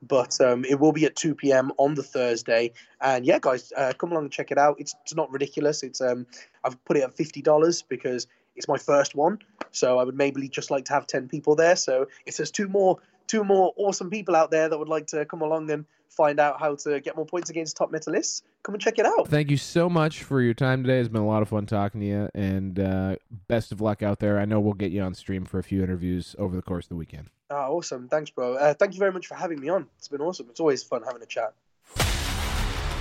[0.02, 1.70] But um, it will be at 2 p.m.
[1.78, 4.76] on the Thursday, and yeah, guys, uh, come along and check it out.
[4.78, 5.82] It's it's not ridiculous.
[5.82, 6.26] It's um
[6.64, 8.26] I've put it at fifty dollars because
[8.56, 9.38] it's my first one,
[9.70, 11.76] so I would maybe just like to have ten people there.
[11.76, 12.98] So if there's two more
[13.32, 16.60] two more awesome people out there that would like to come along and find out
[16.60, 19.26] how to get more points against top metalists, come and check it out.
[19.26, 20.98] Thank you so much for your time today.
[20.98, 23.16] It's been a lot of fun talking to you, and uh,
[23.48, 24.38] best of luck out there.
[24.38, 26.90] I know we'll get you on stream for a few interviews over the course of
[26.90, 27.30] the weekend.
[27.50, 28.06] Ah, awesome.
[28.06, 28.56] Thanks, bro.
[28.56, 29.86] Uh, thank you very much for having me on.
[29.96, 30.48] It's been awesome.
[30.50, 31.54] It's always fun having a chat.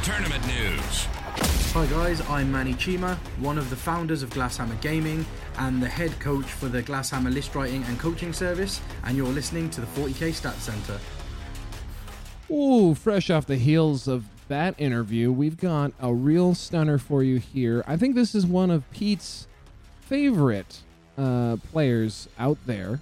[0.04, 1.51] Tournament news.
[1.74, 5.26] Hi guys, I'm Manny Chima, one of the founders of Glasshammer Gaming
[5.58, 9.70] and the head coach for the Glasshammer list writing and coaching service, and you're listening
[9.70, 11.00] to the 40k Stats Center.
[12.54, 17.38] Ooh, fresh off the heels of that interview, we've got a real stunner for you
[17.38, 17.86] here.
[17.88, 19.48] I think this is one of Pete's
[20.02, 20.82] favorite
[21.18, 23.00] uh, players out there.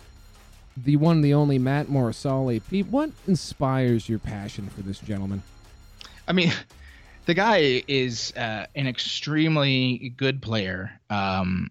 [0.78, 2.62] The one, the only Matt Morisali.
[2.70, 5.42] Pete, what inspires your passion for this gentleman?
[6.28, 6.54] I mean,
[7.30, 11.00] the guy is uh, an extremely good player.
[11.12, 11.70] Um,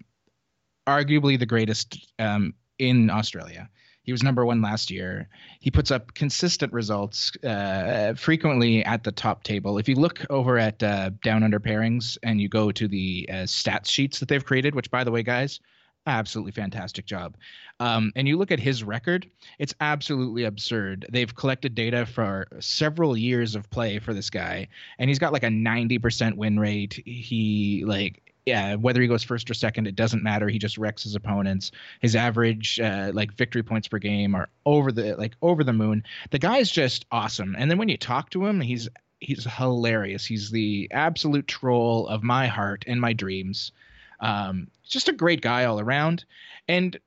[0.87, 3.69] arguably the greatest um, in Australia.
[4.05, 5.29] He was number one last year.
[5.59, 9.79] He puts up consistent results, uh, frequently at the top table.
[9.79, 13.35] If you look over at uh, Down Under Pairings and you go to the uh,
[13.43, 15.59] stats sheets that they've created, which, by the way, guys,
[16.09, 17.37] absolutely fantastic job.
[17.81, 21.07] Um, and you look at his record, it's absolutely absurd.
[21.11, 24.69] They've collected data for several years of play for this guy,
[24.99, 27.01] and he's got like a 90% win rate.
[27.05, 30.49] He like yeah, whether he goes first or second, it doesn't matter.
[30.49, 31.71] He just wrecks his opponents.
[32.01, 36.03] His average uh, like victory points per game are over the like over the moon.
[36.31, 37.55] The guy's just awesome.
[37.59, 38.89] And then when you talk to him, he's
[39.21, 40.25] he's hilarious.
[40.25, 43.73] He's the absolute troll of my heart and my dreams.
[44.21, 46.25] Um, just a great guy all around.
[46.67, 46.99] And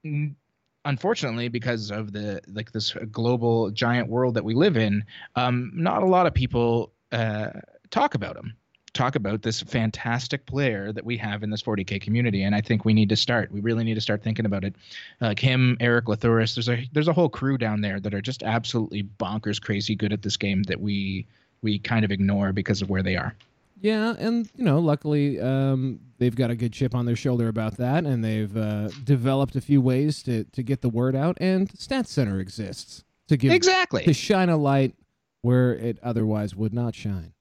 [0.85, 5.03] unfortunately, because of the like this global giant world that we live in,
[5.35, 7.49] um, not a lot of people uh,
[7.89, 8.55] talk about him.
[8.93, 12.83] Talk about this fantastic player that we have in this 40k community and i think
[12.83, 14.75] we need to start we really need to start thinking about it.
[15.21, 18.43] Like him eric lathuris there's a there's a whole crew down there that are just
[18.43, 21.25] absolutely bonkers crazy good at this game that we
[21.61, 23.33] we kind of ignore because of where they are
[23.81, 27.77] Yeah, and you know, luckily um, they've got a good chip on their shoulder about
[27.77, 31.37] that, and they've uh, developed a few ways to to get the word out.
[31.41, 34.93] And Stats Center exists to give exactly to shine a light
[35.41, 37.33] where it otherwise would not shine.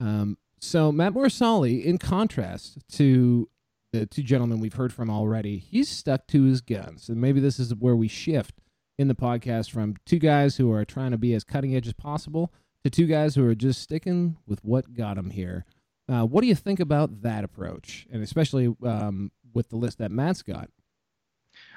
[0.00, 3.50] Um, so Matt Morsali, in contrast to
[3.92, 7.58] the two gentlemen we've heard from already, he's stuck to his guns, and maybe this
[7.58, 8.54] is where we shift
[8.98, 11.92] in the podcast from two guys who are trying to be as cutting edge as
[11.92, 12.50] possible
[12.82, 15.66] to two guys who are just sticking with what got them here.
[16.12, 20.10] Uh, what do you think about that approach, and especially um, with the list that
[20.10, 20.68] Matt's got?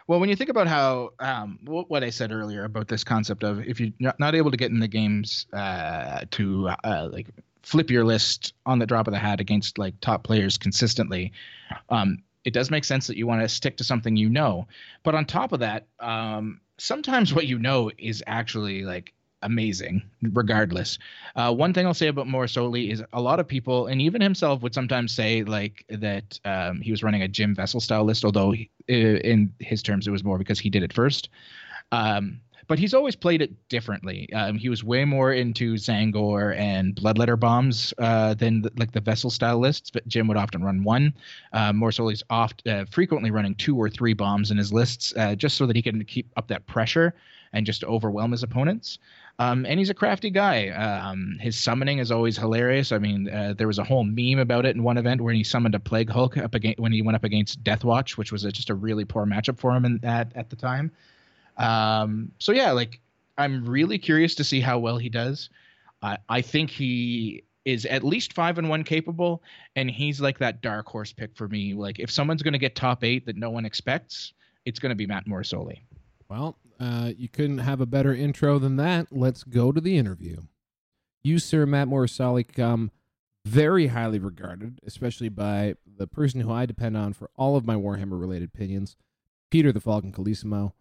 [0.08, 3.62] Well, when you think about how um, what, I said earlier about this concept of
[3.62, 7.28] if you're not, not able to get in the games uh, to uh, like
[7.64, 11.32] flip your list on the drop of the hat against like top players consistently,
[11.90, 14.68] um, it does make sense that you want to stick to something you know.
[15.04, 19.14] But on top of that, um, sometimes what you know is actually like
[19.46, 20.02] amazing
[20.34, 20.98] regardless
[21.36, 24.62] uh, one thing i'll say about Morrisoli is a lot of people and even himself
[24.62, 28.52] would sometimes say like that um, he was running a Jim Vessal style list although
[28.52, 31.30] he, in his terms it was more because he did it first
[31.92, 34.32] um, but he's always played it differently.
[34.34, 39.02] Um, he was way more into Zangor and Bloodletter bombs uh, than the, like the
[39.02, 39.92] Vessal style lists.
[39.92, 41.14] But Jim would often run one.
[41.54, 45.58] Uh, Morrisoli's oft uh, frequently running two or three bombs in his lists, uh, just
[45.58, 47.14] so that he can keep up that pressure
[47.54, 49.00] and just overwhelm his opponents.
[49.38, 50.70] Um, and he's a crafty guy.
[50.70, 52.94] Um, his summoning is always hilarious.
[52.94, 55.44] I mean, uh, there was a whole meme about it in one event where he
[55.44, 58.52] summoned a Plague Hulk up against when he went up against Deathwatch, which was a,
[58.52, 60.90] just a really poor matchup for him in, at at the time.
[61.58, 63.02] Um, so yeah, like
[63.38, 65.50] I'm really curious to see how well he does.
[66.02, 69.44] I I think he is at least five and one capable,
[69.76, 71.74] and he's like that dark horse pick for me.
[71.74, 74.34] Like if someone's going to get top eight that no one expects,
[74.66, 75.82] it's going to be Matt Morrisoli.
[76.30, 79.08] Well, uh, you couldn't have a better intro than that.
[79.12, 80.38] Let's go to the interview.
[81.24, 82.92] You, sir, Matt Morrisoli, come
[83.46, 87.76] very highly regarded, especially by the person who I depend on for all of my
[87.76, 88.96] Warhammer related opinions,
[89.52, 90.74] Peter the Falcon Calissimo.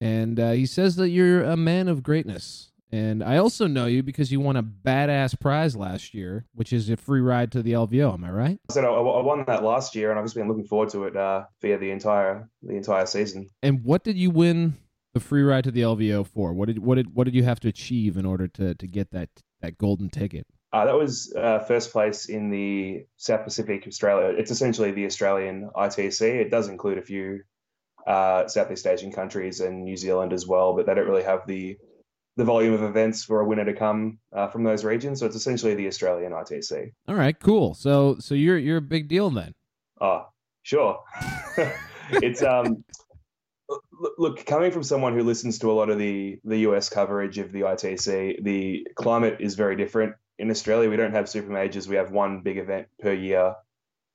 [0.00, 2.72] And uh, he says that you're a man of greatness.
[2.92, 6.90] And I also know you because you won a badass prize last year, which is
[6.90, 8.14] a free ride to the LVO.
[8.14, 8.58] Am I right?
[8.68, 11.04] I said I, I won that last year, and I've just been looking forward to
[11.04, 13.48] it uh, via the entire the entire season.
[13.62, 14.76] And what did you win
[15.14, 16.52] the free ride to the LVO for?
[16.52, 19.10] What did what did what did you have to achieve in order to to get
[19.12, 19.28] that
[19.60, 20.46] that golden ticket?
[20.72, 24.36] Uh, that was uh, first place in the South Pacific Australia.
[24.38, 26.22] It's essentially the Australian ITC.
[26.22, 27.40] It does include a few
[28.06, 31.76] uh, Southeast Asian countries and New Zealand as well, but they don't really have the
[32.36, 35.20] the volume of events for a winner to come uh, from those regions.
[35.20, 36.92] So it's essentially the Australian ITC.
[37.08, 37.74] All right, cool.
[37.74, 39.54] So so you're you're a big deal then.
[40.00, 40.26] Oh,
[40.62, 41.00] sure.
[42.10, 42.84] it's um
[44.18, 47.52] look coming from someone who listens to a lot of the the US coverage of
[47.52, 50.14] the ITC, the climate is very different.
[50.38, 51.88] In Australia, we don't have super majors.
[51.88, 53.54] We have one big event per year.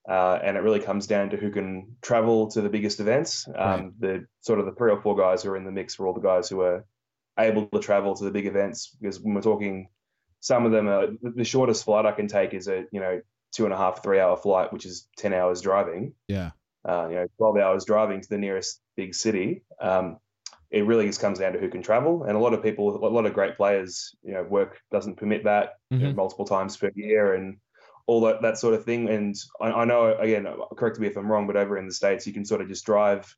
[0.07, 3.47] Uh, and it really comes down to who can travel to the biggest events.
[3.47, 3.99] Um, right.
[3.99, 6.13] The sort of the three or four guys who are in the mix for all
[6.13, 6.85] the guys who are
[7.39, 8.95] able to travel to the big events.
[9.01, 9.89] Because when we're talking,
[10.41, 13.21] some of them are the shortest flight I can take is a you know
[13.51, 16.13] two and a half three hour flight, which is ten hours driving.
[16.27, 16.51] Yeah.
[16.87, 19.63] Uh, you know, twelve hours driving to the nearest big city.
[19.79, 20.17] Um,
[20.71, 23.07] it really just comes down to who can travel, and a lot of people, a
[23.07, 26.01] lot of great players, you know, work doesn't permit that mm-hmm.
[26.01, 27.57] you know, multiple times per year, and
[28.07, 29.09] all that, that sort of thing.
[29.09, 32.27] And I, I, know, again, correct me if I'm wrong, but over in the States,
[32.27, 33.33] you can sort of just drive,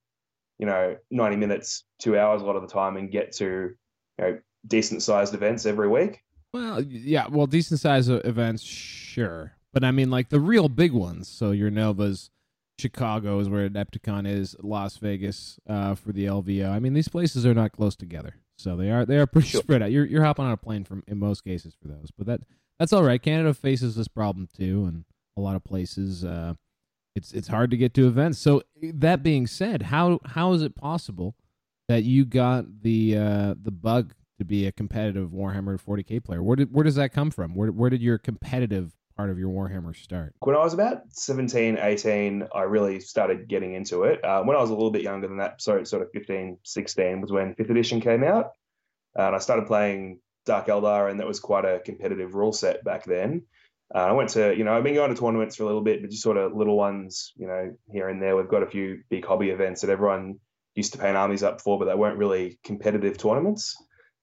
[0.58, 3.76] you know, 90 minutes, two hours a lot of the time and get to, you
[4.20, 6.22] know, decent sized events every week.
[6.54, 9.54] Well, yeah, well, decent sized events, sure.
[9.74, 11.28] But I mean, like the real big ones.
[11.28, 12.30] So your Novas,
[12.80, 16.70] Chicago is where Adepticon is, Las Vegas uh, for the LVO.
[16.70, 18.36] I mean, these places are not close together.
[18.58, 19.62] So they are they are pretty sure.
[19.62, 19.92] spread out.
[19.92, 22.42] You're you're hopping on a plane from in most cases for those, but that
[22.80, 23.22] that's all right.
[23.22, 25.06] Canada faces this problem too, and
[25.38, 26.26] a lot of places.
[26.26, 26.56] Uh,
[27.16, 28.40] it's it's hard to get to events.
[28.40, 31.36] So that being said, how how is it possible
[31.88, 36.42] that you got the uh, the bug to be a competitive Warhammer 40k player?
[36.42, 37.54] Where did where does that come from?
[37.56, 40.34] Where where did your competitive part of your Warhammer start?
[40.40, 44.24] When I was about 17, 18, I really started getting into it.
[44.24, 47.22] Uh, when I was a little bit younger than that, so sort of 15, 16
[47.22, 48.52] was when 5th edition came out.
[49.16, 53.06] And I started playing Dark Eldar, and that was quite a competitive rule set back
[53.06, 53.44] then.
[53.94, 56.02] Uh, I went to, you know, I've been going to tournaments for a little bit,
[56.02, 58.36] but just sort of little ones, you know, here and there.
[58.36, 60.40] We've got a few big hobby events that everyone
[60.76, 63.76] used to pay armies up for, but they weren't really competitive tournaments.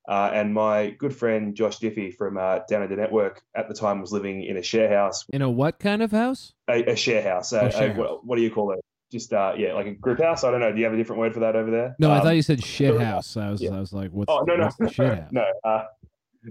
[0.09, 4.01] Uh, and my good friend Josh Diffie from uh, Down Under Network at the time
[4.03, 5.25] was living in a share house.
[5.33, 6.53] In a what kind of house?
[6.69, 7.53] A, a share house.
[7.53, 8.81] A, Oh, share a- what, what do you call it?
[9.13, 10.43] Just uh, yeah, like a group house.
[10.45, 10.73] I don't know.
[10.73, 11.95] Do you have a different word for that over there?
[12.01, 13.37] No, I Um, thought you said shit share house.
[13.37, 15.29] I was I was like, what's, Oh no no what's the shit house?
[15.33, 15.85] no uh,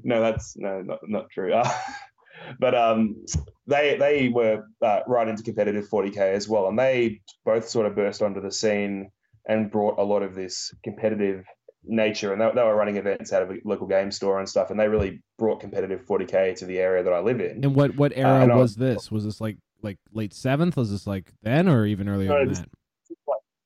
[0.03, 1.53] no that's no not, not true.
[1.53, 1.69] Uh,
[2.59, 3.25] but um,
[3.67, 7.95] they they were uh, right into competitive 40k as well, and they both sort of
[7.95, 9.11] burst onto the scene
[9.47, 11.43] and brought a lot of this competitive
[11.85, 12.31] nature.
[12.33, 14.79] And they, they were running events out of a local game store and stuff, and
[14.79, 17.63] they really brought competitive 40k to the area that I live in.
[17.63, 19.11] And what what era and I was this?
[19.11, 20.77] Was this like like late seventh?
[20.77, 22.69] Was this like then or even earlier No, than this- that?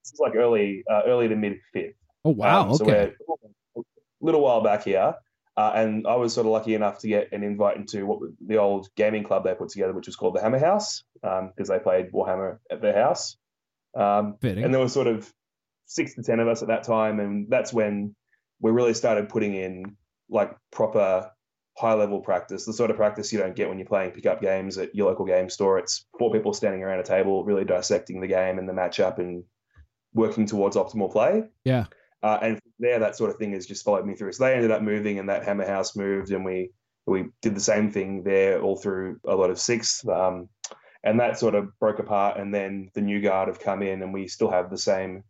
[0.03, 1.95] This is like early uh, early to mid fifth.
[2.25, 3.11] Oh wow, Um, okay.
[3.75, 3.85] we're a
[4.21, 5.15] little while back here.
[5.57, 8.57] Uh, and I was sort of lucky enough to get an invite into what the
[8.57, 12.11] old gaming club they put together, which was called the Hammer House, because they played
[12.11, 13.35] Warhammer at their house.
[13.95, 15.33] Um, and there was sort of
[15.87, 18.15] six to ten of us at that time, and that's when
[18.61, 19.97] we really started putting in
[20.29, 21.31] like proper
[21.77, 24.77] high level practice, the sort of practice you don't get when you're playing pickup games
[24.77, 25.77] at your local game store.
[25.77, 29.43] It's four people standing around a table, really dissecting the game and the matchup and
[30.13, 31.43] working towards optimal play.
[31.63, 31.85] Yeah.
[32.23, 34.31] Uh, and there, that sort of thing has just followed me through.
[34.31, 36.71] So they ended up moving, and that Hammer House moved, and we
[37.05, 40.07] we did the same thing there all through a lot of sixth.
[40.09, 40.49] Um,
[41.03, 44.13] and that sort of broke apart, and then the new guard have come in, and
[44.13, 45.23] we still have the same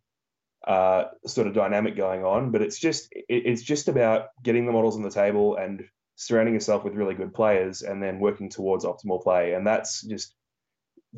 [0.68, 2.52] uh, sort of dynamic going on.
[2.52, 5.84] But it's just it, it's just about getting the models on the table and
[6.16, 9.54] surrounding yourself with really good players, and then working towards optimal play.
[9.54, 10.34] And that's just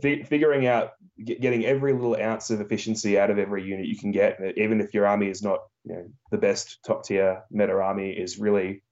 [0.02, 0.92] fi- figuring out
[1.24, 4.82] get, getting every little ounce of efficiency out of every unit you can get, even
[4.82, 8.84] if your army is not you know the best top tier meta army, is really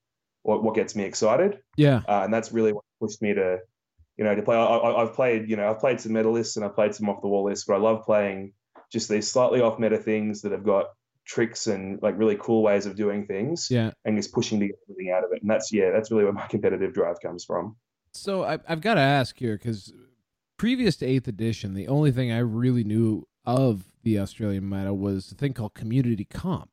[0.43, 1.59] what, what gets me excited.
[1.75, 2.01] Yeah.
[2.07, 3.59] Uh, and that's really what pushed me to
[4.17, 4.55] you know to play.
[4.55, 7.09] I, I, I've played you know I've played some meta lists and I've played some
[7.09, 8.53] off the wall lists, but I love playing
[8.91, 10.85] just these slightly off meta things that have got
[11.25, 13.91] tricks and like really cool ways of doing things Yeah.
[14.05, 16.31] and just pushing to get everything out of it and that's yeah that's really where
[16.33, 17.75] my competitive drive comes from
[18.13, 19.91] So I, I've got to ask here because
[20.57, 25.31] previous to eighth edition, the only thing I really knew of the Australian meta was
[25.31, 26.69] a thing called community comp,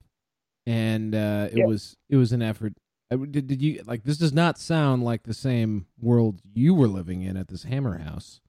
[0.66, 1.66] and uh, it Yeah.
[1.66, 2.74] was it was an effort.
[3.10, 4.16] Did, did you like this?
[4.18, 8.40] Does not sound like the same world you were living in at this Hammer House.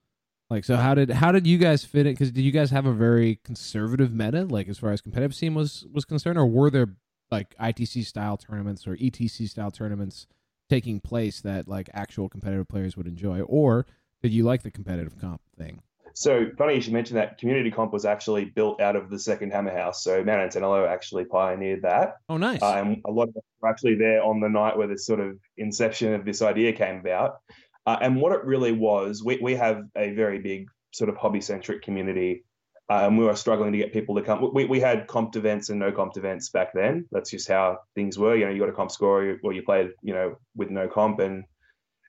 [0.49, 2.11] Like, so how did how did you guys fit it?
[2.11, 5.55] Because did you guys have a very conservative meta, like as far as competitive scene
[5.55, 6.95] was was concerned, or were there
[7.31, 10.27] like ITC style tournaments or ETC style tournaments
[10.69, 13.87] taking place that like actual competitive players would enjoy, or
[14.21, 15.81] did you like the competitive comp thing?
[16.13, 17.37] So funny you should mention that.
[17.39, 20.01] Community comp was actually built out of the second Hammer House.
[20.01, 22.17] So Mount Antonello actually pioneered that.
[22.29, 22.61] Oh, nice.
[22.61, 25.37] And a lot of us were actually there on the night where this sort of
[25.57, 27.41] inception of this idea came about.
[27.85, 31.41] Uh, and what it really was, we, we have a very big sort of hobby
[31.41, 32.43] centric community.
[32.89, 34.51] Uh, and we were struggling to get people to come.
[34.53, 37.07] We, we had comp events and no comp events back then.
[37.11, 38.35] That's just how things were.
[38.35, 41.19] You know, you got a comp score or you played, you know, with no comp.
[41.19, 41.45] And,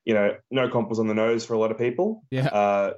[0.05, 2.24] you know, no comp was on the nose for a lot of people.
[2.31, 2.47] Yeah.
[2.48, 2.93] Uh,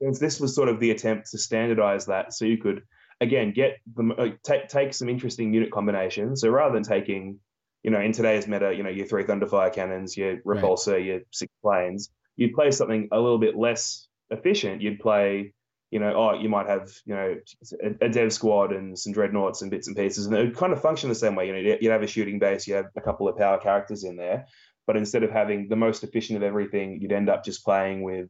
[0.00, 2.82] this was sort of the attempt to standardize that so you could
[3.20, 7.38] again get the uh, take take some interesting unit combinations so rather than taking
[7.82, 10.62] you know in today's meta you know your three thunderfire cannons your Right.
[10.62, 15.52] repulsor your six planes you'd play something a little bit less efficient you'd play
[15.90, 17.36] you know oh you might have you know
[17.82, 20.72] a, a dev squad and some dreadnoughts and bits and pieces and it would kind
[20.72, 23.00] of function the same way you know you'd have a shooting base you have a
[23.00, 24.46] couple of power characters in there
[24.86, 28.28] but instead of having the most efficient of everything you'd end up just playing with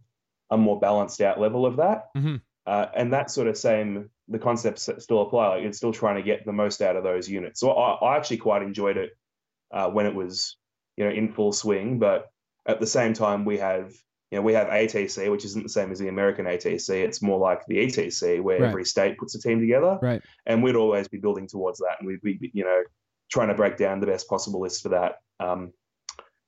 [0.50, 2.12] a more balanced out level of that.
[2.16, 2.40] Mhm.
[2.66, 5.48] Uh, and that sort of same, the concepts still apply.
[5.48, 7.60] Like it's still trying to get the most out of those units.
[7.60, 9.10] So I, I actually quite enjoyed it
[9.72, 10.56] uh, when it was,
[10.96, 11.98] you know, in full swing.
[11.98, 12.26] But
[12.66, 13.92] at the same time, we have,
[14.30, 16.90] you know, we have ATC, which isn't the same as the American ATC.
[17.02, 18.68] It's more like the ETC, where Right.
[18.68, 19.98] every state puts a team together.
[20.00, 20.22] Right.
[20.46, 22.82] And we'd always be building towards that, and we'd be, you know,
[23.30, 25.20] trying to break down the best possible list for that.
[25.38, 25.72] Um,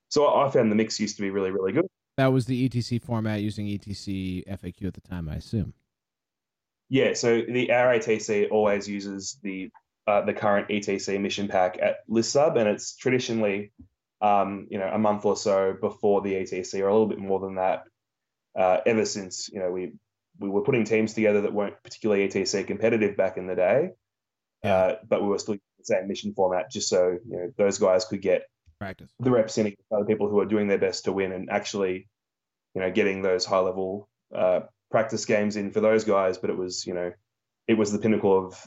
[0.08, 1.86] so I found the mix used to be really, really good.
[2.18, 5.72] That was the ETC format using ETC FAQ at the time, I assume.
[6.90, 9.70] Yeah, so the our ATC always uses the
[10.06, 13.72] uh, the current ETC mission pack at list sub, and it's traditionally
[14.22, 17.40] um, you know a month or so before the ETC, or a little bit more
[17.40, 17.82] than that.
[18.58, 19.92] Uh, ever since you know we
[20.38, 23.90] we were putting teams together that weren't particularly ETC competitive back in the day,
[24.64, 27.78] uh, but we were still using the same mission format, just so you know those
[27.78, 28.42] guys could get
[28.78, 29.12] Practice.
[29.20, 32.08] the reps in against other people who are doing their best to win and actually,
[32.74, 36.38] you know, getting those high level uh, practice games in for those guys.
[36.38, 37.12] But it was, you know,
[37.68, 38.60] it was the pinnacle of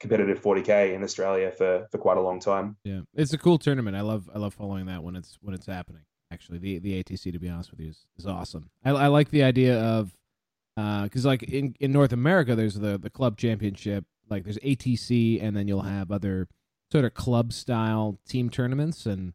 [0.00, 2.76] competitive 40k in Australia for for quite a long time.
[2.84, 3.96] Yeah, it's a cool tournament.
[3.96, 6.02] I love I love following that when it's when it's happening.
[6.32, 8.70] Actually, the the ATC to be honest with you is, is awesome.
[8.84, 10.16] I, I like the idea of
[10.76, 14.04] uh, because like in in North America, there's the the club championship.
[14.28, 16.48] Like there's ATC, and then you'll have other
[16.90, 19.34] sort of club style team tournaments, and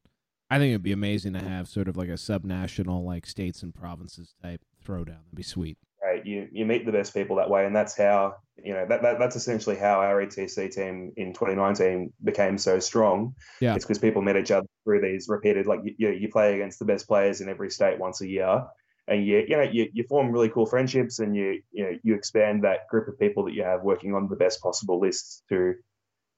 [0.50, 3.76] I think it'd be amazing to have sort of like a subnational, like states and
[3.76, 5.24] provinces type throwdown.
[5.24, 5.78] That'd be sweet.
[6.02, 9.02] Right, you you meet the best people that way, and that's how you know that,
[9.02, 13.36] that that's essentially how our ETC team in 2019 became so strong.
[13.60, 13.76] Yeah.
[13.76, 16.86] it's because people met each other through these repeated like you you play against the
[16.86, 18.64] best players in every state once a year,
[19.08, 22.16] and you you know you, you form really cool friendships, and you you know you
[22.16, 25.74] expand that group of people that you have working on the best possible lists to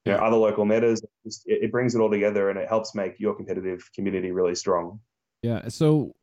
[0.06, 1.03] you know other local metas.
[1.23, 4.99] It, it brings it all together, and it helps make your competitive community really strong.
[5.44, 5.68] Yeah.
[5.68, 6.15] So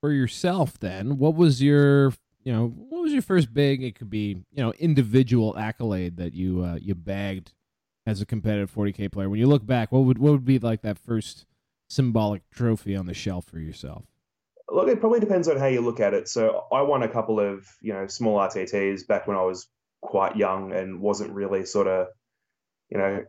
[0.00, 2.12] for yourself, then, what was your
[2.44, 2.74] you know
[3.10, 3.82] was your first big?
[3.82, 7.52] It could be you know individual accolade that you uh, you bagged
[8.06, 9.28] as a competitive 40k player.
[9.28, 11.46] When you look back, what would what would be like that first
[11.88, 14.04] symbolic trophy on the shelf for yourself?
[14.68, 16.28] Look, it probably depends on how you look at it.
[16.28, 19.68] So I won a couple of you know small RTTs back when I was
[20.00, 22.06] quite young and wasn't really sort of
[22.88, 23.24] you know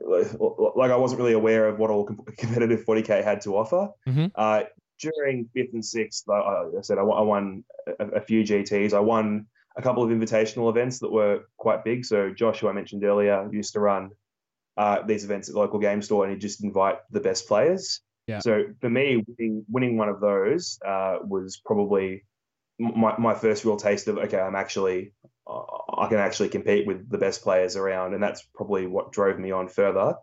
[0.76, 2.06] like I wasn't really aware of what all
[2.38, 3.90] competitive 40k had to offer.
[4.08, 4.28] Mm-hmm.
[4.36, 4.64] Uh,
[5.00, 7.64] during fifth and sixth, I, I said I, I won
[8.00, 8.94] a, a, few GTs.
[8.94, 12.06] I won a couple of invitational events that were quite big.
[12.06, 14.12] So Josh, who I mentioned earlier, used to run
[14.78, 18.02] uh, these events at the local game store, and he'd just invite the best players.
[18.28, 18.40] Yeah.
[18.40, 22.26] So for me, winning, winning one of those uh, was probably
[22.80, 25.14] my, my first real taste of okay, I'm actually
[25.48, 25.62] uh,
[25.98, 29.52] I can actually compete with the best players around, and that's probably what drove me
[29.52, 30.16] on further.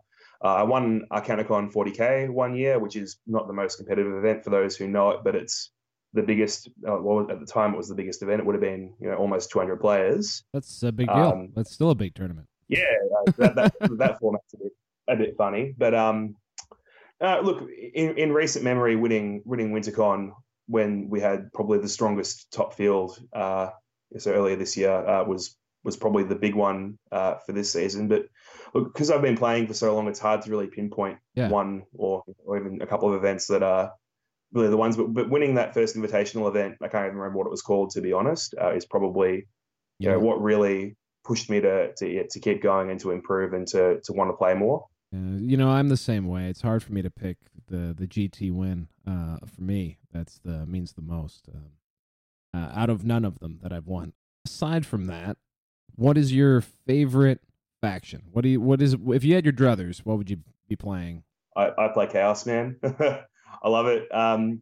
[0.43, 4.51] Uh, I won Arcanicon 40k one year, which is not the most competitive event for
[4.51, 5.71] those who know it, but it's
[6.13, 6.69] the biggest.
[6.87, 8.41] Uh, well, at the time, it was the biggest event.
[8.41, 10.43] It would have been you know almost 200 players.
[10.53, 11.15] That's a big deal.
[11.15, 12.47] Um, that's still a big tournament.
[12.67, 12.83] Yeah,
[13.27, 14.71] uh, that, that, that format's a bit
[15.07, 16.35] a bit funny, but um,
[17.21, 20.31] uh, look, in, in recent memory, winning winning WinterCon
[20.67, 23.69] when we had probably the strongest top field, uh,
[24.17, 28.07] so earlier this year uh, was was probably the big one uh, for this season.
[28.07, 28.25] But
[28.73, 31.49] because I've been playing for so long, it's hard to really pinpoint yeah.
[31.49, 33.91] one or or even a couple of events that are
[34.53, 34.97] really the ones.
[34.97, 37.91] But, but winning that first invitational event, I can't even remember what it was called
[37.91, 39.47] to be honest, uh, is probably
[39.99, 40.11] you yeah.
[40.11, 43.99] know what really pushed me to to to keep going and to improve and to
[44.01, 44.85] to want to play more.
[45.11, 46.49] You know, I'm the same way.
[46.49, 48.87] It's hard for me to pick the the GT win.
[49.07, 51.49] Uh, for me, that's the means the most.
[51.53, 51.71] Um,
[52.53, 54.13] uh, out of none of them that I've won.
[54.45, 55.37] Aside from that,
[55.95, 57.41] what is your favorite
[57.81, 58.23] faction?
[58.31, 58.61] What do you?
[58.61, 58.95] What is?
[59.07, 61.23] If you had your druthers, what would you be playing?
[61.55, 62.77] I, I play Chaos Man.
[63.63, 64.13] I love it.
[64.13, 64.61] Um,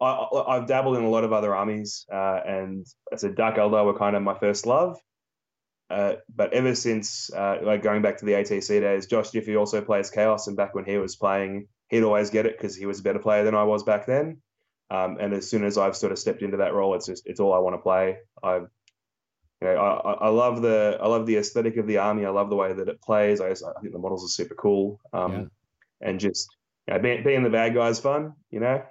[0.00, 3.84] I, have dabbled in a lot of other armies, uh, and as said Dark Eldar
[3.84, 4.98] were kind of my first love.
[5.90, 9.80] Uh, but ever since, uh, like going back to the ATC days, Josh Diffie also
[9.80, 13.00] plays Chaos, and back when he was playing, he'd always get it because he was
[13.00, 14.42] a better player than I was back then.
[14.90, 17.40] Um, and as soon as I've sort of stepped into that role, it's just it's
[17.40, 18.18] all I want to play.
[18.42, 18.66] I, you
[19.62, 22.24] know, I, I love the I love the aesthetic of the army.
[22.24, 23.40] I love the way that it plays.
[23.40, 25.00] I, I think the models are super cool.
[25.12, 25.44] Um, yeah.
[26.02, 26.48] and just
[26.88, 28.34] you know, being, being the bad guy is fun.
[28.50, 28.82] You know.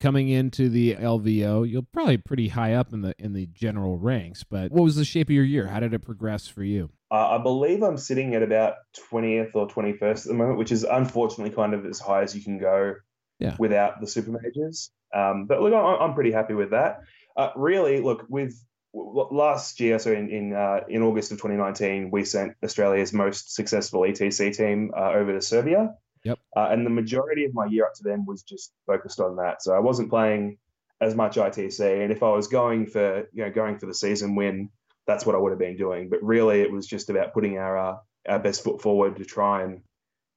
[0.00, 4.44] coming into the LVO, you're probably pretty high up in the in the general ranks.
[4.44, 5.66] But what was the shape of your year?
[5.66, 6.90] How did it progress for you?
[7.10, 8.74] Uh, I believe I'm sitting at about
[9.12, 12.42] 20th or 21st at the moment, which is unfortunately kind of as high as you
[12.42, 12.94] can go
[13.38, 13.54] yeah.
[13.58, 14.90] without the super majors.
[15.14, 17.00] Um, but look, I'm pretty happy with that.
[17.36, 18.54] Uh, really, look with
[18.94, 24.00] last year, so in in, uh, in August of 2019, we sent Australia's most successful
[24.00, 25.94] ETC team uh, over to Serbia.
[26.24, 26.38] Yep.
[26.56, 29.62] Uh, and the majority of my year up to then was just focused on that.
[29.62, 30.58] So I wasn't playing
[31.00, 32.02] as much ITC.
[32.02, 34.70] And if I was going for, you know, going for the season win,
[35.06, 36.08] that's what I would have been doing.
[36.08, 37.96] But really, it was just about putting our uh,
[38.28, 39.82] our best foot forward to try and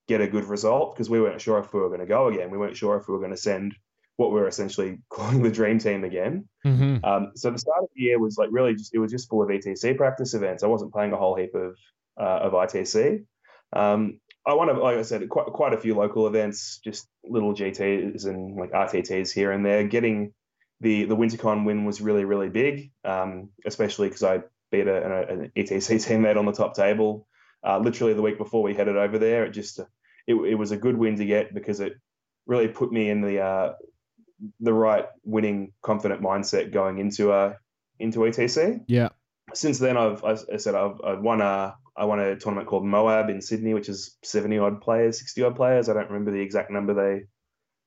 [0.08, 2.50] get a good result because we weren't sure if we were going to go again.
[2.50, 3.76] We weren't sure if we were going to send
[4.18, 6.48] what we are essentially calling the dream team again.
[6.66, 7.06] Mm-hmm.
[7.06, 9.44] Um, so the start of the year was like really just it was just full
[9.44, 10.64] of ETC practice events.
[10.64, 11.78] I wasn't playing a whole heap of
[12.20, 13.24] uh, of ITC.
[13.74, 17.54] Um, I want to, like I said, quite quite a few local events, just little
[17.54, 19.88] GTs and like RTTs here and there.
[19.88, 20.34] Getting
[20.82, 25.52] the the WinterCon win was really really big, um, especially because I beat a, an
[25.56, 27.28] ETC teammate on the top table.
[27.66, 29.80] Uh, literally the week before we headed over there, it just
[30.28, 31.94] it, it was a good win to get because it
[32.46, 33.74] really put me in the uh,
[34.60, 37.54] the right winning confident mindset going into a uh,
[38.00, 38.84] into ETC.
[38.88, 39.10] Yeah.
[39.54, 43.30] Since then, I've I said I've, I've won a I won a tournament called Moab
[43.30, 45.90] in Sydney, which is 70 odd players, 60 odd players.
[45.90, 47.26] I don't remember the exact number they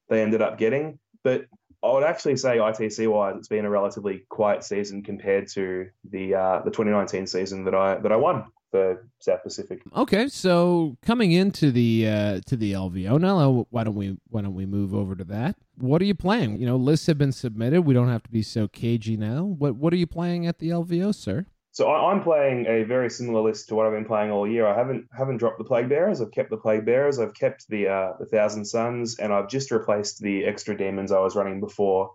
[0.09, 1.45] they ended up getting, but
[1.83, 6.35] I would actually say ITC wise, it's been a relatively quiet season compared to the
[6.35, 9.83] uh, the 2019 season that I that I won for South Pacific.
[9.97, 14.55] Okay, so coming into the uh, to the LVO now, why don't we why don't
[14.55, 15.57] we move over to that?
[15.77, 16.59] What are you playing?
[16.59, 17.83] You know, lists have been submitted.
[17.83, 19.45] We don't have to be so cagey now.
[19.45, 21.47] What what are you playing at the LVO, sir?
[21.79, 24.67] So I, I'm playing a very similar list to what I've been playing all year.
[24.67, 26.21] I haven't haven't dropped the plague bearers.
[26.21, 27.21] I've kept the plague bearers.
[27.21, 31.21] I've kept the uh, the thousand sons, and I've just replaced the extra demons I
[31.21, 32.15] was running before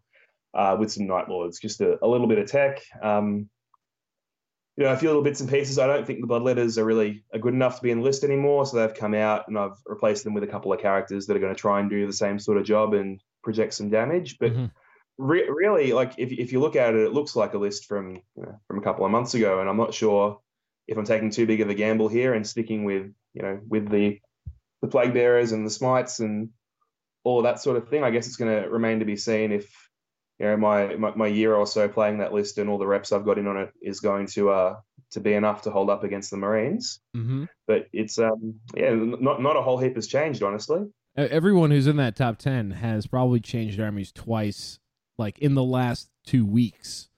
[0.53, 1.61] uh, with some night lords.
[1.61, 2.81] Just a, a little bit of tech.
[3.01, 3.49] Um,
[4.75, 5.79] you know, a few little bits and pieces.
[5.79, 8.25] I don't think the bloodletters are really are good enough to be in the list
[8.25, 8.65] anymore.
[8.65, 11.39] So they've come out, and I've replaced them with a couple of characters that are
[11.39, 14.39] going to try and do the same sort of job and project some damage.
[14.39, 14.65] But Mm-hmm.
[15.17, 18.15] Re- really, like if if you look at it, it looks like a list from
[18.35, 20.39] you know, from a couple of months ago, and I'm not sure
[20.87, 23.89] if I'm taking too big of a gamble here and sticking with you know with
[23.89, 24.19] the
[24.81, 26.49] the plague bearers and the smites and
[27.23, 28.03] all that sort of thing.
[28.03, 29.71] I guess it's going to remain to be seen if
[30.39, 33.11] you know my, my my year or so playing that list and all the reps
[33.11, 34.75] I've got in on it is going to uh
[35.11, 36.99] to be enough to hold up against the Marines.
[37.15, 37.45] Mm-hmm.
[37.67, 40.81] But it's um yeah, not not a whole heap has changed honestly.
[41.15, 44.79] Everyone who's in that top 10 has probably changed armies twice,
[45.17, 47.09] like in the last two weeks.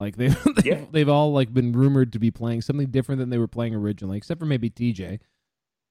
[0.00, 0.84] Like they've, they've, Yeah.
[0.90, 4.16] they've all like been rumored to be playing something different than they were playing originally,
[4.18, 5.18] except for maybe TJ.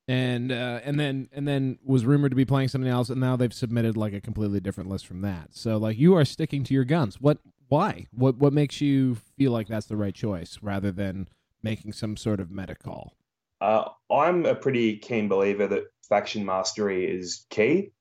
[0.10, 3.36] And uh, and then and then was rumored to be playing something else, and now
[3.36, 5.50] they've submitted like a completely different list from that.
[5.52, 7.20] So like you are sticking to your guns.
[7.20, 7.40] What?
[7.68, 8.06] Why?
[8.14, 8.38] What?
[8.38, 11.28] What makes you feel like that's the right choice rather than
[11.62, 13.16] making some sort of meta call?
[13.60, 17.92] Uh, I'm a pretty keen believer that faction mastery is key.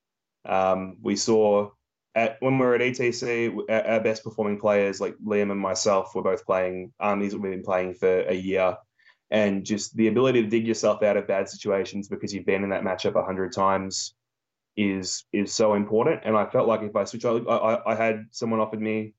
[0.45, 1.71] Um, we saw
[2.17, 6.15] at when we were at ETC, our our best performing players like Liam and myself
[6.15, 8.77] were both playing armies that we've been playing for a year,
[9.31, 12.71] and just the ability to dig yourself out of bad situations because you've been in
[12.71, 14.15] that matchup a hundred times
[14.77, 16.23] is is so important.
[16.25, 19.13] And I felt like if I switch, I, I, I had someone offered me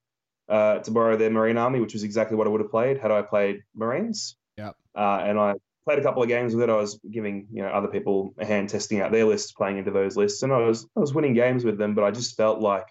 [0.48, 3.12] uh, to borrow their Marine army, which was exactly what I would have played had
[3.12, 4.36] I played Marines.
[4.56, 4.74] Yep.
[4.96, 5.54] Uh, and I
[5.88, 6.70] played a couple of games with it.
[6.70, 9.90] I was giving you know other people a hand testing out their lists, playing into
[9.90, 11.94] those lists, and I was I was winning games with them.
[11.94, 12.86] But I just felt like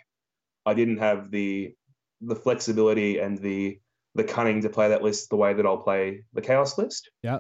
[0.65, 1.76] I didn't have the
[2.22, 3.80] the flexibility and the
[4.15, 7.11] the cunning to play that list the way that I'll play the chaos list.
[7.22, 7.38] Yeah.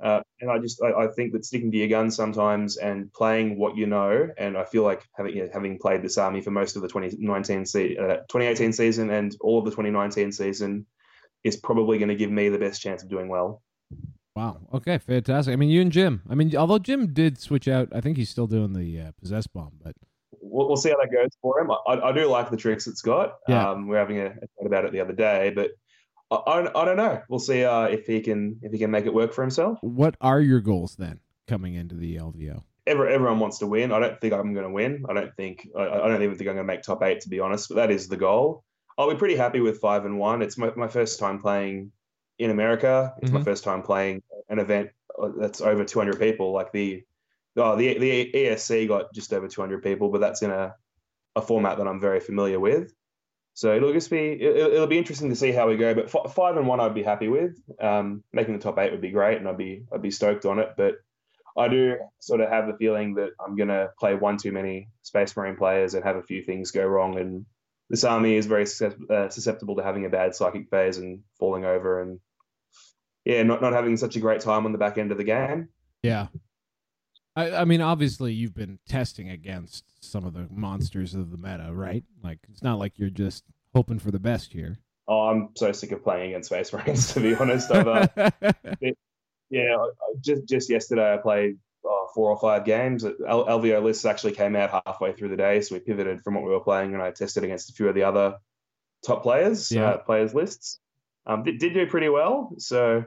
[0.00, 3.58] Uh, and I just I, I think that sticking to your guns sometimes and playing
[3.58, 6.52] what you know, and I feel like having you know, having played this army for
[6.52, 10.86] most of the 2019 se- uh, 2018 season and all of the 2019 season
[11.42, 13.62] is probably going to give me the best chance of doing well.
[14.34, 14.60] Wow.
[14.72, 14.98] Okay.
[14.98, 15.52] Fantastic.
[15.52, 16.22] I mean, you and Jim.
[16.28, 19.46] I mean, although Jim did switch out, I think he's still doing the uh, possess
[19.46, 19.72] bomb.
[19.82, 19.94] But
[20.40, 21.70] we'll, we'll see how that goes for him.
[21.70, 23.34] I, I do like the tricks it's got.
[23.48, 23.70] Yeah.
[23.70, 25.70] Um, we are having a, chat about it the other day, but
[26.30, 27.22] I, I, I don't know.
[27.28, 29.78] We'll see uh, if he can if he can make it work for himself.
[29.82, 32.62] what are your goals then coming into the LVO?
[32.86, 33.92] Every, everyone wants to win.
[33.92, 35.04] I don't think I'm going to win.
[35.08, 37.28] I don't think I, I don't even think I'm going to make top eight to
[37.28, 37.68] be honest.
[37.68, 38.64] But that is the goal.
[38.98, 40.42] I'll be pretty happy with five and one.
[40.42, 41.92] It's my, my first time playing
[42.38, 43.14] in America.
[43.22, 43.44] It's my Mhm.
[43.44, 44.90] first time playing an event
[45.20, 46.52] uh, that's over 200 people.
[46.52, 47.04] Like the
[47.56, 50.74] oh, the the ESC got just over 200 people, but that's in a
[51.36, 52.92] a format that I'm very familiar with.
[53.54, 55.94] So it'll just be it'll, it'll be interesting to see how we go.
[55.94, 57.58] But f- five and one, I'd be happy with.
[57.80, 60.58] Um, making the top eight would be great, and I'd be I'd be stoked on
[60.58, 60.70] it.
[60.76, 60.96] But
[61.56, 65.36] I do sort of have the feeling that I'm gonna play one too many Space
[65.36, 67.18] Marine players and have a few things go wrong.
[67.18, 67.44] And
[67.92, 68.64] this army is very
[69.10, 72.20] uh, susceptible to having a bad psychic phase and falling over, and
[73.26, 75.68] yeah, not not having such a great time on the back end of the game.
[76.02, 76.28] Yeah.
[77.36, 81.68] I, I mean, obviously, you've been testing against some of the monsters of the meta,
[81.70, 82.02] right?
[82.24, 83.44] Like, it's not like you're just
[83.74, 84.78] hoping for the best here.
[85.06, 87.12] Oh, I'm so sick of playing against Space Marines.
[87.12, 88.06] To be honest, I've, uh,
[89.50, 89.76] yeah,
[90.22, 91.58] just just yesterday I played
[92.14, 93.04] four or five games.
[93.04, 96.44] L- LVO lists actually came out halfway through the day, so we pivoted from what
[96.44, 98.36] we were playing, and I tested against a few of the other
[99.04, 99.90] top players, Yeah.
[99.90, 100.78] uh, players lists.
[101.26, 103.06] Um, did, did do pretty well, so I'm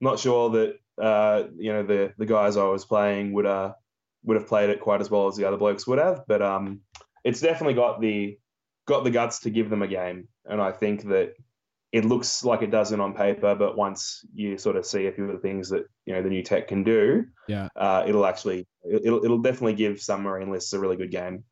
[0.00, 3.72] not sure that uh, you know the the guys I was playing would uh
[4.24, 6.80] would have played it quite as well as the other blokes would have, but um,
[7.24, 8.38] it's definitely got the
[8.86, 11.34] got the guts to give them a game, and I think that
[11.94, 15.26] it looks like it doesn't on paper, but once you sort of see a few
[15.26, 17.68] of the things that you know the new tech can do, Yeah.
[17.76, 21.44] uh, it'll actually it'll it'll definitely give some marine lists a really good game.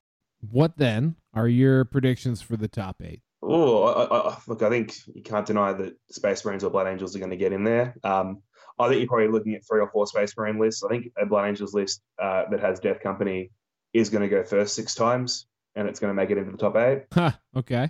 [0.51, 3.23] What then are your predictions for the top eight?
[3.41, 7.15] Oh, I, I, look, I think you can't deny that Space Marines or Blood Angels
[7.15, 7.95] are going to get in there.
[8.03, 8.43] Um,
[8.81, 10.83] I think you're probably looking at three or four Space Marine lists.
[10.83, 13.51] I think a Blood Angels list uh, that has Death Company
[13.93, 15.47] is going to go first six times,
[15.77, 17.05] and it's going to make it into the top eight.
[17.13, 17.33] Huh.
[17.57, 17.89] Okay.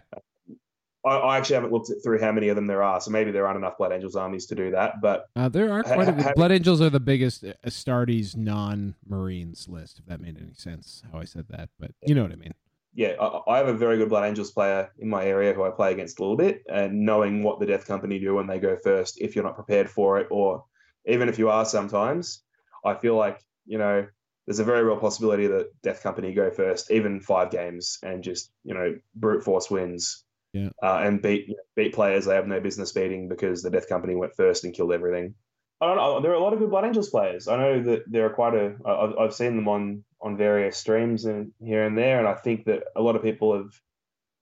[1.05, 3.31] I, I actually haven't looked at, through how many of them there are, so maybe
[3.31, 5.01] there aren't enough Blood Angels armies to do that.
[5.01, 8.37] But Uh, there are Ha- quite a ha- Blood Angels are the biggest uh, Astartes
[8.37, 11.03] non-Marines list, if that made any sense.
[11.13, 12.55] How I said that, but you know what I mean.
[12.95, 15.71] yeah, I, I have a very good Blood Angels player in my area who I
[15.71, 18.77] play against a little bit, and knowing what the Death Company do when they go
[18.77, 20.65] first, if you're not prepared for it, or
[21.07, 22.43] even if you are sometimes,
[22.85, 24.07] I feel like, you know,
[24.47, 28.51] there's a very real possibility that Death Company go first, even five games, and just,
[28.65, 30.25] you know, brute force wins.
[30.53, 30.69] Yeah.
[30.83, 34.35] Uh, and beat beat players they have no business beating because the Death Company went
[34.37, 35.35] first and killed everything.
[35.81, 36.21] I don't know.
[36.21, 37.49] There are a lot of good Blood Angels players.
[37.49, 38.77] I know that there are quite a.
[38.87, 42.67] I've, I've seen them on on various streams and here and there, and I think
[42.67, 43.73] that a lot of people have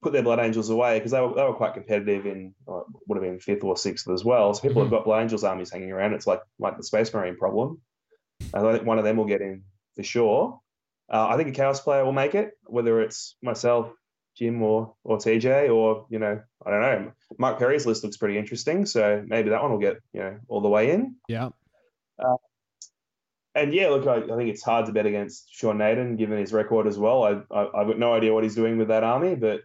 [0.03, 3.15] put their Blood Angels away because they were, they were quite competitive in uh, would
[3.15, 4.53] have been fifth or sixth as well.
[4.53, 4.85] So people Mhm.
[4.85, 6.13] have got Blood Angels armies hanging around.
[6.13, 7.81] It's like like the Space Marine problem.
[8.53, 9.63] I think one of them will get in
[9.95, 10.59] for sure.
[11.11, 13.91] Uh, I think a Chaos player will make it, whether it's myself,
[14.37, 17.11] Jim, or or TJ, or you know, I don't know.
[17.37, 20.61] Mark Perry's list looks pretty interesting, so maybe that one will get you know all
[20.61, 21.15] the way in.
[21.27, 21.49] Yeah.
[23.53, 26.53] And yeah, look, I, I think it's hard to bet against Sean Nayden given his
[26.53, 27.23] record as well.
[27.23, 29.61] I, I I've got no idea what he's doing with that army, but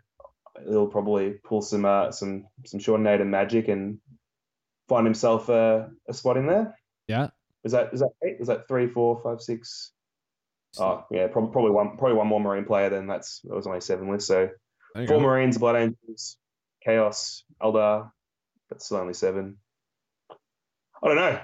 [0.65, 3.99] he'll probably pull some uh, some some Sean Nayden magic and
[4.89, 6.77] find himself a, a spot in there.
[7.07, 7.29] Yeah.
[7.65, 8.37] Is that is that eight?
[8.41, 9.93] Is that three, four, five, six?
[10.79, 12.91] Oh yeah, probably probably one probably one more Marine player.
[12.91, 14.29] Then that's that was only seven lists.
[14.29, 14.51] So
[14.95, 15.21] four go.
[15.21, 16.37] Marines, Blood Angels,
[16.85, 18.11] Chaos, Eldar.
[18.71, 19.59] That's still only seven.
[20.31, 21.41] I don't know.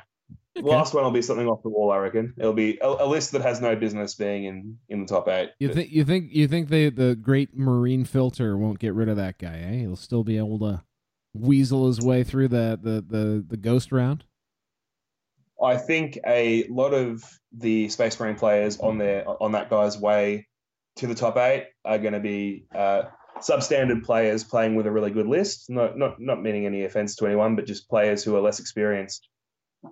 [0.54, 0.68] Okay.
[0.68, 1.90] last one will be something off the wall.
[1.90, 5.06] I reckon it'll be a, a list that has no business being in in the
[5.06, 5.50] top eight.
[5.58, 9.16] You think you think you think they the great marine filter won't get rid of
[9.16, 9.78] that guy, eh?
[9.78, 10.82] He'll still be able to
[11.32, 14.24] weasel his way through the the the, the ghost round.
[15.62, 17.22] I think a lot of
[17.52, 20.48] the Space Marine players on their on that guy's way
[20.96, 23.02] to the top eight are going to be uh,
[23.38, 25.70] substandard players playing with a really good list.
[25.70, 29.28] Not not not meaning any offense to anyone, but just players who are less experienced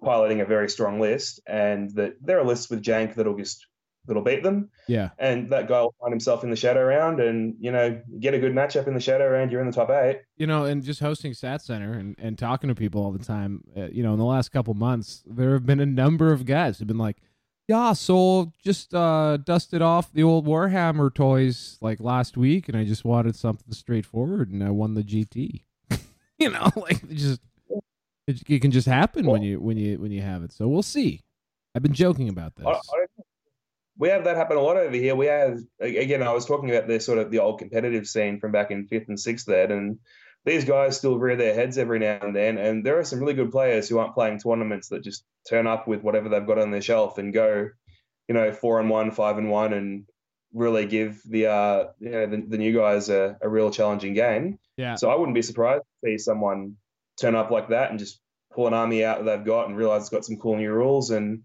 [0.05, 3.67] piloting a very strong list, and that there are lists with jank that'll just
[4.07, 5.11] that'll beat them, Yeah.
[5.19, 8.39] and that guy will find himself in the shadow round, and you know get a
[8.39, 9.51] good matchup in the shadow round.
[9.53, 10.23] You're in the top eight.
[10.37, 13.63] You know, and just hosting Stat Center and, and talking to people all the time,
[13.77, 16.79] uh, you know, in the last couple months, there have been a number of guys
[16.79, 17.19] who've been like,
[17.69, 22.85] yeah, so just uh, dusted off the old Warhammer toys like last week, and I
[22.85, 25.63] just wanted something straightforward, and I won the GT.
[26.39, 27.41] you know, like it just
[28.27, 30.53] it, it can just happen when you when you when you have it.
[30.53, 31.23] So we'll see.
[31.75, 32.67] I've been joking about this.
[32.67, 33.05] I, I,
[34.01, 35.15] we have that happen a lot over here.
[35.15, 36.23] We have again.
[36.23, 39.09] I was talking about the sort of the old competitive scene from back in fifth
[39.09, 39.99] and sixth ed, and
[40.47, 42.57] these guys still rear their heads every now and then.
[42.57, 45.87] And there are some really good players who aren't playing tournaments that just turn up
[45.87, 47.69] with whatever they've got on their shelf and go,
[48.27, 50.07] you know, four and one, five and one, and
[50.55, 54.59] really give the uh you know the, the new guys a, a real challenging game.
[54.79, 54.95] yeah.
[54.95, 56.77] So I wouldn't be surprised to see someone
[57.21, 58.19] turn up like that and just
[58.51, 61.11] pull an army out that they've got and realize it's got some cool new rules
[61.11, 61.43] and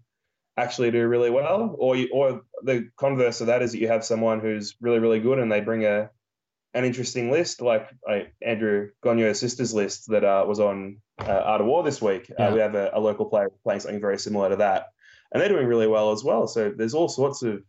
[0.56, 1.74] actually do really well.
[1.78, 5.20] Or you, or the converse of that is that you have someone who's really really
[5.20, 6.10] good and they bring a
[6.74, 11.62] an interesting list like uh, Andrew Gonyo's sister's list that uh, was on uh, Art
[11.62, 12.30] of War this week.
[12.38, 12.48] Yeah.
[12.48, 14.88] Uh, we have a, a local player playing something very similar to that,
[15.32, 16.46] and they're doing really well as well.
[16.46, 17.62] So there's all sorts of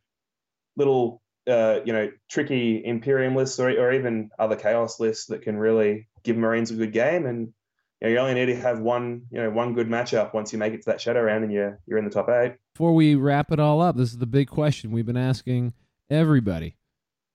[0.76, 5.58] little uh, you know, tricky Imperium lists or, or even other Chaos lists that can
[5.58, 7.26] really give Marines a good game.
[7.26, 7.54] And
[8.02, 10.60] you, know, you only need to have one, you know, one good matchup once you
[10.60, 12.56] make it to that Shadow round and you're you're in the top eight.
[12.74, 15.74] Before we wrap it all up, this is the big question we've been asking
[16.10, 16.78] everybody,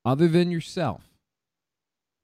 [0.04, 1.08] other than yourself.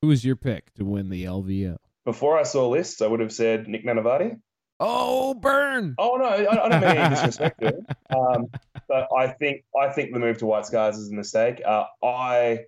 [0.02, 1.78] Who is your pick to win the LVO?
[2.04, 4.38] Before I saw lists, I would have said Nick Nanavati.
[4.80, 5.96] Oh, burn!
[5.98, 7.86] Oh no, I, I don't mean any disrespect to him.
[8.16, 8.46] Um,
[8.86, 11.60] but I think I think the move to White Scars is a mistake.
[11.66, 12.60] Uh, I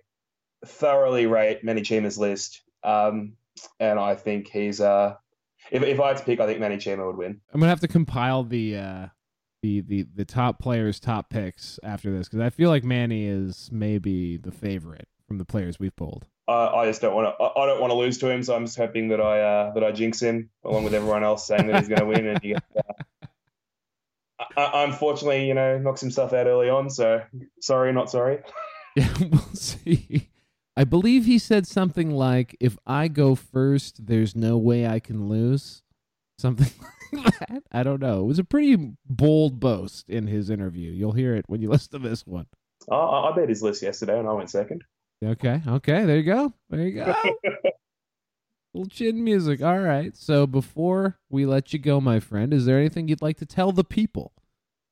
[0.65, 3.33] thoroughly rate Manny Chima's list, um,
[3.79, 4.81] and I think he's.
[4.81, 5.15] Uh,
[5.69, 7.41] if if I had to pick, I think Manny Chima would win.
[7.53, 9.07] I'm gonna have to compile the uh,
[9.61, 13.69] the the the top players' top picks after this because I feel like Manny is
[13.71, 16.25] maybe the favorite from the players we've pulled.
[16.47, 17.43] I, I just don't want to.
[17.43, 19.73] I I don't want to lose to him, so I'm just hoping that I uh,
[19.73, 22.41] that I jinx him along with everyone else saying that he's going to win, and
[22.41, 22.59] he uh,
[24.57, 26.89] uh, unfortunately, you know, knocks himself out early on.
[26.89, 27.21] So
[27.61, 28.39] sorry, not sorry.
[28.93, 30.30] Yeah, we'll see.
[30.75, 35.27] I believe he said something like, "If I go first, there's no way I can
[35.27, 35.83] lose."
[36.39, 36.71] Something
[37.13, 37.63] like that.
[37.71, 38.21] I don't know.
[38.21, 40.91] It was a pretty bold boast in his interview.
[40.91, 42.47] You'll hear it when you listen to this one.
[42.89, 44.83] I, I I bet his list yesterday, and I went second.
[45.23, 45.61] Okay.
[45.67, 46.05] Okay.
[46.05, 46.53] There you go.
[46.69, 47.13] There you go.
[48.73, 49.61] Little chin music.
[49.61, 50.15] All right.
[50.15, 53.71] So before we let you go, my friend, is there anything you'd like to tell
[53.71, 54.31] the people?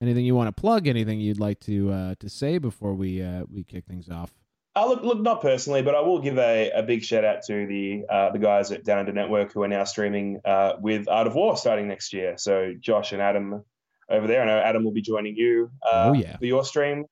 [0.01, 0.87] Anything you want to plug?
[0.87, 4.33] Anything you'd like to uh, to say before we uh, we kick things off?
[4.79, 7.67] Uh, look, look, not personally, but I will give a, a big shout out to
[7.67, 11.27] the uh, the guys at Down Under Network who are now streaming uh, with Art
[11.27, 12.35] of War starting next year.
[12.37, 13.63] So Josh and Adam
[14.09, 14.41] over there.
[14.41, 16.37] I know Adam will be joining you uh, Oh, yeah.
[16.37, 17.05] for your stream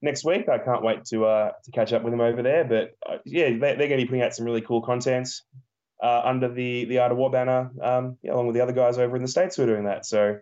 [0.00, 0.48] next week.
[0.48, 2.64] I can't wait to uh, to catch up with them over there.
[2.64, 5.28] But uh, yeah, they, they're going to be putting out some really cool content
[6.02, 8.96] uh, under the the Art of War banner, um, yeah, along with the other guys
[8.96, 10.06] over in the states who are doing that.
[10.06, 10.38] So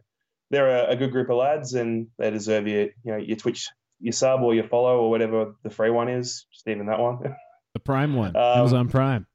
[0.50, 3.68] they're a, a good group of lads, and they deserve your you know your Twitch,
[4.00, 6.46] your sub or your follow or whatever the free one is.
[6.52, 7.18] Just even that one.
[7.74, 9.26] The Prime one, Um, Amazon Prime.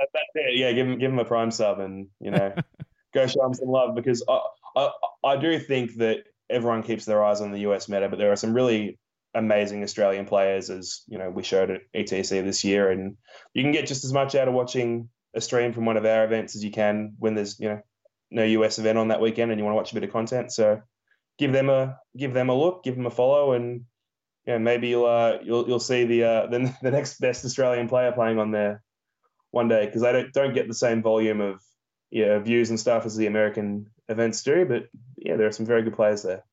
[0.00, 0.56] that, that's it.
[0.56, 2.52] Yeah, give him give him a prime sub, and you know,
[3.14, 4.40] go show him some love because I,
[4.74, 4.90] I
[5.22, 8.36] I do think that everyone keeps their eyes on the US meta, but there are
[8.36, 8.98] some really
[9.32, 13.16] amazing Australian players, as you know, we showed at ETC this year, and
[13.52, 16.24] you can get just as much out of watching a stream from one of our
[16.24, 17.80] events as you can when there's you know
[18.32, 20.50] no US event on that weekend and you want to watch a bit of content.
[20.52, 20.82] So
[21.38, 23.82] give them a give them a look, give them a follow, and
[24.46, 28.12] yeah, maybe you'll uh, you'll you'll see the uh, the, the next best Australian player
[28.12, 28.82] playing on there
[29.50, 31.62] one day because they don't don't get the same volume of
[32.10, 35.82] yeah views and stuff as the American events do, but yeah, there are some very
[35.82, 36.44] good players there.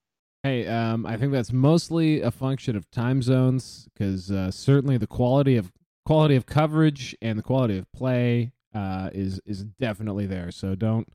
[0.44, 5.08] Hey, um, I think that's mostly a function of time zones because uh, certainly the
[5.08, 5.72] quality of
[6.06, 10.52] quality of coverage and the quality of play uh, is is definitely there.
[10.52, 11.08] So don't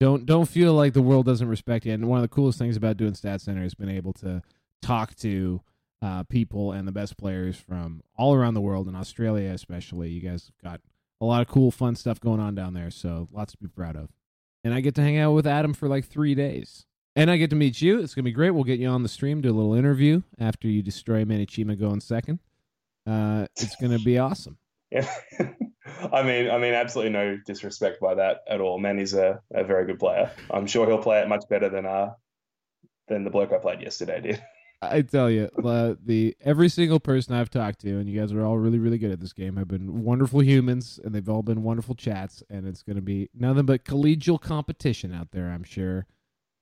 [0.00, 1.92] don't don't feel like the world doesn't respect you.
[1.92, 4.42] And one of the coolest things about doing Stat Center has been able to
[4.82, 5.62] talk to
[6.02, 10.10] uh, people and the best players from all around the world, and Australia especially.
[10.10, 10.80] You guys have got
[11.20, 13.96] a lot of cool, fun stuff going on down there, so lots to be proud
[13.96, 14.10] of.
[14.64, 16.84] And I get to hang out with Adam for like three days.
[17.16, 18.00] And I get to meet you.
[18.00, 18.50] It's gonna be great.
[18.50, 21.78] We'll get you on the stream, do a little interview after you destroy Manny Chima
[21.78, 22.38] going second.
[23.06, 24.58] Uh, it's gonna be awesome.
[24.90, 25.10] Yeah.
[26.12, 28.78] I mean, I mean, absolutely no disrespect by that at all.
[28.78, 30.30] Manny's a, a very good player.
[30.50, 32.10] I'm sure he'll play it much better than uh
[33.08, 34.42] than the bloke I played yesterday did.
[34.80, 38.58] I tell you, the every single person I've talked to, and you guys are all
[38.58, 41.96] really, really good at this game, have been wonderful humans, and they've all been wonderful
[41.96, 46.06] chats, and it's going to be nothing but collegial competition out there, I'm sure.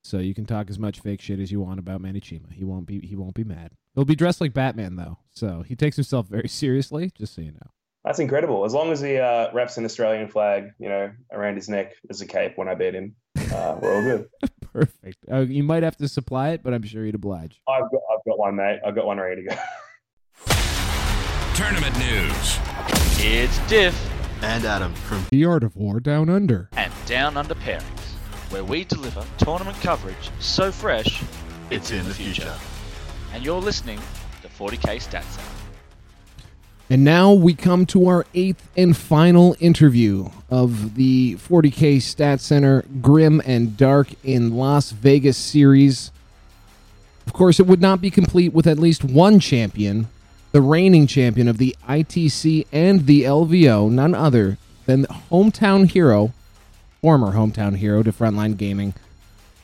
[0.02, 2.52] So you can talk as much fake shit as you want about Manny Chima.
[2.52, 3.72] He won't be he won't be mad.
[3.94, 7.10] He'll be dressed like Batman though, so he takes himself very seriously.
[7.14, 7.70] Just so you know.
[8.06, 8.64] That's incredible.
[8.64, 12.20] As long as he uh, wraps an Australian flag, you know, around his neck as
[12.20, 13.16] a cape when I beat him,
[13.52, 14.28] uh, we're all good.
[14.72, 15.18] Perfect.
[15.30, 17.60] Uh, you might have to supply it, but I'm sure you'd oblige.
[17.68, 18.78] I've got, I've got one, mate.
[18.86, 19.56] I've got one ready to go.
[21.54, 22.58] Tournament news.
[23.18, 23.98] It's Diff
[24.40, 28.12] and Adam from The Art of War Down Under and Down Under Pairings,
[28.50, 31.24] where we deliver tournament coverage so fresh
[31.70, 32.42] it's, in, in, the future.
[32.42, 32.58] future.
[33.32, 33.98] And you're listening
[34.42, 35.55] to 40k Stat Center.
[36.88, 42.84] And now we come to our eighth and final interview of the 40K Stat Center
[43.02, 46.12] Grim and Dark in Las Vegas series.
[47.26, 50.06] Of course, it would not be complete with at least one champion,
[50.52, 54.56] the reigning champion of the ITC and the LVO, none other
[54.86, 56.32] than the hometown hero,
[57.00, 58.94] former hometown hero to Frontline Gaming,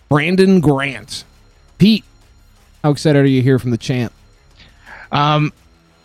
[0.09, 1.23] Brandon Grant.
[1.79, 2.05] Pete,
[2.83, 4.13] how excited are you here from the champ?
[5.13, 5.53] Um,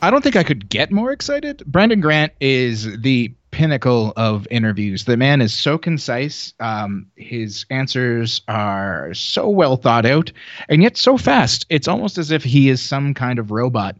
[0.01, 1.63] I don't think I could get more excited.
[1.65, 5.05] Brandon Grant is the pinnacle of interviews.
[5.05, 6.53] The man is so concise.
[6.59, 10.31] Um, his answers are so well thought out,
[10.69, 11.65] and yet so fast.
[11.69, 13.95] It's almost as if he is some kind of robot.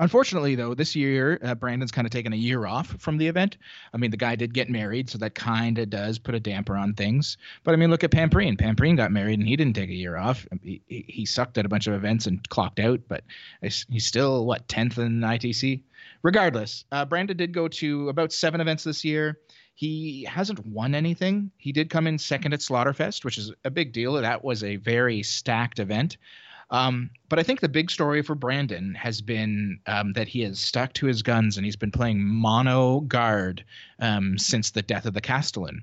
[0.00, 3.58] Unfortunately, though, this year uh, Brandon's kind of taken a year off from the event.
[3.92, 6.74] I mean, the guy did get married, so that kind of does put a damper
[6.74, 7.36] on things.
[7.64, 8.58] But I mean, look at Pamprine.
[8.58, 10.48] Pamprine got married, and he didn't take a year off.
[10.62, 13.24] He, he sucked at a bunch of events and clocked out, but
[13.60, 15.82] he's still what tenth in ITC.
[16.22, 19.38] Regardless, uh, Brandon did go to about seven events this year.
[19.74, 21.50] He hasn't won anything.
[21.58, 24.14] He did come in second at Slaughterfest, which is a big deal.
[24.14, 26.16] That was a very stacked event.
[26.70, 30.60] Um, but I think the big story for Brandon has been um, that he has
[30.60, 33.64] stuck to his guns and he's been playing mono guard
[33.98, 35.82] um, since the death of the Castellan.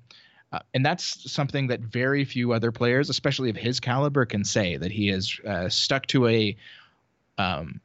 [0.54, 4.78] Uh, and that's something that very few other players, especially of his caliber, can say
[4.78, 6.56] that he has uh, stuck to a
[7.38, 7.82] um,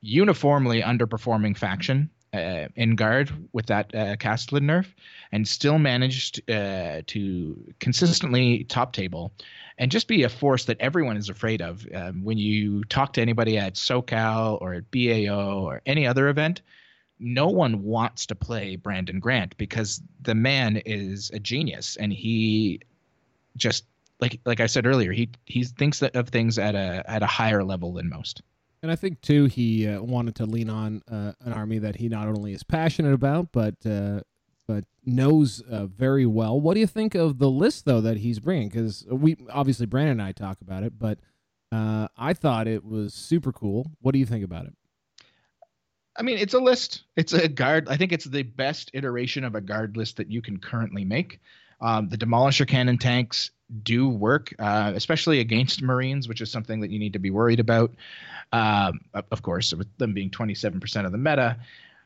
[0.00, 4.86] uniformly underperforming faction uh, in guard with that uh, Castellan nerf
[5.32, 9.32] and still managed uh, to consistently top table
[9.78, 11.86] and just be a force that everyone is afraid of.
[11.94, 16.62] Um, when you talk to anybody at SoCal or at BAO or any other event,
[17.18, 22.80] no one wants to play Brandon Grant because the man is a genius and he
[23.56, 23.84] just
[24.20, 27.64] like like I said earlier, he he thinks of things at a at a higher
[27.64, 28.42] level than most.
[28.82, 32.08] And I think too, he uh, wanted to lean on uh, an army that he
[32.08, 34.20] not only is passionate about, but uh,
[34.66, 36.60] but knows uh, very well.
[36.60, 38.68] What do you think of the list though that he's bringing?
[38.68, 41.18] Because we obviously Brandon and I talk about it, but
[41.70, 43.92] uh, I thought it was super cool.
[44.00, 44.74] What do you think about it?
[46.16, 47.04] I mean, it's a list.
[47.16, 47.88] It's a guard.
[47.88, 51.40] I think it's the best iteration of a guard list that you can currently make.
[51.82, 53.50] Um, the demolisher cannon tanks
[53.82, 57.60] do work, uh, especially against Marines, which is something that you need to be worried
[57.60, 57.92] about.
[58.52, 61.56] Um, of course, with them being 27% of the meta,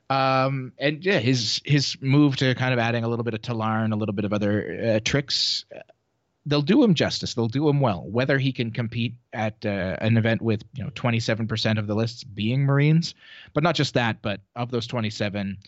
[0.09, 3.93] um, and yeah, his his move to kind of adding a little bit of Tallarn,
[3.93, 5.81] a little bit of other uh, tricks, uh,
[6.47, 7.35] they'll do him justice.
[7.35, 8.05] They'll do him well.
[8.09, 12.23] Whether he can compete at uh, an event with you know 27% of the lists
[12.23, 13.15] being Marines,
[13.53, 15.59] but not just that, but of those 27,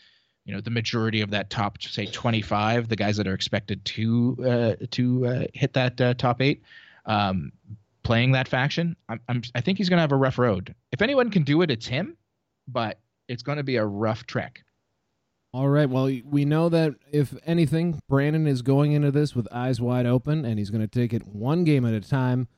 [0.48, 4.36] you know the majority of that top say 25 the guys that are expected to
[4.44, 6.62] uh, to uh, hit that uh, top eight
[7.06, 7.52] um,
[8.02, 11.02] playing that faction I'm, I'm, i think he's going to have a rough road if
[11.02, 12.16] anyone can do it it's him
[12.66, 12.98] but
[13.28, 14.64] it's going to be a rough trek
[15.54, 15.88] All right.
[15.88, 20.44] Well, we know that if anything, Brandon is going into this with eyes wide open,
[20.44, 22.48] and he's going to take it one game at a time.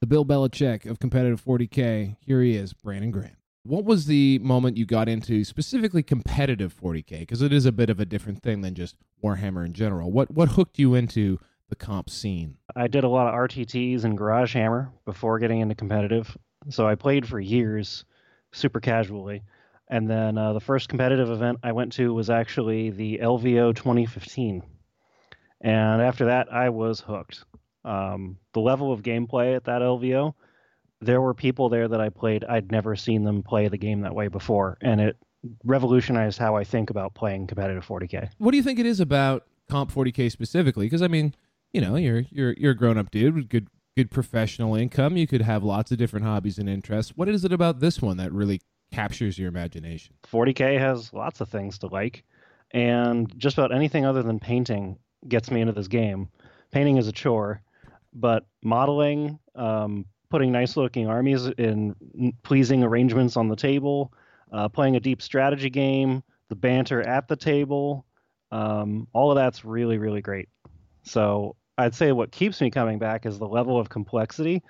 [0.00, 2.16] The Bill Belichick of competitive 40K.
[2.20, 3.36] Here he is, Brandon Grant.
[3.64, 7.20] What was the moment you got into specifically competitive 40K?
[7.20, 10.10] Because it is a bit of a different thing than just Warhammer in general.
[10.10, 12.56] What what hooked you into the comp scene?
[12.74, 16.36] I did a lot of RTTs and Garage Hammer before getting into competitive.
[16.70, 18.04] So I played for years,
[18.52, 19.42] super casually.
[19.88, 24.62] And then uh, the first competitive event I went to was actually the LVO 2015.
[25.60, 27.44] And after that, I was hooked.
[27.84, 30.34] Um, the level of gameplay at that LVO,
[31.02, 32.44] there were people there that I played.
[32.44, 34.78] I'd never seen them play the game that way before.
[34.80, 35.16] And it
[35.64, 38.30] revolutionized how I think about playing competitive 40K.
[38.38, 40.86] What do you think it is about comp 40K specifically?
[40.86, 41.34] Because I mean,
[41.72, 45.16] you know, you're you're you're a grown up dude with good good professional income.
[45.16, 47.12] You could have lots of different hobbies and interests.
[47.16, 48.60] What is it about this one that really
[48.92, 50.14] captures your imagination?
[50.30, 52.24] 40K has lots of things to like,
[52.70, 54.98] and just about anything other than painting
[55.28, 56.28] gets me into this game.
[56.70, 57.60] Painting is a chore,
[58.14, 61.94] but modeling, um, putting nice looking armies in
[62.42, 64.14] pleasing arrangements on the table,
[64.50, 68.06] uh, playing a deep strategy game, the banter at the table,
[68.50, 70.48] um, all of that's really, really great.
[71.02, 74.62] So I'd say what keeps me coming back is the level of complexity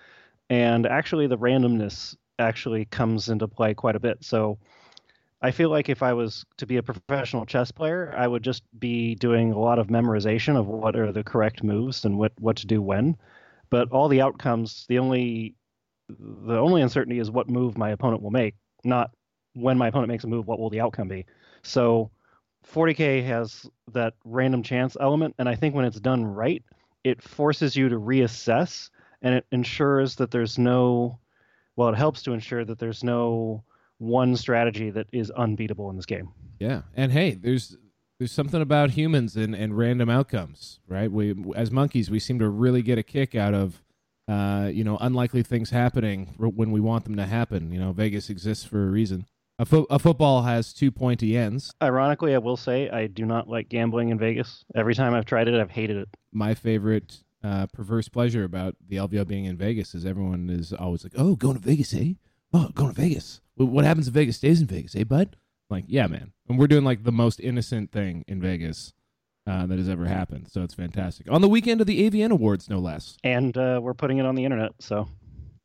[0.50, 4.18] and actually the randomness actually comes into play quite a bit.
[4.24, 4.58] So
[5.42, 8.64] I feel like if I was to be a professional chess player, I would just
[8.80, 12.56] be doing a lot of memorization of what are the correct moves and what what
[12.56, 13.16] to do when.
[13.72, 15.54] But all the outcomes, the only
[16.08, 18.54] the only uncertainty is what move my opponent will make,
[18.84, 19.10] not
[19.54, 21.24] when my opponent makes a move, what will the outcome be.
[21.62, 22.10] So
[22.70, 26.62] 40k has that random chance element, and I think when it's done right,
[27.02, 28.90] it forces you to reassess
[29.22, 31.18] and it ensures that there's no
[31.74, 33.64] well, it helps to ensure that there's no
[33.96, 36.28] one strategy that is unbeatable in this game.
[36.58, 37.78] Yeah, and hey, there's
[38.18, 41.10] there's something about humans and, and random outcomes, right?
[41.10, 43.82] We as monkeys, we seem to really get a kick out of
[44.28, 47.72] uh, you know unlikely things happening when we want them to happen.
[47.72, 49.26] You know, Vegas exists for a reason.
[49.58, 51.72] A, fo- a football has two pointy ends.
[51.82, 54.64] Ironically, I will say I do not like gambling in Vegas.
[54.74, 56.08] Every time I've tried it, I've hated it.
[56.32, 61.04] My favorite uh, perverse pleasure about the LVO being in Vegas is everyone is always
[61.04, 62.14] like, "Oh, going to Vegas, eh?
[62.52, 63.40] Oh, going to Vegas.
[63.56, 65.36] What happens in Vegas stays in Vegas, eh, bud?"
[65.72, 66.32] Like, yeah, man.
[66.48, 68.92] And we're doing like the most innocent thing in Vegas
[69.46, 70.48] uh, that has ever happened.
[70.50, 71.30] So it's fantastic.
[71.30, 73.16] On the weekend of the AVN Awards, no less.
[73.24, 75.08] And uh, we're putting it on the internet, so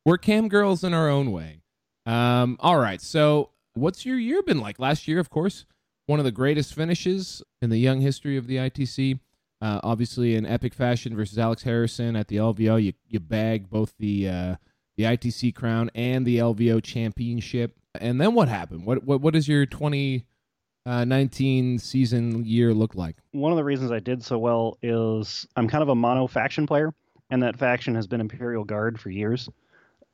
[0.04, 1.60] we're cam girls in our own way.
[2.06, 3.00] Um, all right.
[3.00, 4.78] So, what's your year been like?
[4.78, 5.66] Last year, of course,
[6.06, 9.20] one of the greatest finishes in the young history of the ITC.
[9.60, 13.92] Uh, obviously, in epic fashion versus Alex Harrison at the LVO, you you bag both
[13.98, 14.56] the uh,
[14.98, 17.76] the ITC crown and the LVO championship.
[18.00, 18.84] And then what happened?
[18.84, 23.16] What what what does your 2019 season year look like?
[23.30, 26.66] One of the reasons I did so well is I'm kind of a mono faction
[26.66, 26.92] player,
[27.30, 29.48] and that faction has been Imperial Guard for years.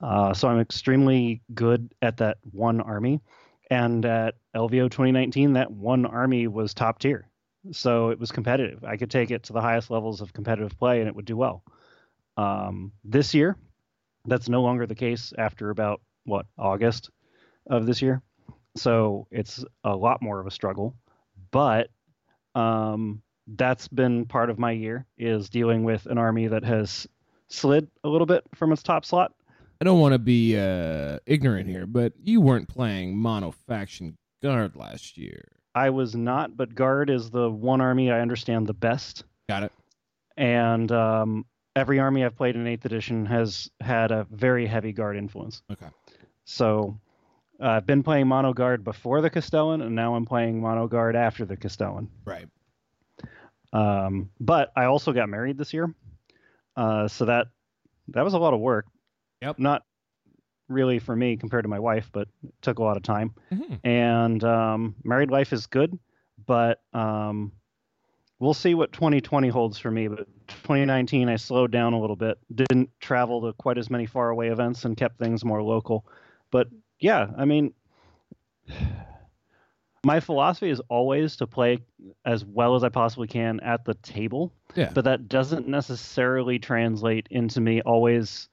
[0.00, 3.20] Uh, so I'm extremely good at that one army.
[3.70, 7.26] And at LVO 2019, that one army was top tier.
[7.72, 8.84] So it was competitive.
[8.84, 11.38] I could take it to the highest levels of competitive play and it would do
[11.38, 11.64] well.
[12.36, 13.56] Um, this year,
[14.26, 17.10] that's no longer the case after about what August
[17.66, 18.22] of this year.
[18.76, 20.94] So it's a lot more of a struggle.
[21.50, 21.90] But
[22.54, 27.06] um, that's been part of my year is dealing with an army that has
[27.48, 29.32] slid a little bit from its top slot.
[29.80, 34.76] I don't want to be uh, ignorant here, but you weren't playing mono faction guard
[34.76, 35.44] last year.
[35.74, 39.24] I was not, but guard is the one army I understand the best.
[39.48, 39.72] Got it.
[40.36, 41.44] And um,
[41.76, 45.62] every army I've played in Eighth Edition has had a very heavy guard influence.
[45.70, 45.88] Okay.
[46.44, 46.98] So
[47.60, 51.16] uh, I've been playing mono guard before the Castellan, and now I'm playing mono guard
[51.16, 52.08] after the Castellan.
[52.24, 52.48] Right.
[53.72, 55.92] Um, but I also got married this year,
[56.76, 57.48] uh, so that
[58.08, 58.86] that was a lot of work.
[59.42, 59.58] Yep.
[59.58, 59.82] Not
[60.68, 63.34] really for me compared to my wife, but it took a lot of time.
[63.52, 63.86] Mm-hmm.
[63.86, 65.98] And um, married life is good,
[66.46, 67.52] but um,
[68.38, 70.08] we'll see what 2020 holds for me.
[70.08, 74.48] But 2019, I slowed down a little bit, didn't travel to quite as many faraway
[74.48, 76.06] events, and kept things more local.
[76.50, 76.68] But
[77.00, 77.72] yeah, I mean,
[80.04, 81.78] my philosophy is always to play
[82.24, 84.52] as well as I possibly can at the table.
[84.74, 84.90] Yeah.
[84.92, 88.48] But that doesn't necessarily translate into me always,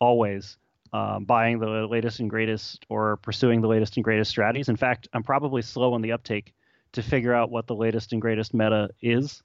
[0.00, 0.58] always
[0.92, 4.68] um, buying the latest and greatest or pursuing the latest and greatest strategies.
[4.68, 6.52] In fact, I'm probably slow on the uptake
[6.92, 9.42] to figure out what the latest and greatest meta is.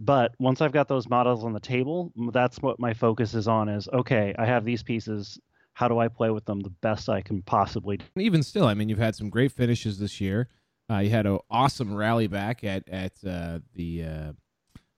[0.00, 3.68] But once I've got those models on the table, that's what my focus is on
[3.68, 5.38] is okay, I have these pieces.
[5.72, 8.04] How do I play with them the best I can possibly do?
[8.16, 10.48] Even still, I mean, you've had some great finishes this year.
[10.90, 14.32] Uh, you had an awesome rally back at at uh, the uh,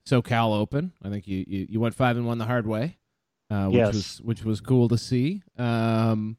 [0.07, 0.93] SoCal Open.
[1.03, 2.99] I think you, you, you went five and one the hard way,
[3.51, 3.95] uh, which Yes.
[3.95, 5.43] was which was cool to see.
[5.59, 6.37] Um,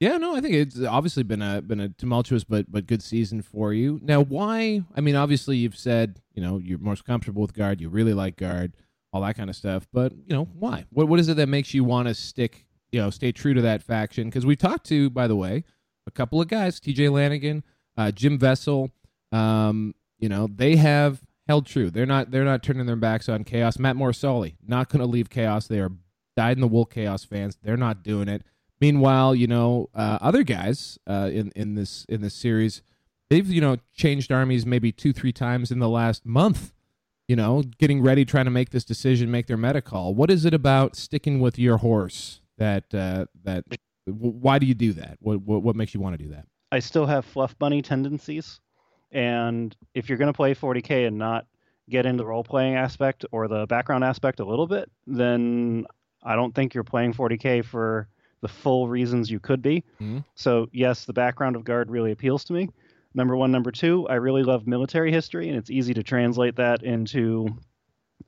[0.00, 3.42] yeah, no, I think it's obviously been a been a tumultuous but but good season
[3.42, 4.00] for you.
[4.02, 4.82] Now, why?
[4.96, 7.82] I mean, obviously you've said you know you're most comfortable with guard.
[7.82, 8.72] You really like guard,
[9.12, 9.86] all that kind of stuff.
[9.92, 10.86] But you know why?
[10.90, 12.64] What what is it that makes you want to stick?
[12.92, 14.28] You know, stay true to that faction?
[14.28, 15.64] Because we talked to, by the way,
[16.06, 17.10] a couple of guys, T.J.
[17.10, 17.62] Lanigan,
[17.96, 18.90] uh, Jim Vessal.
[19.32, 21.90] Um, you know, they have held true.
[21.90, 23.78] They're not they're not turning their backs on chaos.
[23.78, 25.66] Matt Morsoli not going to leave chaos.
[25.66, 25.92] They are
[26.36, 27.58] dyed in the wool chaos fans.
[27.62, 28.42] They're not doing it.
[28.80, 32.82] Meanwhile, you know, uh, other guys uh, in in this in this series,
[33.28, 36.72] they've you know changed armies maybe two three times in the last month.
[37.28, 40.14] You know, getting ready, trying to make this decision, make their meta call.
[40.14, 43.64] What is it about sticking with your horse that uh, that?
[44.06, 45.18] Why do you do that?
[45.20, 46.46] What what, what makes you want to do that?
[46.72, 48.60] I still have fluff bunny tendencies.
[49.12, 51.46] And if you're going to play 40K and not
[51.88, 55.86] get into the role playing aspect or the background aspect a little bit, then
[56.22, 58.08] I don't think you're playing 40K for
[58.42, 59.84] the full reasons you could be.
[60.00, 60.24] Mhm.
[60.34, 62.68] So, yes, the background of Guard really appeals to me.
[63.14, 63.50] Number one.
[63.50, 67.48] Number two, I really love military history, and it's easy to translate that into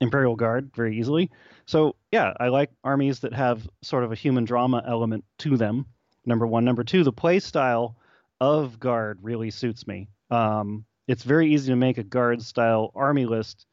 [0.00, 1.30] Imperial Guard very easily.
[1.66, 5.86] So, yeah, I like armies that have sort of a human drama element to them.
[6.26, 6.64] Number one.
[6.64, 7.96] Number two, the play style
[8.40, 10.08] of Guard really suits me.
[10.30, 13.66] Um, it's very easy to make a Guard style army list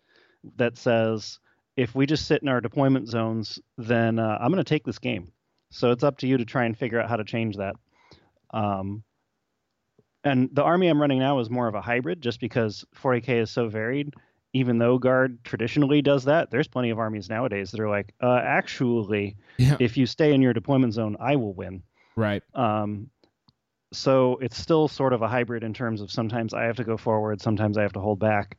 [0.57, 1.40] that says,
[1.76, 4.99] if we just sit in our deployment zones, then uh, I'm going to take this
[4.99, 5.32] game.
[5.72, 7.76] So it's up to you to try and figure out how to change that.
[8.52, 9.04] Um,
[10.24, 13.52] and the army I'm running now is more of a hybrid just because 40K is
[13.52, 14.14] so varied.
[14.54, 18.41] Even though Guard traditionally does that, there's plenty of armies nowadays that are like, uh,
[18.44, 19.78] actually, Yeah.
[19.80, 21.84] if you stay in your deployment zone, I will win.
[22.16, 22.41] Right.
[22.56, 23.12] Um,
[23.94, 26.98] so it's still sort of a hybrid in terms of sometimes I have to go
[26.98, 28.58] forward, sometimes I have to hold back.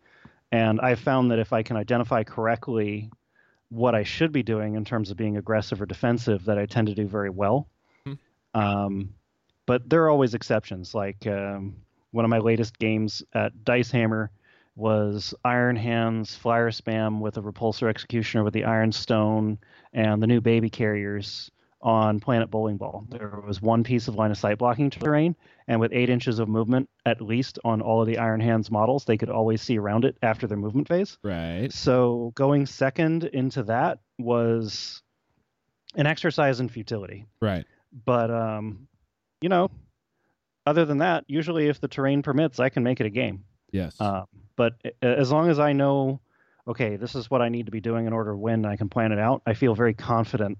[0.52, 3.10] And I've found that if I can identify correctly
[3.70, 6.88] what I should be doing in terms of being aggressive or defensive, that I tend
[6.88, 7.68] to do very well.
[8.04, 8.14] Hmm.
[8.54, 9.14] Um,
[9.66, 10.94] but there are always exceptions.
[10.94, 11.76] Like um,
[12.10, 14.30] one of my latest games at Dice Hammer
[14.76, 19.58] was Iron Hands Flyer Spam with a Repulsor Executioner with the Iron Stone
[19.92, 21.50] and the new Baby Carriers
[21.82, 23.06] on Planet Bowling Ball.
[23.08, 25.34] There was one piece of line of sight blocking terrain,
[25.66, 29.04] and with eight inches of movement at least on all of the Iron Hands models,
[29.04, 31.18] they could always see around it after their movement phase.
[31.22, 31.72] Right.
[31.72, 35.02] So going second into that was
[35.94, 37.26] an exercise in futility.
[37.40, 37.64] Right.
[38.04, 38.86] But um,
[39.40, 39.70] you know,
[40.66, 43.44] other than that, usually if the terrain permits, I can make it a game.
[43.72, 43.96] Yes.
[43.98, 44.24] Uh,
[44.56, 46.20] but as long as I know,
[46.68, 48.88] okay, this is what I need to be doing in order to win, I can
[48.88, 49.42] plan it out.
[49.46, 50.58] I feel very confident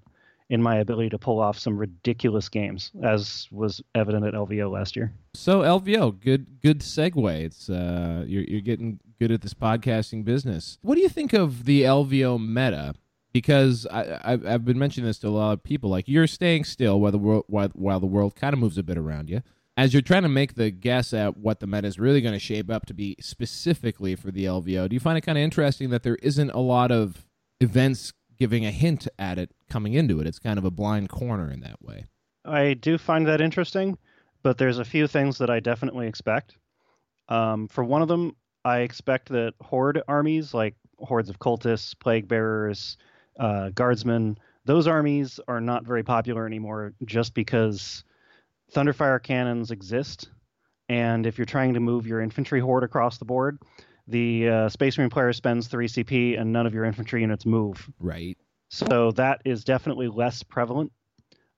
[0.51, 4.97] in my ability to pull off some ridiculous games, as was evident at LVO last
[4.97, 5.13] year.
[5.33, 7.41] So LVO, good good segue.
[7.41, 10.77] It's uh, you're you're getting good at this podcasting business.
[10.81, 12.95] What do you think of the LVO meta?
[13.31, 15.89] Because I, I've, I've been mentioning this to a lot of people.
[15.89, 18.83] Like you're staying still while the world while, while the world kind of moves a
[18.83, 19.41] bit around you.
[19.77, 22.39] As you're trying to make the guess at what the meta is really going to
[22.39, 25.91] shape up to be specifically for the LVO, do you find it kind of interesting
[25.91, 27.25] that there isn't a lot of
[27.61, 28.11] events
[28.41, 30.25] giving a hint at it coming into it?
[30.25, 32.07] It's kind of a blind corner in that way.
[32.43, 33.99] I do find that interesting,
[34.41, 36.57] but there's a few things that I definitely expect.
[37.29, 38.35] Um, for one of them,
[38.65, 42.97] I expect that horde armies like hordes of cultists, plague bearers,
[43.39, 48.03] uh, guardsmen, those armies are not very popular anymore just because
[48.73, 50.31] Thunderfire cannons exist.
[50.89, 53.59] And if you're trying to move your infantry horde across the board,
[54.11, 57.89] the uh, Space Marine player spends 3 CP and none of your infantry units move.
[57.99, 58.37] Right.
[58.69, 60.91] So that is definitely less prevalent.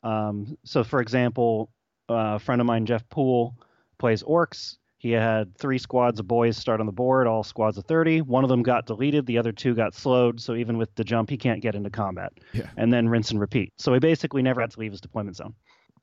[0.04, 1.72] Um, so, for example,
[2.10, 3.56] uh, a friend of mine, Jeff Poole,
[4.00, 4.78] plays orks.
[4.98, 8.22] He had three squads of boys start on the board, all squads of 30.
[8.22, 10.42] One of them got deleted, the other two got slowed.
[10.42, 12.34] So, even with the jump, he can't get into combat.
[12.54, 12.70] Yeah.
[12.78, 13.74] And then rinse and repeat.
[13.78, 15.54] So, he basically never had to leave his deployment zone,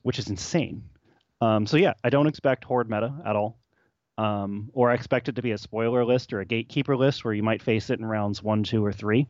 [0.03, 0.83] which is insane.
[1.41, 3.60] Um, so, yeah, I don't expect horde meta at all.
[4.21, 7.33] Um, or I expect it to be a spoiler list or a gatekeeper list where
[7.33, 9.27] you might face it in rounds one, two, or three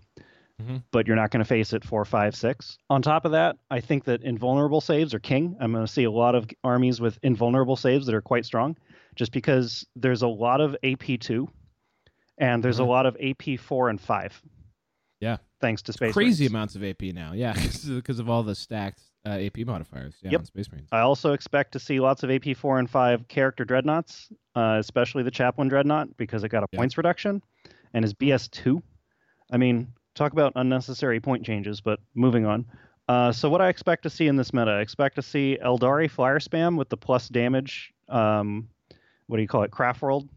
[0.92, 2.78] but you're not going to face it four, five, six.
[2.90, 5.56] On top of that, I think that invulnerable saves are king.
[5.60, 8.78] I'm going to see a lot of armies with invulnerable saves that are quite strong,
[9.16, 11.50] just because there's a lot of AP two,
[12.38, 14.40] and there's a lot of AP four and five.
[15.20, 15.38] Yeah.
[15.60, 16.14] Thanks to space.
[16.14, 16.52] Crazy Marines.
[16.52, 17.34] amounts of AP now.
[17.34, 17.54] Yeah,
[17.88, 20.16] because of all the stacked uh, AP modifiers.
[20.22, 20.46] Yeah, Yep.
[20.48, 20.90] Space Marines.
[20.92, 25.24] I also expect to see lots of AP four and five character dreadnoughts, uh, especially
[25.24, 27.42] the Chaplain dreadnought because it got a points reduction,
[27.94, 28.82] and is BS two.
[29.52, 32.66] I mean, talk about unnecessary point changes, but moving on.
[33.08, 36.10] Uh, so what I expect to see in this meta, I expect to see Eldari
[36.10, 37.94] flyer spam with the plus damage.
[38.08, 38.70] Um,
[39.28, 39.72] what do you call it?
[39.72, 40.30] Craft world.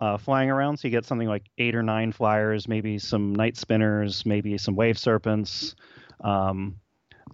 [0.00, 3.56] Uh, flying around, so you get something like eight or nine flyers, maybe some night
[3.56, 5.76] spinners, maybe some wave serpents.
[6.20, 6.76] Um,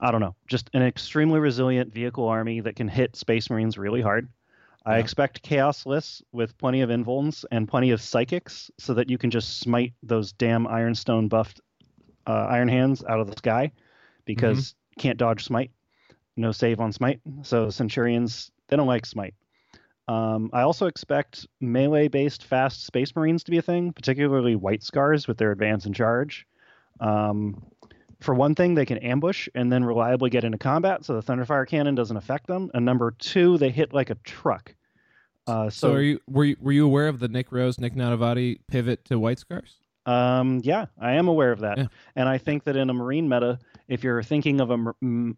[0.01, 4.01] I don't know, just an extremely resilient vehicle army that can hit Space Marines really
[4.01, 4.29] hard.
[4.87, 9.19] I expect chaos lists with plenty of invulns and plenty of psychics so that you
[9.19, 11.61] can just smite those damn Ironstone buffed
[12.27, 13.73] uh, Iron Hands out of the sky
[14.25, 15.71] because can't dodge smite,
[16.37, 17.21] no save on smite.
[17.43, 19.35] So Centurions, they don't like smite.
[20.09, 24.83] Um, I also expect melee based fast Space Marines to be a thing, particularly White
[24.83, 26.47] Scars with their advance and charge.
[27.01, 27.62] Um,
[28.21, 31.67] for one thing, they can ambush and then reliably get into combat, so the Thunderfire
[31.67, 32.71] cannon doesn't affect them.
[32.75, 34.75] And number two, they hit like a truck.
[35.47, 37.95] Uh, So, so, are you were you, were you aware of the Nick Rose Nick
[37.95, 39.77] Nanavati pivot to White Scars?
[40.07, 43.59] Um, yeah, I am aware of that, and I think that in a marine meta,
[43.89, 44.75] if you're thinking of a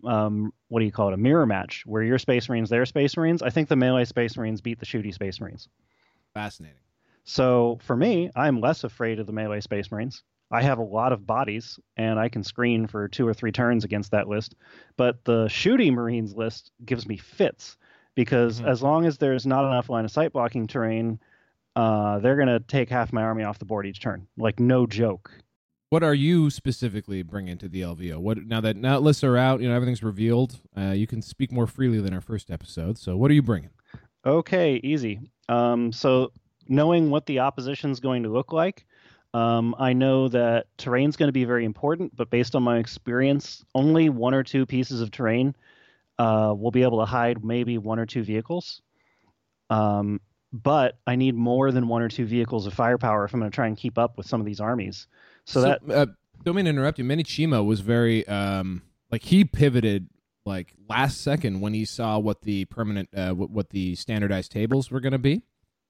[0.07, 3.17] um, what do you call it, a mirror match where your Space Marines, their Space
[3.17, 5.69] Marines, I think the melee Space Marines beat the shooty Space Marines.
[6.35, 6.79] Fascinating.
[7.25, 10.23] So for me, I'm less afraid of the melee Space Marines.
[10.53, 13.85] I have a lot of bodies, and I can screen for two or three turns
[13.85, 14.55] against that list.
[14.97, 17.77] But the shooty Marines list gives me fits
[18.15, 21.19] because as long as there's not enough line of sight blocking terrain,
[21.75, 24.27] uh, they're gonna take half my army off the board each turn.
[24.37, 25.31] Like no joke.
[25.89, 28.19] What are you specifically bringing to the LVO?
[28.19, 30.61] What now that now lists are out, you know everything's revealed.
[30.77, 32.99] Uh, you can speak more freely than our first episode.
[32.99, 33.71] So, what are you bringing?
[34.25, 35.21] Okay, easy.
[35.49, 36.33] Um, so
[36.69, 38.87] knowing what the opposition's going to look like,
[39.35, 43.65] um, I know that terrain's going to be very important, but based on my experience,
[43.75, 45.57] only one or two pieces of terrain
[46.19, 48.83] uh, will be able to hide maybe one or two vehicles.
[49.71, 50.21] Um,
[50.53, 53.55] but I need more than one or two vehicles of firepower if I'm going to
[53.55, 55.07] try and keep up with some of these armies.
[55.47, 56.07] So, that uh,
[56.45, 57.05] don't mean to interrupt you.
[57.05, 60.09] Manny Chima was very um like he pivoted
[60.45, 64.91] like last second when he saw what the permanent uh what, what the standardized tables
[64.91, 65.43] were going to be.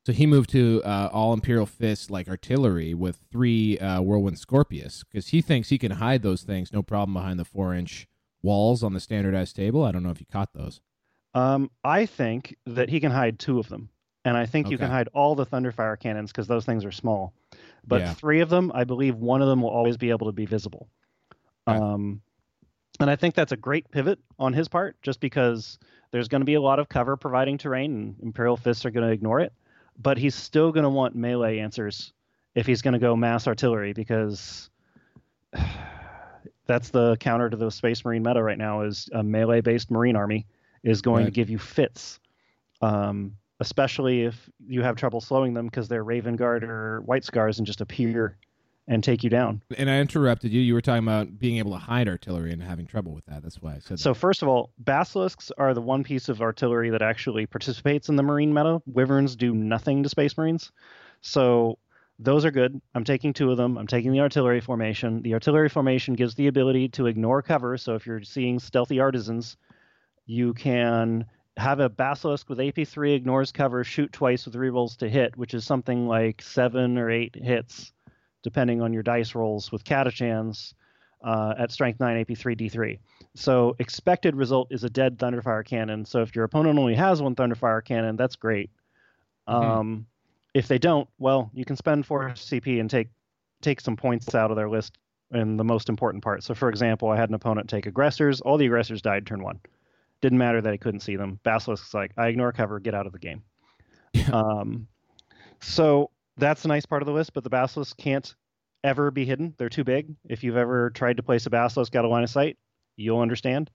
[0.04, 5.04] So he moved to uh, all Imperial Fist like artillery with three uh, Whirlwind Scorpius
[5.04, 8.08] because he thinks he can hide those things no problem behind the four inch
[8.42, 9.84] walls on the standardized table.
[9.84, 10.80] I don't know if you caught those.
[11.34, 13.88] Um, I think that he can hide two of them,
[14.24, 17.32] and I think you can hide all the Thunderfire cannons because those things are small.
[17.86, 18.14] But Yeah.
[18.14, 20.88] three of them, I believe, one of them will always be able to be visible.
[21.66, 22.20] Um,
[23.00, 25.78] and I think that's a great pivot on his part, just because
[26.10, 29.06] there's going to be a lot of cover providing terrain, and Imperial Fists are going
[29.06, 29.52] to ignore it.
[29.98, 32.12] But he's still going to want melee answers
[32.54, 34.70] if he's going to go mass artillery, because
[36.66, 38.82] that's the counter to the Space Marine meta right now.
[38.82, 40.46] Is a melee-based Marine army
[40.82, 42.18] is going to give you fits,
[42.80, 47.58] um, especially if you have trouble slowing them because they're Raven Guard or White Scars
[47.58, 48.36] and just appear
[48.88, 49.62] and take you down.
[49.76, 50.60] And I interrupted you.
[50.60, 53.42] You were talking about being able to hide artillery and having trouble with that.
[53.42, 56.90] That's why I said So first of all, basilisks are the one piece of artillery
[56.90, 58.82] that actually participates in the marine meta.
[58.86, 60.72] Wyverns do nothing to space marines.
[61.20, 61.78] So
[62.18, 62.80] those are good.
[62.94, 63.78] I'm taking two of them.
[63.78, 65.22] I'm taking the artillery formation.
[65.22, 67.76] The artillery formation gives the ability to ignore cover.
[67.78, 69.56] So if you're seeing stealthy artisans,
[70.26, 71.26] you can
[71.56, 75.64] have a basilisk with AP3 ignores cover, shoot twice with rerolls to hit, which is
[75.64, 77.92] something like seven or eight hits,
[78.42, 80.74] depending on your dice rolls with catachans
[81.24, 82.98] uh, at strength 9 AP3 D3.
[83.34, 86.04] So expected result is a dead Thunderfire cannon.
[86.04, 88.70] So if your opponent only has one Thunderfire cannon, that's great.
[89.46, 90.06] Um,
[90.54, 93.08] if they don't, well, you can spend four CP and take
[93.60, 94.98] take some points out of their list
[95.32, 96.42] in the most important part.
[96.42, 98.40] So for example, I had an opponent take aggressors.
[98.40, 99.60] All the aggressors died turn one.
[100.20, 101.40] Didn't matter that I couldn't see them.
[101.42, 103.42] Basilisk's like, I ignore cover, get out of the game.
[104.30, 104.86] Um,
[105.60, 108.34] so that's the nice part of the list, but the Basilisk can't
[108.84, 109.54] ever be hidden.
[109.58, 110.14] They're too big.
[110.28, 112.58] If you've ever tried to place a Basilisk out of line of sight,
[112.96, 113.70] you'll understand.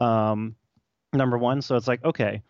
[0.00, 0.56] Um,
[1.12, 2.42] number one, so it's like, okay,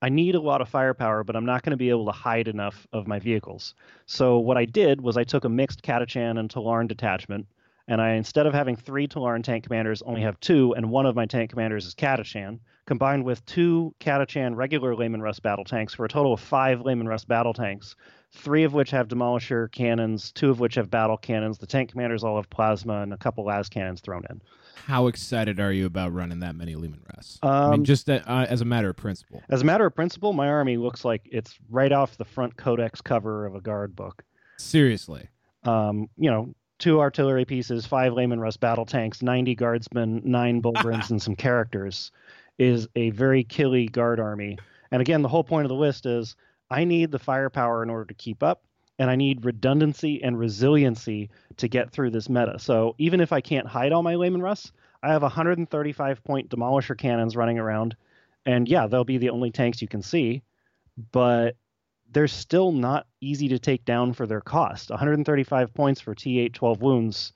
[0.00, 2.48] I need a lot of firepower, but I'm not going to be able to hide
[2.48, 3.74] enough of my vehicles.
[4.06, 7.46] So what I did was I took a mixed Catachan and Tallarn detachment,
[7.88, 11.16] and I instead of having three Tallarn tank commanders, only have two, and one of
[11.16, 16.04] my tank commanders is Catachan, combined with two Catachan regular Leman Russ battle tanks for
[16.04, 17.96] a total of five Leman Russ battle tanks,
[18.34, 21.58] three of which have Demolisher cannons, two of which have battle cannons.
[21.58, 24.42] The tank commanders all have plasma, and a couple las cannons thrown in.
[24.86, 27.38] How excited are you about running that many Leman Russes?
[27.42, 29.42] I Um, mean, just uh, uh, as a matter of principle.
[29.48, 33.00] As a matter of principle, my army looks like it's right off the front codex
[33.00, 34.24] cover of a guard book.
[34.58, 35.28] Seriously.
[35.62, 41.10] Um, you know, two artillery pieces, five Leman Russ battle tanks, 90 guardsmen, nine Bullgryns,
[41.10, 42.10] and some characters
[42.58, 44.58] is a very killy guard army.
[44.90, 46.36] And again, the whole point of the list is
[46.74, 48.64] I need the firepower in order to keep up,
[48.98, 52.58] and I need redundancy and resiliency to get through this meta.
[52.58, 56.98] So even if I can't hide all my Leman Russ, I have 135 point demolisher
[56.98, 57.94] cannons running around,
[58.44, 60.42] and yeah, they'll be the only tanks you can see,
[61.12, 61.54] but
[62.10, 64.90] they're still not easy to take down for their cost.
[64.90, 67.32] 135 points for T8 12 wounds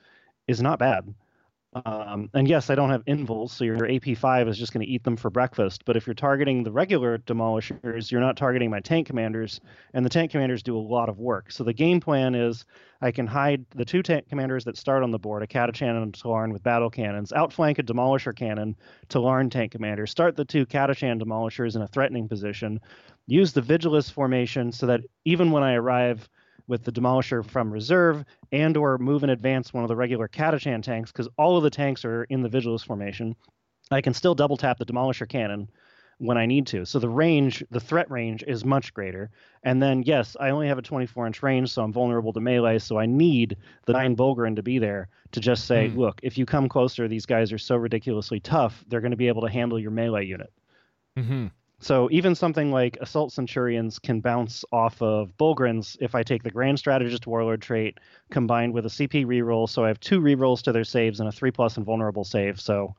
[0.48, 1.14] is not bad.
[1.86, 5.04] Um, and yes, I don't have invuls, so your AP5 is just going to eat
[5.04, 5.84] them for breakfast.
[5.84, 9.60] But if you're targeting the regular demolishers, you're not targeting my tank commanders,
[9.94, 11.50] and the tank commanders do a lot of work.
[11.52, 12.64] So the game plan is
[13.00, 16.14] I can hide the two tank commanders that start on the board, a Catachan and
[16.14, 18.76] a Tallarn with battle cannons, outflank a demolisher cannon,
[19.08, 22.80] Tallarn tank commander, start the two Catachan demolishers in a threatening position,
[23.26, 26.28] use the Vigilus formation so that even when I arrive
[26.68, 30.82] with the demolisher from reserve and or move and advance one of the regular Catachan
[30.82, 33.34] tanks because all of the tanks are in the Vigilus formation.
[33.90, 35.70] I can still double tap the demolisher cannon
[36.18, 36.84] when I need to.
[36.84, 39.30] So the range, the threat range is much greater.
[39.62, 42.78] And then yes, I only have a 24 inch range, so I'm vulnerable to melee.
[42.78, 45.98] So I need the nine Bullgryn to be there to just say, Hmm.
[45.98, 49.28] look, if you come closer, these guys are so ridiculously tough, they're going to be
[49.28, 50.52] able to handle your melee unit.
[51.16, 51.46] Mm-hmm.
[51.80, 56.50] So even something like Assault Centurions can bounce off of Bullgryns if I take the
[56.50, 57.98] Grand Strategist Warlord trait
[58.30, 59.68] combined with a CP reroll.
[59.68, 62.60] So I have two rerolls to their saves and a three plus invulnerable save.
[62.60, 62.96] So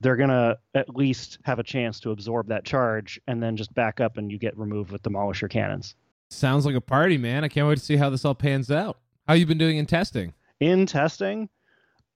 [0.00, 4.00] they're gonna at least have a chance to absorb that charge and then just back
[4.00, 5.94] up and you get removed with Demolisher cannons.
[6.30, 7.44] Sounds like a party, man.
[7.44, 8.98] I can't wait to see how this all pans out.
[9.26, 10.34] How you been doing in testing?
[10.60, 11.48] In testing,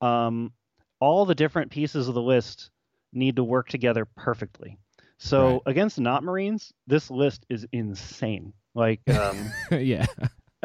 [0.00, 0.52] um,
[1.00, 2.70] all the different pieces of the list
[3.12, 4.78] need to work together perfectly.
[5.22, 5.62] So Right.
[5.66, 8.52] against not Marines, this list is insane.
[8.74, 10.06] Like, um, yeah.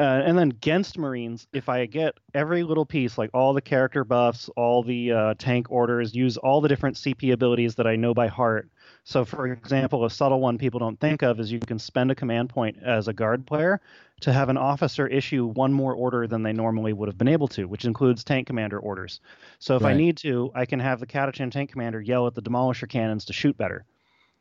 [0.00, 4.02] uh, and then against Marines, if I get every little piece, like all the character
[4.02, 8.14] buffs, all the uh, tank orders, use all the different CP abilities that I know
[8.14, 8.68] by heart.
[9.04, 12.16] So, for example, a subtle one people don't think of is you can spend a
[12.16, 13.80] command point as a guard player
[14.22, 17.46] to have an officer issue one more order than they normally would have been able
[17.48, 19.20] to, which includes tank commander orders.
[19.60, 22.42] So, if I need to, I can have the Catachan tank commander yell at the
[22.42, 23.84] demolisher cannons to shoot better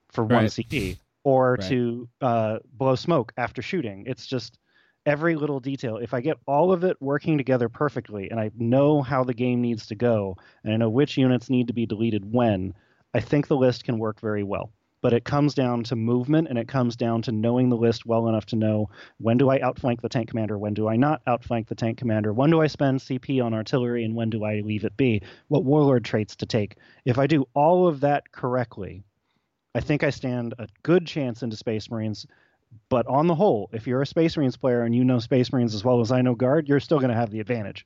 [0.09, 0.51] for one Right.
[0.51, 1.69] CP or Right.
[1.69, 4.05] to uh, blow smoke after shooting.
[4.07, 4.59] It's just
[5.05, 5.97] every little detail.
[5.97, 9.61] If I get all of it working together perfectly and I know how the game
[9.61, 12.73] needs to go and I know which units need to be deleted when,
[13.13, 14.71] I think the list can work very well.
[14.99, 18.27] But it comes down to movement and it comes down to knowing the list well
[18.27, 18.89] enough to know
[19.19, 22.33] when do I outflank the tank commander, when do I not outflank the tank commander,
[22.33, 25.63] when do I spend CP on artillery, and when do I leave it be, what
[25.63, 26.77] warlord traits to take.
[27.05, 29.03] If I do all of that correctly,
[29.75, 32.25] I think I stand a good chance into Space Marines.
[32.89, 35.73] But on the whole, if you're a Space Marines player and you know Space Marines
[35.73, 37.85] as well as I know Guard, you're still going to have the advantage.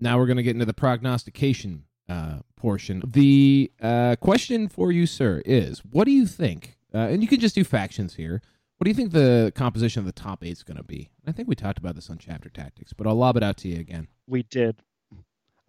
[0.00, 3.02] Now we're going to get into the prognostication uh, portion.
[3.06, 6.78] The uh, question for you, sir, is what do you think?
[6.94, 8.42] Uh, and you can just do factions here.
[8.78, 11.10] What do you think the composition of the top eight is going to be?
[11.26, 13.68] I think we talked about this on Chapter Tactics, but I'll lob it out to
[13.68, 14.08] you again.
[14.26, 14.76] We did.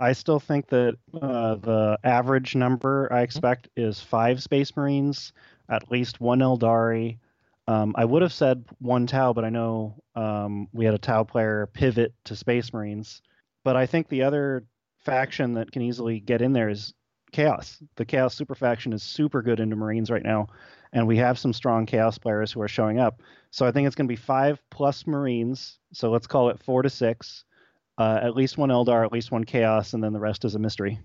[0.04, 5.32] I still think that uh, the average number I expect is five Space Marines,
[5.70, 7.20] at least one Eldari.
[7.70, 11.24] Um, I would have said one Tau, but I know um, we had a Tau
[11.24, 13.22] player pivot to Space Marines.
[13.64, 14.66] But I think the other
[15.00, 16.94] faction that can easily get in there is
[17.32, 17.82] Chaos.
[17.96, 20.50] The Chaos super faction is super good into Marines right now,
[20.92, 23.22] and we have some strong Chaos players who are showing up.
[23.52, 25.80] So I think it's going to be five plus Marines.
[25.94, 27.46] So let's call it four to six.
[27.98, 30.60] Uh, at least one Eldar, at least one Chaos, and then the rest is a
[30.60, 31.00] mystery.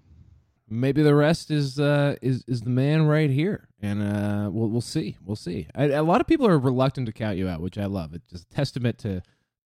[0.70, 4.80] Maybe the rest is uh, is is the man right here, and uh, we'll we'll
[4.80, 5.66] see, we'll see.
[5.74, 8.14] I, a lot of people are reluctant to count you out, which I love.
[8.14, 9.22] It's just a testament to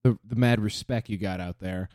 [0.04, 1.88] the the mad respect you got out there.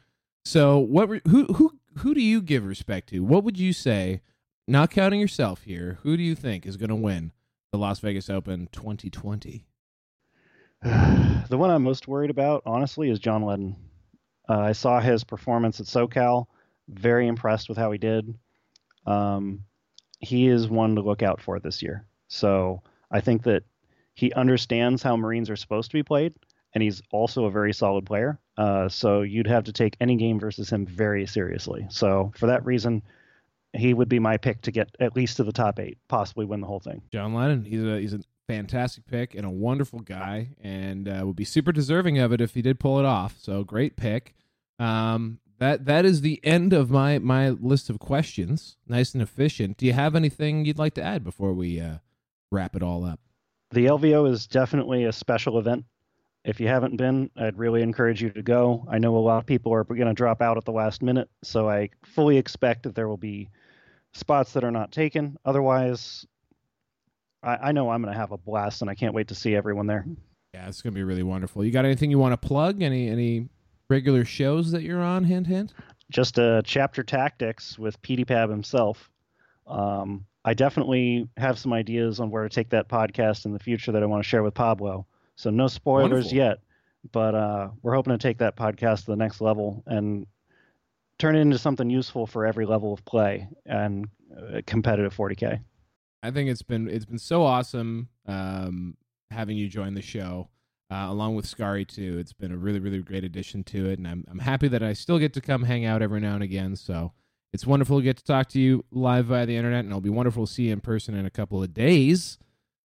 [0.44, 3.24] So, what re- who who who do you give respect to?
[3.24, 4.22] What would you say,
[4.68, 6.00] not counting yourself here?
[6.04, 7.32] Who do you think is going to win
[7.72, 9.66] the Las Vegas Open 2020?
[10.84, 13.76] the one I'm most worried about, honestly, is John Lennon.
[14.48, 16.48] Uh, I saw his performance at SoCal.
[16.88, 18.38] Very impressed with how he did.
[19.06, 19.64] Um,
[20.20, 22.06] he is one to look out for this year.
[22.28, 23.64] So I think that
[24.14, 26.34] he understands how Marines are supposed to be played,
[26.74, 28.40] and he's also a very solid player.
[28.58, 31.86] Uh, so you'd have to take any game versus him very seriously.
[31.90, 33.04] So for that reason,
[33.74, 36.62] he would be my pick to get at least to the top eight, possibly win
[36.62, 37.02] the whole thing.
[37.12, 37.66] John Lennon.
[37.66, 41.72] He's a he's a fantastic pick and a wonderful guy, and uh, would be super
[41.72, 43.36] deserving of it if he did pull it off.
[43.40, 44.36] So great pick.
[44.80, 48.78] Um, that that is the end of my my list of questions.
[48.88, 49.78] Nice and efficient.
[49.78, 51.98] Do you have anything you'd like to add before we uh,
[52.52, 53.20] wrap it all up?
[53.72, 55.86] The LVO is definitely a special event.
[56.44, 58.86] If you haven't been, I'd really encourage you to go.
[58.90, 61.28] I know a lot of people are going to drop out at the last minute,
[61.44, 63.50] so I fully expect that there will be
[64.14, 65.38] spots that are not taken.
[65.44, 66.26] Otherwise,
[67.46, 69.56] I, I know I'm going to have a blast, and I can't wait to see
[69.56, 70.06] everyone there.
[70.56, 71.66] Yeah, it's gonna be really wonderful.
[71.66, 72.82] You got anything you want to plug?
[72.82, 73.50] Any any
[73.90, 75.26] regular shows that you're on?
[75.26, 75.74] Hint, hint.
[76.10, 79.10] Just a chapter tactics with PewDiePab himself.
[79.68, 83.92] Um, I definitely have some ideas on where to take that podcast in the future
[83.92, 85.06] that I want to share with Pablo.
[85.36, 86.38] So no spoilers Wonderful.
[86.38, 86.60] yet,
[87.12, 90.26] but uh, we're hoping to take that podcast to the next level and
[91.18, 94.08] turn it into something useful for every level of play and
[94.38, 95.60] uh, competitive 40k.
[96.26, 98.98] I think it's been it's been so awesome um,
[99.30, 100.50] having you join the show,
[100.90, 102.18] uh, along with Scary too.
[102.18, 104.94] It's been a really really great addition to it, and I'm I'm happy that I
[104.94, 106.76] still get to come hang out every now and again.
[106.76, 107.14] So
[107.54, 110.10] it's wonderful to get to talk to you live via the internet, and it'll be
[110.10, 112.40] wonderful to see you in person in a couple of days.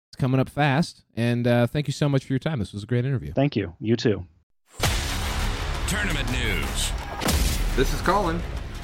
[0.09, 2.59] It's coming up fast, and uh, thank you so much for your time.
[2.59, 3.33] This was a great interview.
[3.33, 3.75] Thank you.
[3.81, 4.25] You too.
[5.87, 6.91] Tournament news.
[7.75, 8.41] This is Colin.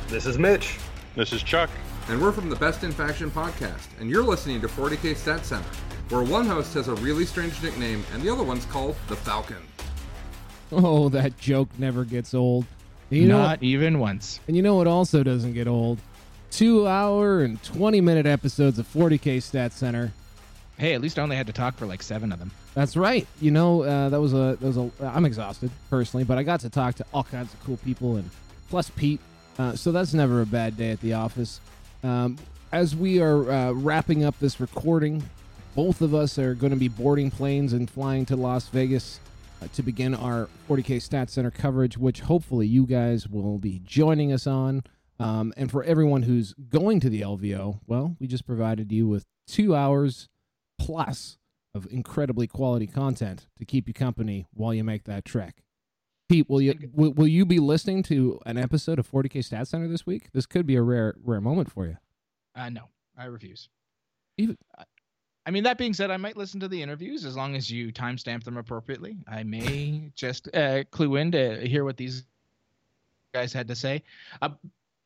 [0.09, 0.77] This is Mitch.
[1.15, 1.69] This is Chuck.
[2.11, 5.63] And we're from the Best in Faction podcast, and you're listening to 40k Stat Center,
[6.09, 9.55] where one host has a really strange nickname and the other one's called the Falcon.
[10.73, 12.65] Oh, that joke never gets old.
[13.09, 14.41] And you know Not what- even once.
[14.47, 15.99] And you know what also doesn't get old?
[16.49, 20.11] Two hour and 20 minute episodes of 40K Stat Center.
[20.77, 22.51] Hey, at least I only had to talk for like seven of them.
[22.73, 23.25] That's right.
[23.39, 24.91] You know, uh, that was a that was a.
[25.01, 28.29] I'm exhausted personally, but I got to talk to all kinds of cool people, and
[28.69, 29.19] plus Pete.
[29.59, 31.59] Uh, so that's never a bad day at the office.
[32.03, 32.37] Um,
[32.71, 35.23] as we are uh, wrapping up this recording,
[35.75, 39.19] both of us are going to be boarding planes and flying to Las Vegas
[39.61, 44.31] uh, to begin our 40K Stat Center coverage, which hopefully you guys will be joining
[44.31, 44.83] us on.
[45.19, 49.25] Um, and for everyone who's going to the LVO, well, we just provided you with
[49.47, 50.29] two hours
[50.79, 51.37] plus
[51.75, 55.61] of incredibly quality content to keep you company while you make that trek.
[56.31, 59.89] Pete, will you will, will you be listening to an episode of 40K Stat Center
[59.89, 60.31] this week?
[60.31, 61.97] This could be a rare rare moment for you.
[62.55, 62.83] Uh, no,
[63.17, 63.67] I refuse.
[64.37, 64.57] Even
[65.45, 67.91] I mean, that being said, I might listen to the interviews as long as you
[67.91, 69.17] timestamp them appropriately.
[69.27, 72.23] I may just uh, clue in to hear what these
[73.33, 74.01] guys had to say.
[74.41, 74.51] Uh,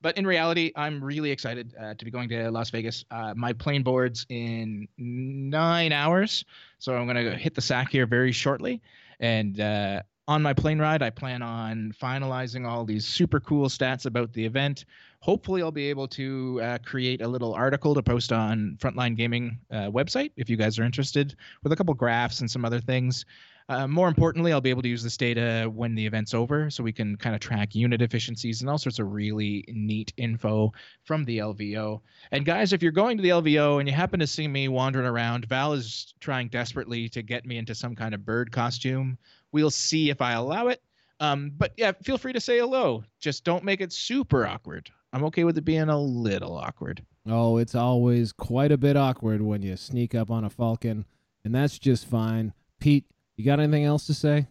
[0.04, 3.04] but in reality, I'm really excited uh, to be going to Las Vegas.
[3.10, 6.45] Uh, my plane boards in nine hours,
[6.78, 8.84] so I'm going to hit the sack here very shortly.
[9.20, 14.06] And uh, on my plane ride, I plan on finalizing all these super cool stats
[14.06, 14.86] about the event.
[15.20, 19.60] Hopefully, I'll be able to uh, create a little article to post on Frontline Gaming
[19.72, 23.26] uh, website if you guys are interested, with a couple graphs and some other things.
[23.68, 26.84] Uh, more importantly, I'll be able to use this data when the event's over, so
[26.84, 30.72] we can kind of track unit efficiencies and all sorts of really neat info
[31.04, 32.00] from the LVO.
[32.32, 35.08] And guys, if you're going to the LVO and you happen to see me wandering
[35.08, 39.18] around, Val is trying desperately to get me into some kind of bird costume.
[39.56, 40.82] We'll see if I allow it.
[41.22, 43.06] Um, but yeah, feel free to say hello.
[43.22, 44.92] Just don't make it super awkward.
[45.14, 47.06] I'm okay with it being a little awkward.
[47.25, 51.06] Oh, it's always quite a bit awkward when you sneak up on a falcon,
[51.45, 52.51] and that's just fine.
[52.82, 53.06] Pete,
[53.38, 54.48] you got anything else to say?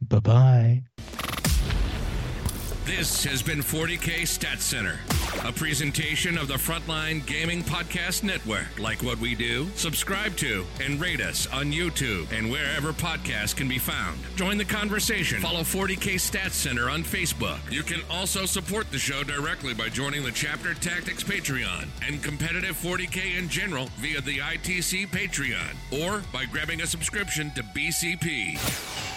[0.00, 0.82] Bye bye.
[2.84, 4.98] This has been 40K Stat Center,
[5.44, 8.76] a presentation of the Frontline Gaming Podcast Network.
[8.76, 9.68] Like what we do?
[9.76, 14.18] Subscribe to and rate us on YouTube and wherever podcasts can be found.
[14.34, 15.40] Join the conversation.
[15.40, 17.58] Follow 40K Stat Center on Facebook.
[17.70, 22.76] You can also support the show directly by joining the Chapter Tactics Patreon and competitive
[22.76, 29.11] 40K in general via the ITC Patreon or by grabbing a subscription to BCP.